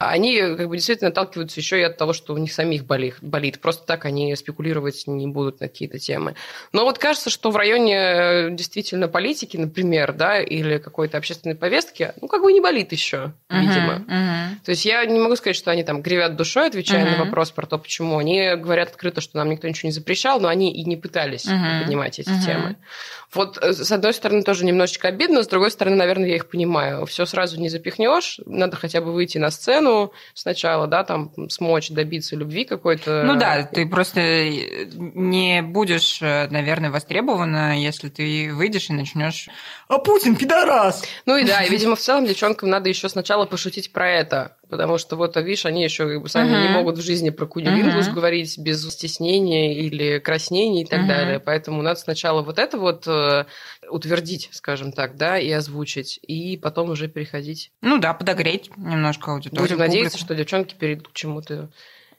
Они 0.00 0.40
как 0.40 0.68
бы 0.68 0.76
действительно 0.76 1.10
отталкиваются 1.10 1.60
еще 1.60 1.78
и 1.78 1.84
от 1.84 1.98
того, 1.98 2.12
что 2.12 2.34
у 2.34 2.36
них 2.36 2.52
самих 2.52 2.84
болит. 2.84 3.18
болит. 3.20 3.60
Просто 3.60 3.86
так 3.86 4.04
они 4.04 4.34
спекулировать 4.34 5.04
не 5.06 5.28
будут 5.28 5.60
на 5.60 5.68
какие-то 5.68 6.00
темы. 6.00 6.34
Но 6.72 6.82
вот 6.84 6.98
кажется, 6.98 7.30
что 7.30 7.52
в 7.52 7.56
районе 7.56 7.96
э, 7.96 8.50
действительно 8.50 9.06
политики, 9.06 9.56
например, 9.56 10.12
да, 10.12 10.40
или 10.40 10.78
какой-то 10.78 11.16
общественной 11.16 11.54
повестки, 11.54 12.12
ну, 12.20 12.26
как 12.26 12.42
бы 12.42 12.52
не 12.52 12.60
болит 12.60 12.90
еще, 12.90 13.34
видимо. 13.48 14.00
Мгм, 14.00 14.16
мгм. 14.16 14.60
То 14.64 14.70
есть 14.70 14.84
я 14.84 15.04
не 15.06 15.20
могу 15.20 15.36
сказать, 15.36 15.56
что 15.56 15.70
они 15.70 15.84
там 15.84 16.02
кривят 16.02 16.34
душой, 16.56 16.68
отвечая 16.68 17.04
на 17.04 17.10
Мгм. 17.12 17.24
вопрос 17.24 17.50
про 17.50 17.66
то, 17.66 17.78
почему. 17.78 18.18
Они 18.18 18.54
говорят 18.56 18.88
открыто, 18.88 19.20
что 19.20 19.36
нам 19.36 19.50
никто 19.50 19.68
ничего 19.68 19.88
не 19.88 19.92
запрещал, 19.92 20.40
но 20.40 20.48
они 20.48 20.72
и 20.72 20.84
не 20.84 20.96
пытались 20.96 21.46
Мгм. 21.46 21.80
поднимать 21.80 22.18
эти 22.18 22.30
Мгм. 22.30 22.40
темы. 22.40 22.76
Вот 23.36 23.58
э, 23.62 23.72
с 23.74 23.92
одной 23.92 24.14
стороны 24.14 24.42
тоже 24.42 24.64
немножечко 24.64 25.08
обидно, 25.08 25.42
с 25.42 25.46
другой 25.46 25.70
стороны, 25.70 25.96
наверное, 25.96 26.28
я 26.30 26.36
их 26.36 26.48
понимаю. 26.48 27.04
Все 27.06 27.26
сразу 27.26 27.60
не 27.60 27.68
запихнешь, 27.68 28.40
надо 28.46 28.76
хотя 28.76 29.00
бы 29.00 29.12
выйти 29.12 29.38
на 29.38 29.50
сцену 29.50 30.12
сначала, 30.34 30.86
да, 30.86 31.04
там 31.04 31.32
смочь 31.50 31.90
добиться 31.90 32.34
любви 32.34 32.64
какой-то. 32.64 33.22
Ну 33.24 33.38
да, 33.38 33.62
ты 33.62 33.86
просто 33.86 34.20
не 34.94 35.62
будешь, 35.62 36.18
э, 36.22 36.48
наверное, 36.50 36.90
востребована, 36.90 37.78
если 37.78 38.08
ты 38.08 38.52
выйдешь 38.54 38.90
и 38.90 38.94
начнешь 38.94 39.48
«А 39.88 39.98
Путин 39.98 40.34
пидорас!» 40.34 41.04
Ну 41.26 41.36
и 41.36 41.44
да, 41.44 41.62
и, 41.62 41.70
видимо, 41.70 41.94
в 41.94 42.00
целом 42.00 42.26
девчонкам 42.26 42.70
надо 42.70 42.88
еще 42.88 43.08
сначала 43.08 43.44
пошутить 43.44 43.92
про 43.92 44.10
это. 44.10 44.56
Потому 44.68 44.98
что 44.98 45.14
вот, 45.14 45.36
а 45.36 45.42
видишь, 45.42 45.64
они 45.64 45.84
еще 45.84 46.08
как 46.08 46.22
бы 46.22 46.28
сами 46.28 46.50
Мгм. 46.50 46.62
не 46.62 46.68
могут 46.68 46.98
в 46.98 47.00
жизни 47.00 47.30
про 47.30 47.46
кунилингус 47.46 48.06
Мгм. 48.06 48.14
говорить 48.14 48.58
без 48.58 48.82
стеснения 48.90 49.74
или 49.74 50.18
краснения 50.18 50.82
и 50.82 50.86
так 50.86 51.00
Мгм. 51.00 51.08
далее. 51.08 51.38
Поэтому 51.38 51.82
надо 51.82 52.00
сначала 52.00 52.42
вот 52.42 52.58
это 52.58 52.76
вот 52.76 53.04
э, 53.06 53.10
утвердить, 53.90 54.48
скажем 54.52 54.92
так, 54.92 55.16
да, 55.16 55.38
и 55.38 55.50
озвучить, 55.50 56.18
и 56.22 56.56
потом 56.56 56.90
уже 56.90 57.08
переходить. 57.08 57.72
Ну 57.82 57.98
да, 57.98 58.14
подогреть 58.14 58.70
немножко 58.76 59.32
аудиторию. 59.32 59.62
Будем 59.62 59.78
надеяться, 59.78 60.18
публику. 60.18 60.26
что 60.26 60.34
девчонки 60.34 60.74
перейдут 60.74 61.08
к 61.08 61.12
чему-то 61.12 61.70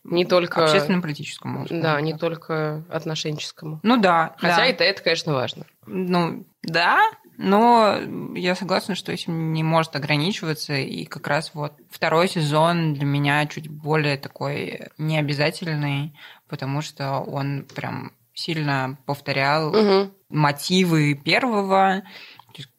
не 0.03 0.25
только... 0.25 0.63
Общественно-политическому. 0.63 1.59
можно 1.59 1.81
Да, 1.81 1.87
сказать 1.89 2.03
не 2.05 2.11
так. 2.13 2.21
только 2.21 2.85
отношенческому. 2.89 3.79
Ну 3.83 3.97
да, 3.97 4.35
Хотя 4.37 4.57
да. 4.57 4.65
это, 4.65 4.83
это, 4.83 5.03
конечно, 5.03 5.33
важно. 5.33 5.65
Ну, 5.85 6.45
да, 6.63 7.01
но 7.37 7.99
я 8.35 8.55
согласна, 8.55 8.95
что 8.95 9.11
этим 9.11 9.53
не 9.53 9.63
может 9.63 9.95
ограничиваться. 9.95 10.73
И 10.73 11.05
как 11.05 11.27
раз 11.27 11.51
вот 11.53 11.73
второй 11.89 12.27
сезон 12.27 12.93
для 12.93 13.05
меня 13.05 13.45
чуть 13.45 13.67
более 13.67 14.17
такой 14.17 14.87
необязательный, 14.97 16.17
потому 16.47 16.81
что 16.81 17.19
он 17.19 17.65
прям 17.75 18.11
сильно 18.37 18.97
повторял 19.05 19.71
Мгм. 19.73 20.13
мотивы 20.29 21.15
первого. 21.15 22.03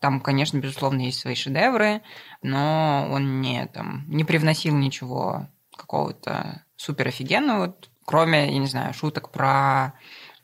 Там, 0.01 0.21
конечно, 0.21 0.59
безусловно, 0.59 1.03
есть 1.03 1.21
свои 1.21 1.35
шедевры, 1.35 2.03
но 2.43 3.09
он 3.11 3.41
не, 3.41 3.67
там, 3.67 4.05
не 4.09 4.25
привносил 4.25 4.75
ничего 4.75 5.49
какого-то 5.77 6.65
супер 6.77 7.09
офигенного, 7.09 7.77
кроме, 8.05 8.53
я 8.53 8.59
не 8.59 8.67
знаю, 8.67 8.93
шуток 8.95 9.31
про 9.31 9.95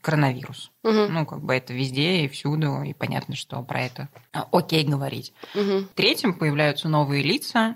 коронавирус. 0.01 0.71
Мгм. 0.83 1.13
Ну, 1.13 1.25
как 1.25 1.41
бы 1.41 1.53
это 1.55 1.73
везде 1.73 2.25
и 2.25 2.27
всюду, 2.29 2.81
и 2.83 2.93
понятно, 2.93 3.35
что 3.35 3.61
про 3.63 3.81
это 3.81 4.09
окей 4.51 4.85
говорить. 4.85 5.33
Мгм. 5.53 5.85
В 5.85 5.93
третьем 5.95 6.33
появляются 6.33 6.87
новые 6.87 7.23
лица, 7.23 7.75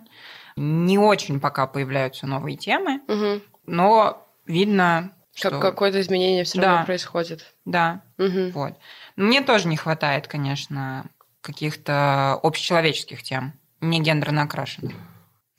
не 0.55 0.97
очень 0.97 1.39
пока 1.39 1.67
появляются 1.67 2.27
новые 2.27 2.55
темы, 2.55 3.01
Мгм. 3.07 3.41
но 3.65 4.25
видно, 4.45 5.13
Как 5.41 5.53
что... 5.53 5.59
какое-то 5.59 5.99
изменение 6.01 6.43
все 6.43 6.61
равно 6.61 6.77
Да. 6.79 6.83
происходит. 6.85 7.53
Да, 7.65 8.01
Мгм. 8.17 8.51
вот. 8.51 8.73
Мне 9.15 9.41
тоже 9.41 9.67
не 9.67 9.77
хватает, 9.77 10.27
конечно, 10.27 11.05
каких-то 11.41 12.33
общечеловеческих 12.43 13.23
тем, 13.23 13.53
не 13.81 13.99
гендерно 14.01 14.43
окрашенных. 14.43 14.95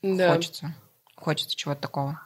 Да. 0.03 0.35
Хочется. 0.35 0.75
Хочется 1.17 1.57
чего-то 1.57 1.81
такого. 1.83 2.21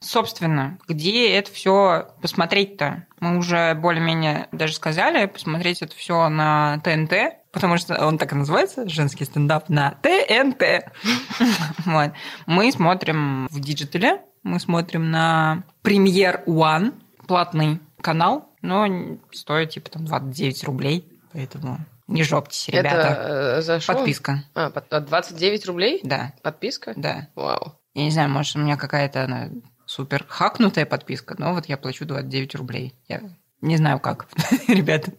Собственно, 0.00 0.78
где 0.88 1.34
это 1.36 1.52
все 1.52 2.08
посмотреть-то? 2.22 3.06
Мы 3.20 3.36
уже 3.36 3.74
более-менее 3.74 4.48
даже 4.50 4.72
сказали, 4.74 5.26
посмотреть 5.26 5.82
это 5.82 5.94
все 5.94 6.28
на 6.30 6.78
ТНТ, 6.82 7.12
потому 7.52 7.76
что 7.76 8.06
он 8.06 8.16
так 8.16 8.32
и 8.32 8.34
называется, 8.34 8.88
женский 8.88 9.24
стендап 9.26 9.68
на 9.68 9.92
ТНТ. 10.02 10.62
Вот. 11.84 12.12
Мы 12.46 12.72
смотрим 12.72 13.46
в 13.50 13.60
digital 13.60 14.08
е, 14.08 14.22
мы 14.42 14.60
смотрим 14.60 15.10
на 15.10 15.64
Premier 15.82 16.42
One, 16.46 16.94
платный 17.26 17.80
канал, 18.00 18.48
но 18.62 18.86
стоит 19.32 19.70
типа 19.70 19.90
там 19.90 20.04
29 20.04 20.64
рублей, 20.64 21.08
поэтому 21.32 21.78
не 22.06 22.22
жмотьтесь, 22.24 22.68
ребята. 22.68 22.96
Это 23.08 23.62
за 23.62 23.80
что? 23.80 23.94
Подписка. 23.94 24.44
А, 24.54 24.70
под- 24.70 24.92
а, 24.92 25.00
29 25.00 25.66
рублей? 25.66 26.00
Да, 26.02 26.32
Подписка? 26.42 26.94
да. 26.96 27.28
Вау. 27.34 27.74
Я 27.94 28.04
не 28.04 28.10
знаю, 28.10 28.30
может, 28.30 28.56
у 28.56 28.60
меня 28.60 28.76
какая-то 28.76 29.24
она 29.24 29.48
супер 29.86 30.24
хакнутая 30.28 30.86
подписка, 30.86 31.34
но 31.38 31.54
вот 31.54 31.66
я 31.66 31.76
плачу 31.76 32.04
29 32.04 32.54
рублей. 32.54 32.94
Я 33.08 33.22
не 33.60 33.76
знаю 33.76 34.00
как, 34.00 34.26
ребята. 34.68 35.12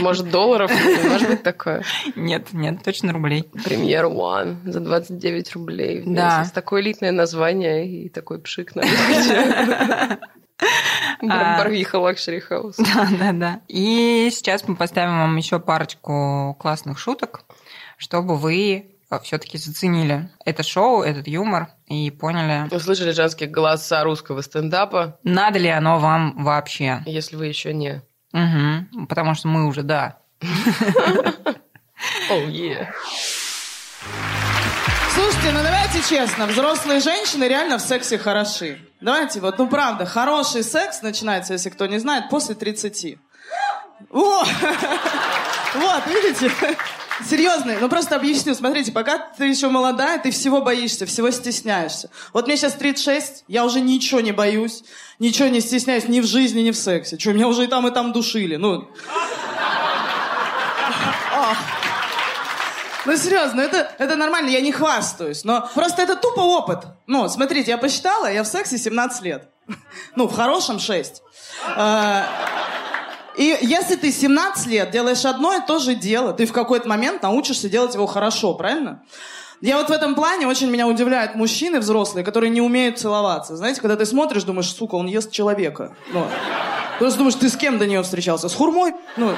Может, 0.00 0.30
долларов? 0.30 0.70
Может 1.04 1.28
быть 1.28 1.42
такое. 1.42 1.82
Нет, 2.14 2.52
нет, 2.52 2.82
точно 2.84 3.12
рублей. 3.12 3.44
Premier 3.64 4.04
One 4.06 4.56
за 4.70 4.80
29 4.80 5.52
рублей 5.54 6.02
в 6.02 6.12
Да. 6.12 6.38
месяц. 6.40 6.52
Такое 6.52 6.82
элитное 6.82 7.12
название 7.12 7.88
и 7.88 8.08
такой 8.08 8.38
пшик 8.40 8.74
на. 8.76 8.82
А, 11.28 11.58
Барвиха 11.58 11.96
luxury 11.96 12.40
house. 12.40 12.76
Да, 12.76 13.08
да, 13.18 13.32
да. 13.32 13.60
И 13.68 14.28
сейчас 14.32 14.66
мы 14.68 14.76
поставим 14.76 15.18
вам 15.18 15.36
еще 15.36 15.58
парочку 15.58 16.56
классных 16.58 16.98
шуток, 16.98 17.44
чтобы 17.96 18.36
вы 18.36 18.86
все-таки 19.22 19.58
заценили 19.58 20.28
это 20.44 20.62
шоу, 20.62 21.02
этот 21.02 21.26
юмор 21.28 21.68
и 21.86 22.10
поняли, 22.10 22.74
Услышали 22.74 23.12
женские 23.12 23.48
голоса 23.48 24.02
русского 24.04 24.40
стендапа, 24.42 25.18
надо 25.22 25.58
ли 25.58 25.68
оно 25.68 25.98
вам 25.98 26.42
вообще. 26.44 27.02
если 27.06 27.36
вы 27.36 27.46
еще 27.46 27.72
не. 27.72 28.02
Мгм. 28.32 29.06
Потому 29.08 29.34
что 29.34 29.48
мы 29.48 29.66
уже, 29.66 29.82
да. 29.82 30.18
Е. 32.48 32.92
Слушайте, 35.14 35.52
ну 35.52 35.62
давайте 35.62 36.02
честно, 36.08 36.46
взрослые 36.46 37.00
женщины 37.00 37.44
реально 37.44 37.78
в 37.78 37.80
сексе 37.80 38.18
хороши. 38.18 38.78
Давайте, 39.00 39.40
вот, 39.40 39.58
ну 39.58 39.66
правда, 39.68 40.04
хороший 40.04 40.62
секс 40.62 41.00
начинается, 41.02 41.54
если 41.54 41.70
кто 41.70 41.86
не 41.86 41.98
знает, 41.98 42.28
после 42.28 42.54
30. 42.54 43.16
О! 44.10 44.44
Вот, 45.74 46.06
видите? 46.06 46.50
Серьезно, 47.24 47.76
ну 47.80 47.88
просто 47.88 48.16
объясню. 48.16 48.54
Смотрите, 48.54 48.92
пока 48.92 49.18
ты 49.18 49.46
еще 49.46 49.68
молодая, 49.68 50.18
ты 50.18 50.30
всего 50.30 50.60
боишься, 50.60 51.06
всего 51.06 51.30
стесняешься. 51.30 52.10
Вот 52.32 52.46
мне 52.46 52.56
сейчас 52.56 52.74
36, 52.74 53.44
я 53.48 53.64
уже 53.64 53.80
ничего 53.80 54.20
не 54.20 54.32
боюсь, 54.32 54.84
ничего 55.18 55.48
не 55.48 55.60
стесняюсь 55.60 56.08
ни 56.08 56.20
в 56.20 56.26
жизни, 56.26 56.60
ни 56.60 56.70
в 56.70 56.76
сексе. 56.76 57.18
Что, 57.18 57.32
меня 57.32 57.48
уже 57.48 57.64
и 57.64 57.66
там, 57.66 57.86
и 57.86 57.90
там 57.90 58.12
душили. 58.12 58.56
Ну. 58.56 58.88
Ну, 63.06 63.16
серьезно, 63.16 63.60
это, 63.60 63.92
это 63.98 64.16
нормально, 64.16 64.50
я 64.50 64.60
не 64.60 64.72
хвастаюсь, 64.72 65.44
но 65.44 65.70
просто 65.74 66.02
это 66.02 66.16
тупо 66.16 66.40
опыт. 66.40 66.80
Ну, 67.06 67.28
смотрите, 67.28 67.70
я 67.70 67.78
посчитала, 67.78 68.26
я 68.30 68.42
в 68.42 68.48
сексе 68.48 68.78
17 68.78 69.22
лет. 69.22 69.48
Ну, 70.16 70.26
в 70.26 70.34
хорошем 70.34 70.80
6. 70.80 71.22
А, 71.76 72.26
И 73.36 73.58
если 73.60 73.96
ты 73.96 74.10
17 74.10 74.66
лет 74.66 74.90
делаешь 74.90 75.24
одно 75.24 75.54
и 75.54 75.60
то 75.66 75.78
же 75.78 75.94
дело, 75.94 76.32
ты 76.32 76.46
в 76.46 76.52
какой-то 76.52 76.88
момент 76.88 77.22
научишься 77.22 77.68
делать 77.68 77.94
его 77.94 78.06
хорошо, 78.06 78.54
правильно? 78.54 79.02
Я 79.60 79.78
вот 79.78 79.88
в 79.88 79.92
этом 79.92 80.14
плане 80.14 80.46
очень 80.46 80.70
меня 80.70 80.86
удивляют 80.86 81.34
мужчины 81.34 81.80
взрослые, 81.80 82.24
которые 82.24 82.50
не 82.50 82.60
умеют 82.60 82.98
целоваться. 82.98 83.56
Знаете, 83.56 83.80
когда 83.80 83.96
ты 83.96 84.04
смотришь, 84.04 84.44
думаешь, 84.44 84.70
сука, 84.70 84.96
он 84.96 85.06
ест 85.06 85.30
человека. 85.30 85.94
Ну, 86.12 86.26
просто 86.98 87.18
думаешь, 87.18 87.36
ты 87.36 87.48
с 87.48 87.56
кем 87.56 87.78
до 87.78 87.86
нее 87.86 88.02
встречался? 88.02 88.48
С 88.48 88.54
хурмой? 88.54 88.94
Ну, 89.16 89.34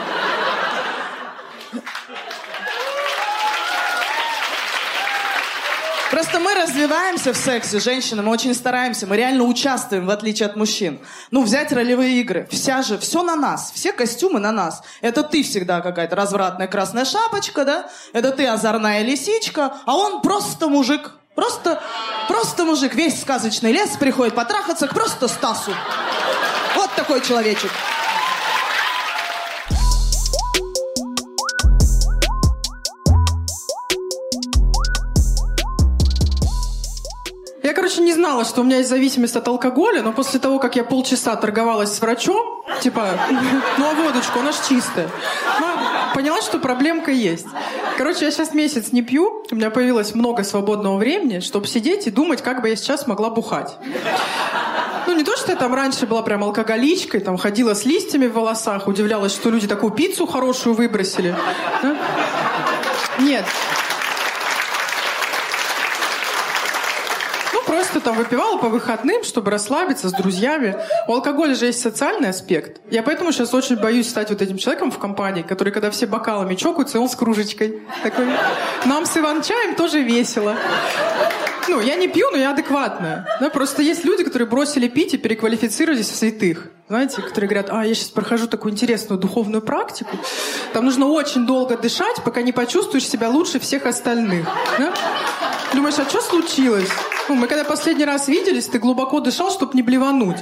Просто 6.11 6.41
мы 6.41 6.55
развиваемся 6.55 7.35
в 7.35 7.37
сексе, 7.37 7.81
женщины, 7.81 8.23
мы 8.23 8.33
очень 8.33 8.55
стараемся, 8.55 9.07
мы 9.07 9.19
реально 9.19 9.45
участвуем, 9.45 10.07
в 10.07 10.11
отличие 10.11 10.47
от 10.47 10.57
мужчин. 10.57 11.01
Ну, 11.31 11.43
взять 11.43 11.71
ролевые 11.71 12.21
игры, 12.21 12.49
вся 12.51 12.81
же, 12.81 12.97
все 12.97 13.23
на 13.23 13.37
нас, 13.37 13.71
все 13.75 13.93
костюмы 13.93 14.41
на 14.41 14.51
нас. 14.51 14.83
Это 15.03 15.23
ты 15.23 15.43
всегда 15.43 15.83
какая-то 15.83 16.17
развратная 16.17 16.67
красная 16.67 17.05
шапочка, 17.05 17.67
да? 17.67 17.91
Это 18.15 18.33
ты 18.33 18.47
озорная 18.47 19.03
лисичка, 19.03 19.75
а 19.85 19.97
он 19.97 20.23
просто 20.23 20.69
мужик. 20.69 21.13
Просто, 21.35 21.81
просто 22.27 22.65
мужик. 22.65 22.95
Весь 22.95 23.21
сказочный 23.21 23.73
лес 23.73 23.91
приходит 23.99 24.35
потрахаться 24.35 24.89
к 24.89 24.95
просто 24.95 25.29
Стасу. 25.29 25.73
Вот 26.75 26.91
такой 26.97 27.21
человечек. 27.21 27.71
Я, 37.69 37.75
короче, 37.75 38.01
не 38.01 38.15
знала, 38.15 38.47
что 38.47 38.63
у 38.63 38.65
меня 38.65 38.79
есть 38.79 38.89
зависимость 38.89 39.37
от 39.37 39.47
алкоголя, 39.47 40.01
но 40.01 40.15
после 40.15 40.41
того, 40.41 40.59
как 40.59 40.75
я 40.75 40.85
полчаса 40.85 41.37
торговалась 41.37 41.93
с 41.93 42.01
врачом, 42.01 42.65
типа, 42.81 43.11
ну 43.77 43.91
а 43.91 43.93
водочку, 43.93 44.39
она 44.39 44.53
ж 44.53 44.55
чистая, 44.67 45.11
ну, 45.61 45.67
поняла, 46.15 46.41
что 46.41 46.61
проблемка 46.61 47.11
есть. 47.11 47.47
Короче, 47.99 48.25
я 48.25 48.31
сейчас 48.31 48.55
месяц 48.55 48.91
не 48.93 49.03
пью, 49.03 49.45
у 49.51 49.55
меня 49.55 49.69
появилось 49.69 50.15
много 50.15 50.45
свободного 50.45 50.97
времени, 50.97 51.41
чтобы 51.41 51.67
сидеть 51.67 52.07
и 52.07 52.11
думать, 52.11 52.41
как 52.41 52.63
бы 52.63 52.71
я 52.71 52.77
сейчас 52.77 53.07
могла 53.07 53.29
бухать. 53.29 53.77
Ну, 55.07 55.15
не 55.15 55.23
то, 55.23 55.37
что 55.37 55.53
я 55.53 55.59
там 55.59 55.75
раньше 55.75 56.07
была 56.07 56.23
прям 56.23 56.45
алкоголичкой, 56.45 57.21
там 57.21 57.37
ходила 57.37 57.75
с 57.75 57.85
листьями 57.85 58.29
в 58.29 58.33
волосах, 58.33 58.89
удивлялась, 58.89 59.33
что 59.33 59.51
люди 59.51 59.69
такую 59.69 59.93
пиццу 59.93 60.27
хорошую 60.27 60.75
выбросили. 60.75 61.37
Да? 61.83 61.97
Нет. 63.19 63.45
Ну, 67.53 67.63
просто 67.89 68.01
там 68.01 68.17
выпивала 68.17 68.59
по 68.59 68.69
выходным, 68.69 69.25
чтобы 69.25 69.51
расслабиться 69.51 70.09
с 70.09 70.13
друзьями. 70.13 70.77
У 71.07 71.15
алкоголя 71.15 71.55
же 71.55 71.67
есть 71.67 71.81
социальный 71.81 72.29
аспект. 72.29 72.81
Я 72.91 73.03
поэтому 73.03 73.33
сейчас 73.33 73.55
очень 73.55 73.77
боюсь 73.77 74.09
стать 74.09 74.29
вот 74.31 74.43
этим 74.43 74.59
человеком 74.59 74.91
в 74.91 74.99
компании, 74.99 75.43
который, 75.43 75.73
когда 75.73 75.91
все 75.91 76.07
бокалами 76.07 76.55
чокаются, 76.55 77.01
он 77.01 77.09
с 77.09 77.17
кружечкой. 77.17 77.83
Такой, 78.03 78.27
нам 78.85 79.07
с 79.07 79.17
Иван-чаем 79.17 79.75
тоже 79.75 80.01
весело. 80.03 80.57
Ну, 81.69 81.81
я 81.81 81.97
не 81.97 82.09
пью, 82.09 82.31
но 82.31 82.37
я 82.37 82.51
адекватная. 82.51 83.27
Да, 83.41 83.51
просто 83.51 83.83
есть 83.83 84.05
люди, 84.05 84.25
которые 84.25 84.49
бросили 84.49 84.89
пить 84.89 85.15
и 85.15 85.19
переквалифицировались 85.19 86.11
в 86.11 86.17
святых. 86.17 86.69
Знаете, 86.89 87.21
которые 87.21 87.49
говорят, 87.49 87.69
а, 87.71 87.85
я 87.85 87.95
сейчас 87.95 88.09
прохожу 88.09 88.49
такую 88.49 88.73
интересную 88.73 89.19
духовную 89.19 89.63
практику. 89.63 90.19
Там 90.73 90.87
нужно 90.87 91.07
очень 91.07 91.47
долго 91.47 91.77
дышать, 91.77 92.23
пока 92.25 92.43
не 92.43 92.53
почувствуешь 92.53 93.07
себя 93.07 93.29
лучше 93.29 93.61
всех 93.61 93.85
остальных. 93.85 94.47
Да? 94.79 94.95
Думаешь, 95.75 95.99
а 95.99 96.09
что 96.09 96.21
случилось? 96.21 96.89
Ну, 97.29 97.35
мы 97.35 97.47
когда 97.47 97.65
последний 97.65 98.05
раз 98.05 98.27
виделись, 98.27 98.67
ты 98.67 98.79
глубоко 98.79 99.21
дышал, 99.21 99.51
чтобы 99.51 99.73
не 99.75 99.83
блевануть. 99.83 100.39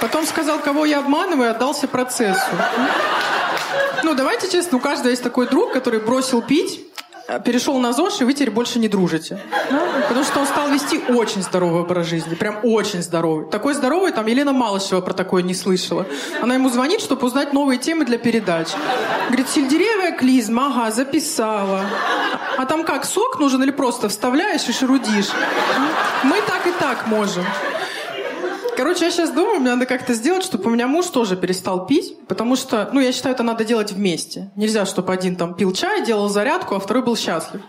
Потом 0.00 0.26
сказал, 0.26 0.58
кого 0.58 0.84
я 0.84 0.98
обманываю, 0.98 1.52
отдался 1.52 1.88
процессу. 1.88 2.40
Ну, 4.02 4.14
давайте 4.14 4.50
честно, 4.50 4.78
у 4.78 4.80
каждого 4.80 5.10
есть 5.10 5.22
такой 5.22 5.46
друг, 5.48 5.72
который 5.72 6.00
бросил 6.00 6.42
пить, 6.42 6.91
перешел 7.38 7.78
на 7.78 7.92
ЗОЖ, 7.92 8.20
и 8.20 8.24
вы 8.24 8.32
теперь 8.34 8.50
больше 8.50 8.78
не 8.78 8.88
дружите. 8.88 9.40
Да? 9.70 9.82
Потому 10.08 10.24
что 10.24 10.40
он 10.40 10.46
стал 10.46 10.68
вести 10.70 11.00
очень 11.08 11.42
здоровый 11.42 11.82
образ 11.82 12.06
жизни. 12.06 12.34
Прям 12.34 12.58
очень 12.62 13.02
здоровый. 13.02 13.46
Такой 13.46 13.74
здоровый, 13.74 14.12
там 14.12 14.26
Елена 14.26 14.52
Малышева 14.52 15.00
про 15.00 15.14
такое 15.14 15.42
не 15.42 15.54
слышала. 15.54 16.06
Она 16.40 16.54
ему 16.54 16.68
звонит, 16.68 17.00
чтобы 17.00 17.26
узнать 17.26 17.52
новые 17.52 17.78
темы 17.78 18.04
для 18.04 18.18
передач. 18.18 18.68
Говорит, 19.28 19.48
сельдереевая 19.48 20.12
клизма, 20.12 20.66
ага, 20.66 20.90
записала. 20.90 21.84
А 22.56 22.66
там 22.66 22.84
как, 22.84 23.04
сок 23.04 23.38
нужен 23.38 23.62
или 23.62 23.70
просто 23.70 24.08
вставляешь 24.08 24.68
и 24.68 24.72
шерудишь? 24.72 25.30
Мы 26.22 26.40
так 26.42 26.66
и 26.66 26.72
так 26.78 27.06
можем. 27.06 27.44
Короче, 28.82 29.04
я 29.04 29.10
сейчас 29.12 29.30
думаю, 29.30 29.60
мне 29.60 29.70
надо 29.70 29.86
как-то 29.86 30.12
сделать, 30.12 30.42
чтобы 30.42 30.64
у 30.64 30.70
меня 30.70 30.88
муж 30.88 31.06
тоже 31.06 31.36
перестал 31.36 31.86
пить, 31.86 32.18
потому 32.26 32.56
что, 32.56 32.90
ну, 32.92 32.98
я 32.98 33.12
считаю, 33.12 33.32
это 33.32 33.44
надо 33.44 33.64
делать 33.64 33.92
вместе. 33.92 34.50
Нельзя, 34.56 34.86
чтобы 34.86 35.12
один 35.12 35.36
там 35.36 35.54
пил 35.54 35.72
чай, 35.72 36.04
делал 36.04 36.28
зарядку, 36.28 36.74
а 36.74 36.80
второй 36.80 37.04
был 37.04 37.16
счастлив. 37.16 37.60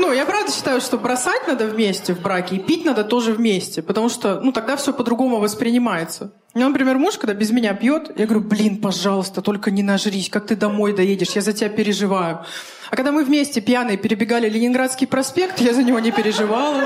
Ну, 0.00 0.12
я 0.12 0.26
правда 0.26 0.50
считаю, 0.50 0.80
что 0.80 0.98
бросать 0.98 1.46
надо 1.46 1.66
вместе 1.66 2.14
в 2.14 2.20
браке 2.20 2.56
и 2.56 2.58
пить 2.58 2.84
надо 2.84 3.04
тоже 3.04 3.32
вместе, 3.32 3.80
потому 3.80 4.08
что, 4.08 4.40
ну, 4.40 4.50
тогда 4.50 4.74
все 4.74 4.92
по-другому 4.92 5.38
воспринимается. 5.38 6.32
У 6.52 6.58
меня, 6.58 6.68
например, 6.70 6.98
муж, 6.98 7.16
когда 7.16 7.32
без 7.32 7.52
меня 7.52 7.74
пьет, 7.74 8.10
я 8.18 8.26
говорю, 8.26 8.44
блин, 8.44 8.80
пожалуйста, 8.80 9.40
только 9.40 9.70
не 9.70 9.84
нажрись, 9.84 10.30
как 10.30 10.48
ты 10.48 10.56
домой 10.56 10.96
доедешь, 10.96 11.36
я 11.36 11.42
за 11.42 11.52
тебя 11.52 11.68
переживаю. 11.68 12.44
А 12.90 12.96
когда 12.96 13.12
мы 13.12 13.24
вместе 13.24 13.60
пьяные 13.60 13.98
перебегали 13.98 14.48
Ленинградский 14.48 15.06
проспект, 15.06 15.60
я 15.60 15.74
за 15.74 15.84
него 15.84 16.00
не 16.00 16.10
переживала. 16.10 16.82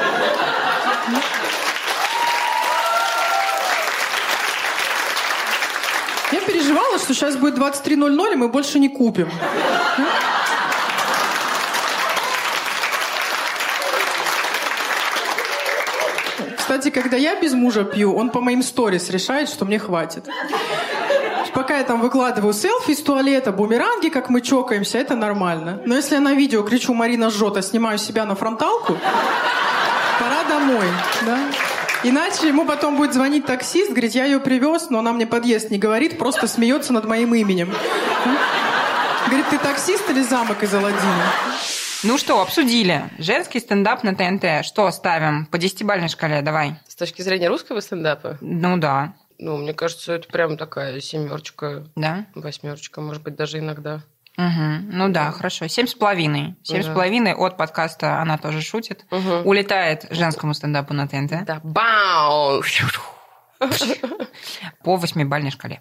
Я 6.32 6.41
переживала, 6.41 6.95
что 6.95 6.95
сейчас 7.14 7.36
будет 7.36 7.59
23.00, 7.59 8.32
и 8.32 8.36
мы 8.36 8.48
больше 8.48 8.78
не 8.78 8.88
купим. 8.88 9.28
Кстати, 16.57 16.90
когда 16.90 17.16
я 17.16 17.40
без 17.40 17.52
мужа 17.52 17.84
пью, 17.84 18.14
он 18.14 18.30
по 18.30 18.40
моим 18.40 18.62
сторис 18.62 19.09
решает, 19.11 19.48
что 19.48 19.64
мне 19.64 19.78
хватит. 19.78 20.24
Пока 21.54 21.78
я 21.78 21.84
там 21.84 22.00
выкладываю 22.00 22.52
селфи 22.52 22.90
из 22.90 23.02
туалета, 23.02 23.50
бумеранги, 23.50 24.09
как 24.09 24.28
мы 24.28 24.42
чокаемся, 24.42 24.98
это 24.98 25.14
нормально. 25.14 25.80
Но 25.86 25.94
если 25.94 26.16
я 26.16 26.20
на 26.20 26.34
видео 26.34 26.62
кричу 26.62 26.92
«Марина 26.92 27.30
жжет», 27.30 27.57
а 27.57 27.62
снимаю 27.62 27.98
себя 27.98 28.26
на 28.26 28.34
фронталку, 28.34 28.98
пора 30.18 30.44
домой, 30.48 30.86
да? 31.24 31.38
Иначе 32.05 32.49
ему 32.49 32.66
потом 32.66 32.97
будет 32.97 33.14
звонить 33.14 33.47
таксист, 33.47 33.90
говорит, 33.90 34.14
я 34.14 34.24
ее 34.26 34.38
привез, 34.40 34.90
но 34.90 34.99
она 35.01 35.12
мне 35.12 35.26
подъезд 35.26 35.70
не 35.70 35.78
говорит, 35.78 36.18
просто 36.18 36.47
смеется 36.47 36.92
над 36.92 37.05
моим 37.07 37.34
именем. 37.34 37.72
Говорит, 39.26 39.47
ты 39.51 39.59
таксист 39.59 40.09
или 40.11 40.22
замок 40.22 40.62
из 40.62 40.72
Аладдина? 40.72 41.24
Ну 42.05 42.18
что, 42.18 42.40
обсудили. 42.40 43.03
Женский 43.18 43.59
стендап 43.59 44.05
на 44.05 44.14
ТНТ. 44.14 44.64
Что 44.64 44.88
ставим? 44.92 45.47
По 45.47 45.59
десятибалльной 45.59 46.09
шкале, 46.09 46.42
давай. 46.42 46.76
С 46.86 46.94
точки 46.94 47.22
зрения 47.22 47.49
русского 47.49 47.80
стендапа, 47.80 48.38
Ну 48.40 48.76
да. 48.76 49.14
Ну, 49.38 49.57
мне 49.57 49.74
кажется, 49.74 50.14
это 50.14 50.28
прям 50.28 50.57
такая 50.57 51.01
семерочка, 51.01 51.86
Да? 51.97 52.26
восьмерочка, 52.34 53.01
может 53.01 53.22
быть, 53.22 53.34
даже 53.36 53.59
иногда. 53.59 54.01
Мгм. 54.37 54.91
Ну 54.91 55.09
да, 55.09 55.30
хорошо. 55.32 55.66
Семь 55.66 55.87
с 55.87 55.95
половиной. 55.95 56.57
Семь 56.62 56.82
с 56.82 56.87
половиной 56.87 57.34
от 57.34 57.57
подкаста 57.57 58.20
«Она 58.20 58.37
тоже 58.39 58.61
шутит». 58.61 59.07
Мгм. 59.11 59.47
Улетает 59.47 60.07
женскому 60.11 60.53
стендапу 60.55 60.93
на 60.95 61.09
ТНТ 61.09 61.45
Да, 61.45 61.61
бау! 61.64 62.62
по 64.84 64.97
восьмибальной 64.97 65.51
шкале. 65.51 65.80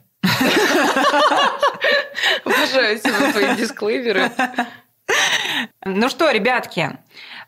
Обожаю 2.45 2.99
тебе 2.99 3.31
твои 3.31 3.55
дисклеймеры. 3.55 4.31
Ну 5.83 6.09
что, 6.09 6.31
ребятки, 6.31 6.97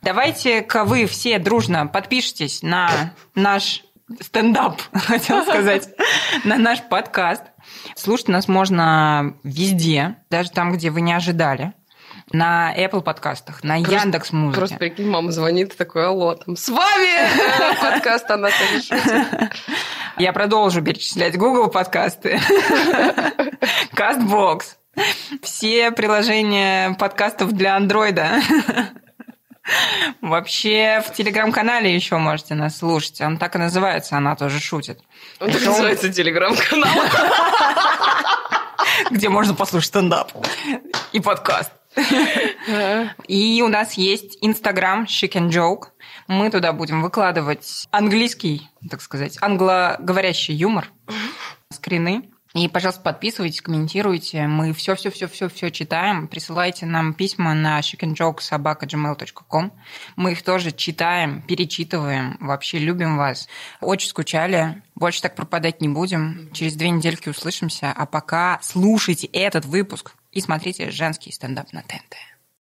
давайте-ка 0.02 0.84
вы 0.84 1.06
все 1.08 1.40
дружно 1.40 1.88
подпишитесь 1.88 2.62
на 2.62 3.14
наш 3.34 3.84
стендап, 4.22 4.82
хотел 4.94 5.44
сказать, 5.44 5.90
на 6.44 6.58
наш 6.58 6.82
подкаст. 6.84 7.44
Слушать 7.96 8.28
нас 8.30 8.48
можно 8.48 9.36
везде, 9.44 10.18
даже 10.30 10.50
там, 10.52 10.72
где 10.74 10.90
вы 10.90 11.02
не 11.02 11.14
ожидали. 11.14 11.74
На 12.34 12.74
Apple 12.78 13.02
подкастах, 13.04 13.64
на 13.64 13.76
Просто- 13.78 13.96
Яндекс 13.96 14.30
Просто 14.32 14.36
Музыке. 14.36 14.76
прикинь, 14.78 15.10
мама 15.10 15.32
звонит 15.32 15.74
и 15.74 15.78
такой, 15.78 16.08
алло, 16.08 16.36
там, 16.36 16.58
с 16.58 16.68
вами 16.68 17.80
подкаст 17.82 18.30
«Она 18.30 18.50
тоже 18.50 18.82
шутит». 18.82 19.52
Я 20.18 20.34
продолжу 20.34 20.82
перечислять 20.82 21.38
Google 21.38 21.70
подкасты, 21.70 22.40
Castbox, 23.94 24.62
все 25.42 25.92
приложения 25.92 26.96
подкастов 27.00 27.54
для 27.54 27.76
андроида. 27.78 28.42
Вообще 30.22 31.04
в 31.06 31.14
телеграм-канале 31.14 31.94
еще 31.94 32.18
можете 32.18 32.56
нас 32.56 32.78
слушать. 32.78 33.22
Он 33.22 33.38
так 33.38 33.56
и 33.56 33.60
называется, 33.60 34.18
она 34.18 34.36
тоже 34.36 34.60
шутит. 34.60 35.00
Он 35.40 35.52
так 35.52 35.64
называется 35.64 36.12
телеграм-канал. 36.12 36.90
где 39.12 39.30
можно 39.30 39.54
послушать 39.54 39.90
стендап 39.90 40.32
и 41.12 41.20
подкаст. 41.20 41.72
И 43.28 43.62
у 43.66 43.68
нас 43.68 43.94
есть 43.94 44.38
Инстаграм 44.42 45.06
Chic 45.06 45.32
and 45.32 45.50
Joke. 45.50 45.88
Мы 46.28 46.52
туда 46.52 46.74
будем 46.74 47.02
выкладывать 47.02 47.88
английский, 47.92 48.70
так 48.90 49.02
сказать, 49.02 49.38
англоговорящий 49.42 50.54
юмор, 50.54 50.88
скрины. 51.72 52.30
И, 52.58 52.68
пожалуйста, 52.68 53.02
подписывайтесь, 53.02 53.62
комментируйте. 53.62 54.48
Мы 54.48 54.74
все-все-все-все-все 54.74 55.70
читаем. 55.70 56.28
Присылайте 56.28 56.88
нам 56.88 57.14
письма 57.14 57.54
на 57.54 57.80
chickenjokesobaka.gmail.com. 57.82 59.74
Мы 60.16 60.32
их 60.32 60.42
тоже 60.42 60.72
читаем, 60.72 61.44
перечитываем. 61.44 62.36
Вообще 62.40 62.80
любим 62.80 63.16
вас. 63.18 63.48
Очень 63.80 64.10
скучали. 64.10 64.82
Больше 64.96 65.22
так 65.22 65.36
пропадать 65.36 65.82
не 65.82 65.88
будем. 65.88 66.50
Через 66.52 66.74
две 66.74 66.90
недельки 66.90 67.30
услышимся. 67.30 67.94
А 67.96 68.08
пока 68.08 68.60
слушайте 68.64 69.28
этот 69.28 69.66
выпуск 69.66 70.16
и 70.32 70.42
смотрите 70.42 70.90
женский 70.90 71.32
стендап 71.32 71.72
на 71.74 71.84
ТНТ. 71.84 72.16